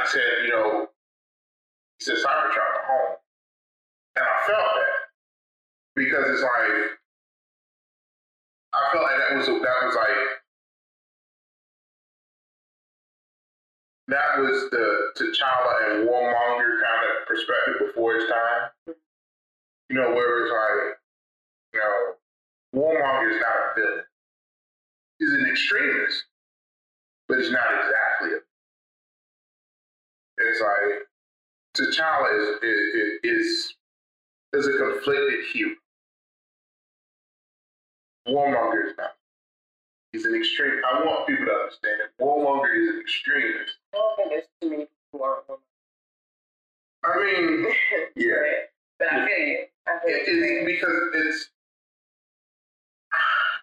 [0.10, 0.90] said, you know,
[1.98, 3.15] he said Cybertron at home,
[4.15, 4.90] and I felt that
[5.95, 6.98] because it's like
[8.73, 10.39] I felt like that was that was like
[14.10, 18.95] that was the T'Challa and Warmonger kind of perspective before his time.
[19.90, 20.98] You know, where it's like,
[21.73, 24.03] you know, Warmonger is not a villain.
[25.19, 26.26] He's an extremist,
[27.27, 28.40] but he's not exactly a
[30.40, 31.07] It's like
[31.77, 33.76] T'Challa is is is,
[34.53, 35.76] is a conflicted hero.
[38.27, 39.19] Warmonger is not.
[40.11, 40.81] He's an extreme.
[40.91, 43.77] I want people to understand that Warmonger is an extremist.
[43.94, 45.45] I don't think there's too many people who aren't.
[47.03, 47.72] I mean,
[48.15, 48.36] Yeah.
[48.98, 49.65] But I feel you.
[49.88, 50.64] I feel it, you.
[50.65, 51.49] because it's.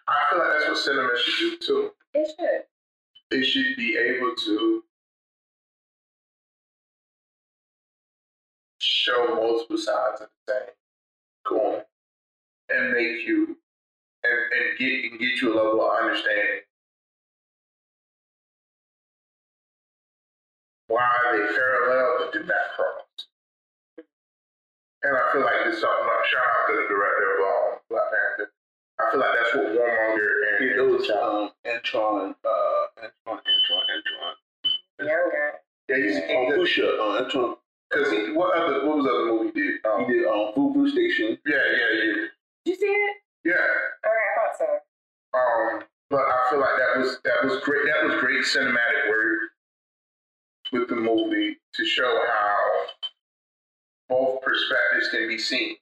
[0.07, 1.91] I feel like that's what cinema should do too.
[2.13, 3.37] It should.
[3.39, 4.83] It should be able to
[8.79, 10.73] show multiple sides of the same
[11.45, 11.81] coin
[12.69, 13.57] and make you
[14.27, 16.61] and, and get and get you a level of understanding
[20.87, 23.03] why they parallel but do not cross.
[25.03, 28.07] And I feel like this something like shout out to the director of um, Black
[28.11, 28.51] Panther.
[28.99, 33.37] I feel like that's what Warmonger and, Yeah, and those T'Challa- um, Antron, uh, Antron,
[33.37, 34.33] Antron, Antron.
[34.99, 35.51] Young guy.
[35.89, 37.57] yeah, he's Oh, Pusha, uh, Antron.
[37.91, 39.85] because he what other what was the other movie he did?
[39.85, 41.37] Um, He did um, Fubu Station.
[41.45, 42.29] Yeah, yeah, yeah, Did
[42.65, 43.17] you see it?
[43.47, 43.63] Yeah.
[44.03, 44.67] All right, I thought so.
[45.39, 47.87] Um, but I feel like that was that was great.
[47.87, 49.39] That was great cinematic work
[50.71, 52.57] with the movie to show how
[54.09, 55.75] both perspectives can be seen,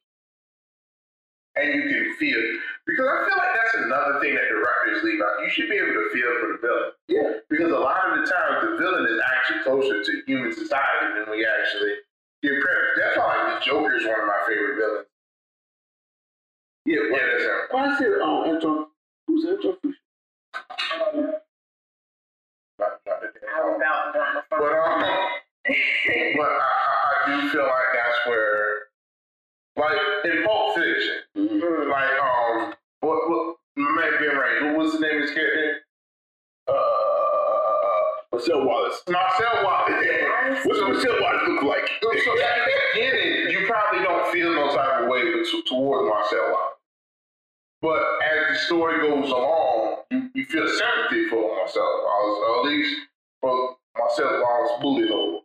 [1.55, 2.41] and you can feel.
[2.85, 5.41] Because I feel like that's another thing that directors leave out.
[5.41, 6.91] You should be able to feel for the villain.
[7.09, 7.29] Yeah.
[7.49, 11.29] Because a lot of the times the villain is actually closer to human society than
[11.33, 12.05] we actually
[12.43, 12.93] give credit.
[12.97, 15.07] That's why the Joker is one of my favorite villains.
[16.85, 17.49] Yeah, Yeah, that's him.
[17.71, 18.85] why I said um, Antron,
[19.27, 19.93] who's Antron Pusha?
[20.53, 21.15] I don't.
[22.77, 23.17] Not- not
[23.55, 25.01] I was about to drop my But um,
[26.37, 28.75] but I, I, I do feel like that's where,
[29.77, 31.89] like in Pulp Fiction, Mm.
[31.91, 35.81] like um, what what my man Ving Rhames, what was the name of his character?
[36.67, 36.79] Uh, uh, uh,
[37.87, 38.01] uh,
[38.33, 39.01] Marcel Wallace.
[39.09, 40.65] Marcel Wallace.
[40.65, 41.89] What's Marcel Wallace look like?
[42.01, 46.51] So at the beginning, you probably don't feel no type of way t- toward Marcel
[46.51, 46.74] Wallace.
[47.85, 51.85] But as the story goes along, you, you feel sympathy for myself.
[51.85, 53.01] I was, at least
[53.39, 55.37] for Marcel I was bullied over.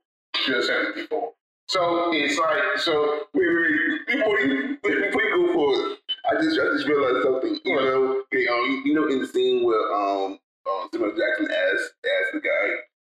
[0.46, 1.34] feel sympathy for.
[1.68, 3.60] So it's like so Wait, wait,
[4.08, 4.16] wait.
[4.16, 5.98] Before you, before you go forward,
[6.32, 7.60] I just, I just realized something.
[7.62, 11.44] You know, okay, um, you, you know, in the scene where um, um, Samuel Jackson
[11.44, 12.64] asked, asked the guy,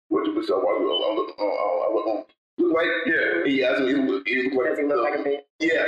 [0.08, 2.24] "What did Wallace look, uh, look, uh, uh, um,
[2.58, 3.46] look like?" yeah.
[3.46, 5.42] He asked him, "He look, he look like." Does he look uh, like a bitch?
[5.60, 5.86] Yeah,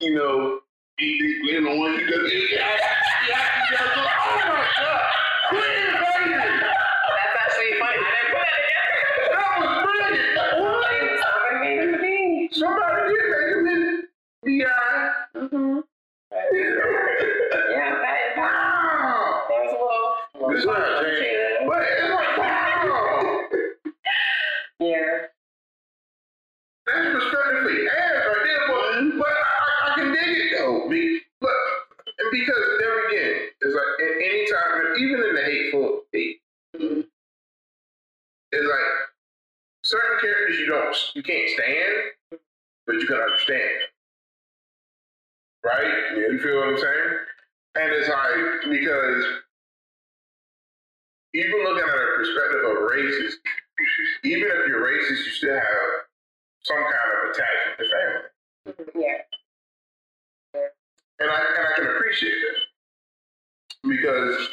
[0.00, 0.60] you know,
[0.98, 1.96] Eat on one.
[1.96, 2.06] That.
[4.06, 5.12] Oh my God.
[5.50, 6.34] Glenn, baby.
[6.38, 7.98] That's actually funny.
[7.98, 9.34] I didn't put it together.
[9.34, 10.62] That was brilliant.
[10.62, 10.90] What?
[12.54, 14.02] Somebody did that.
[14.44, 15.78] You uh, did Mm-hmm.
[17.72, 18.38] yeah, that is.
[18.38, 19.42] Wow.
[19.48, 20.66] There's a little.
[20.66, 21.41] There's.
[39.92, 42.40] certain characters you don't you can't stand,
[42.86, 43.78] but you can understand.
[45.62, 45.92] Right?
[46.16, 46.32] Yeah.
[46.32, 47.10] You feel what I'm saying?
[47.76, 49.24] And it's like because
[51.34, 53.36] even looking at a perspective of racist,
[54.24, 55.88] even if you're racist, you still have
[56.62, 59.04] some kind of attachment to family.
[59.04, 59.18] Yeah.
[60.54, 60.68] yeah.
[61.20, 63.88] And I and I can appreciate that.
[63.88, 64.48] Because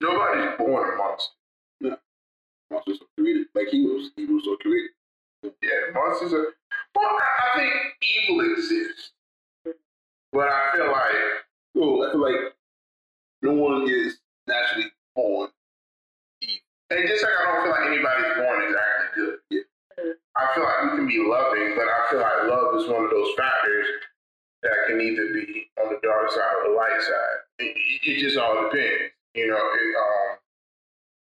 [0.00, 1.32] nobody's born a monster
[2.72, 4.10] monsters are created like heroes.
[4.16, 4.90] Heroes are created.
[5.62, 6.46] Yeah, monsters are.
[6.94, 7.72] But I think
[8.02, 9.12] evil exists,
[10.32, 11.42] but I feel like
[11.74, 12.54] well, I feel like
[13.42, 15.48] no one is naturally born
[16.40, 16.56] evil.
[16.90, 19.38] And just like I don't feel like anybody's born exactly good.
[19.50, 20.12] Yeah.
[20.36, 23.10] I feel like we can be loving, but I feel like love is one of
[23.10, 23.86] those factors
[24.62, 27.38] that can either be on the dark side or the light side.
[27.58, 29.56] It, it just all depends, you know.
[29.56, 30.38] It, um,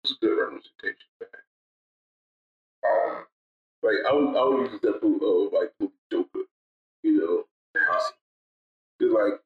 [0.05, 1.47] it's a good representation back.
[2.83, 3.25] Um,
[3.83, 6.47] like I would, I would use the example of like Luke Joker,
[7.03, 7.45] you know,
[7.81, 9.39] um, like,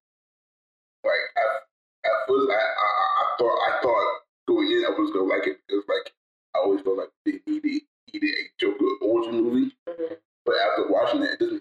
[1.05, 1.51] like at,
[2.05, 2.89] at first I, I,
[3.21, 6.13] I thought I thought going in I was gonna like it because like
[6.55, 10.15] I always felt like they needed needed a Joker origin movie, mm-hmm.
[10.45, 11.56] but after watching it, it doesn't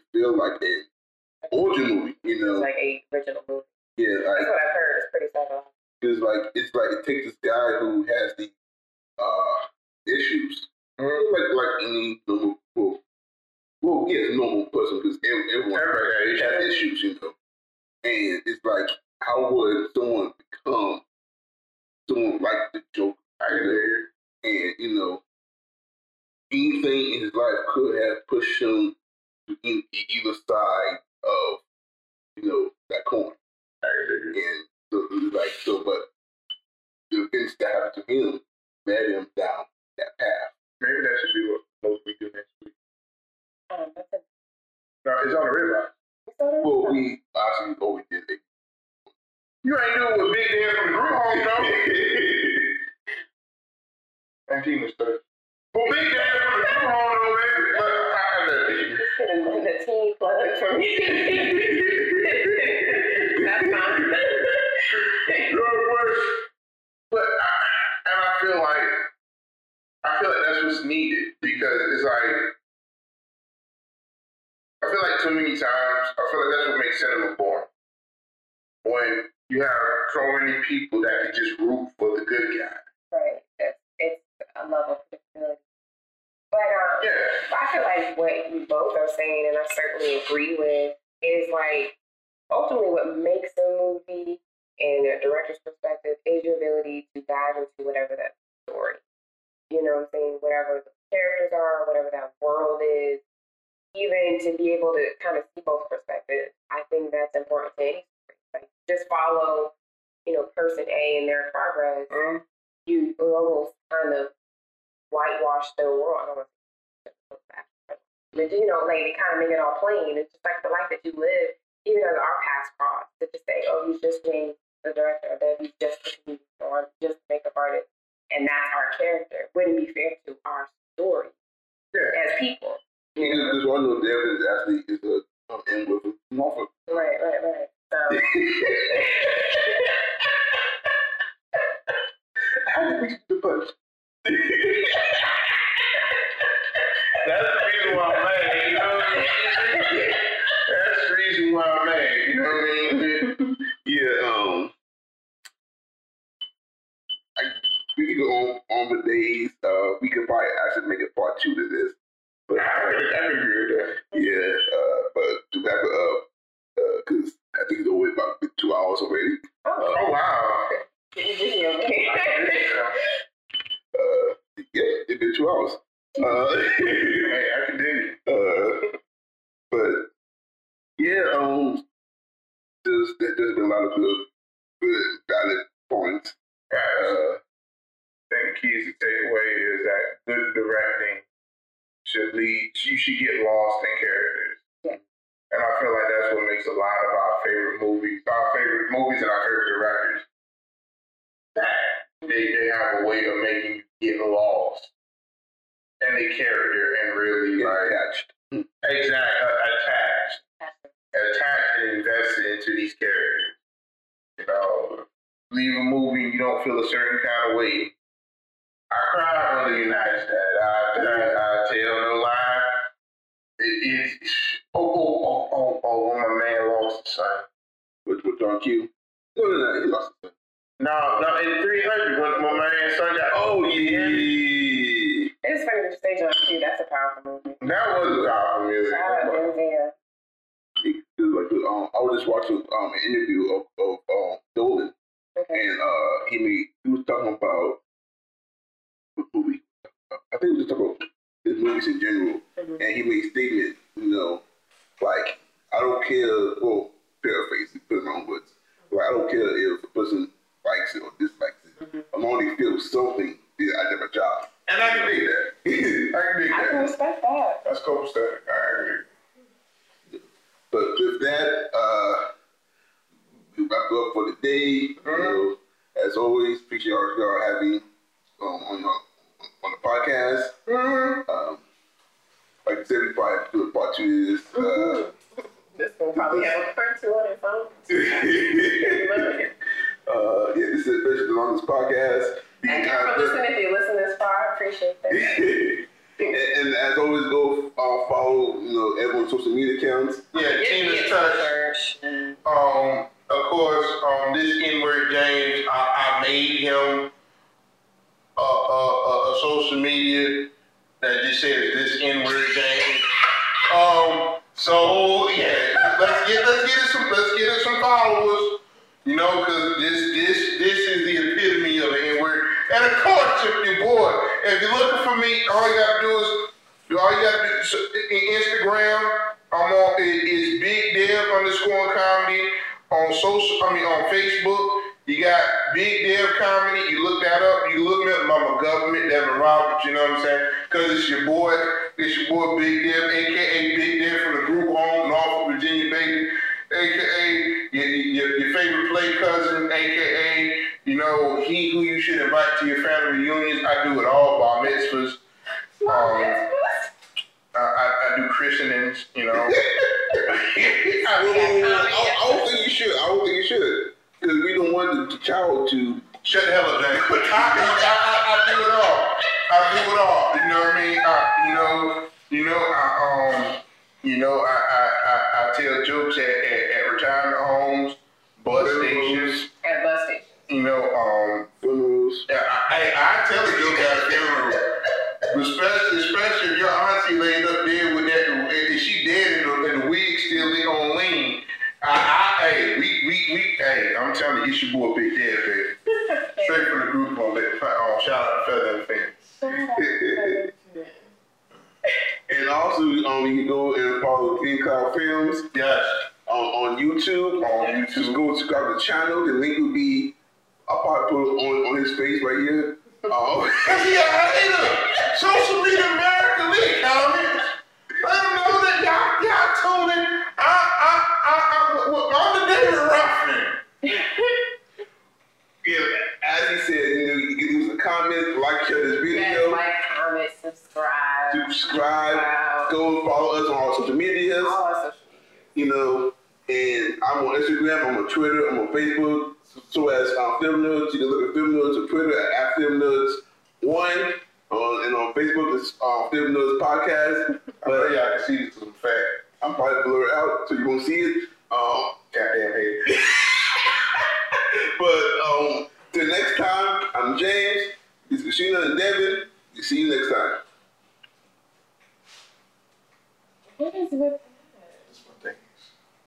[243.05, 243.64] interview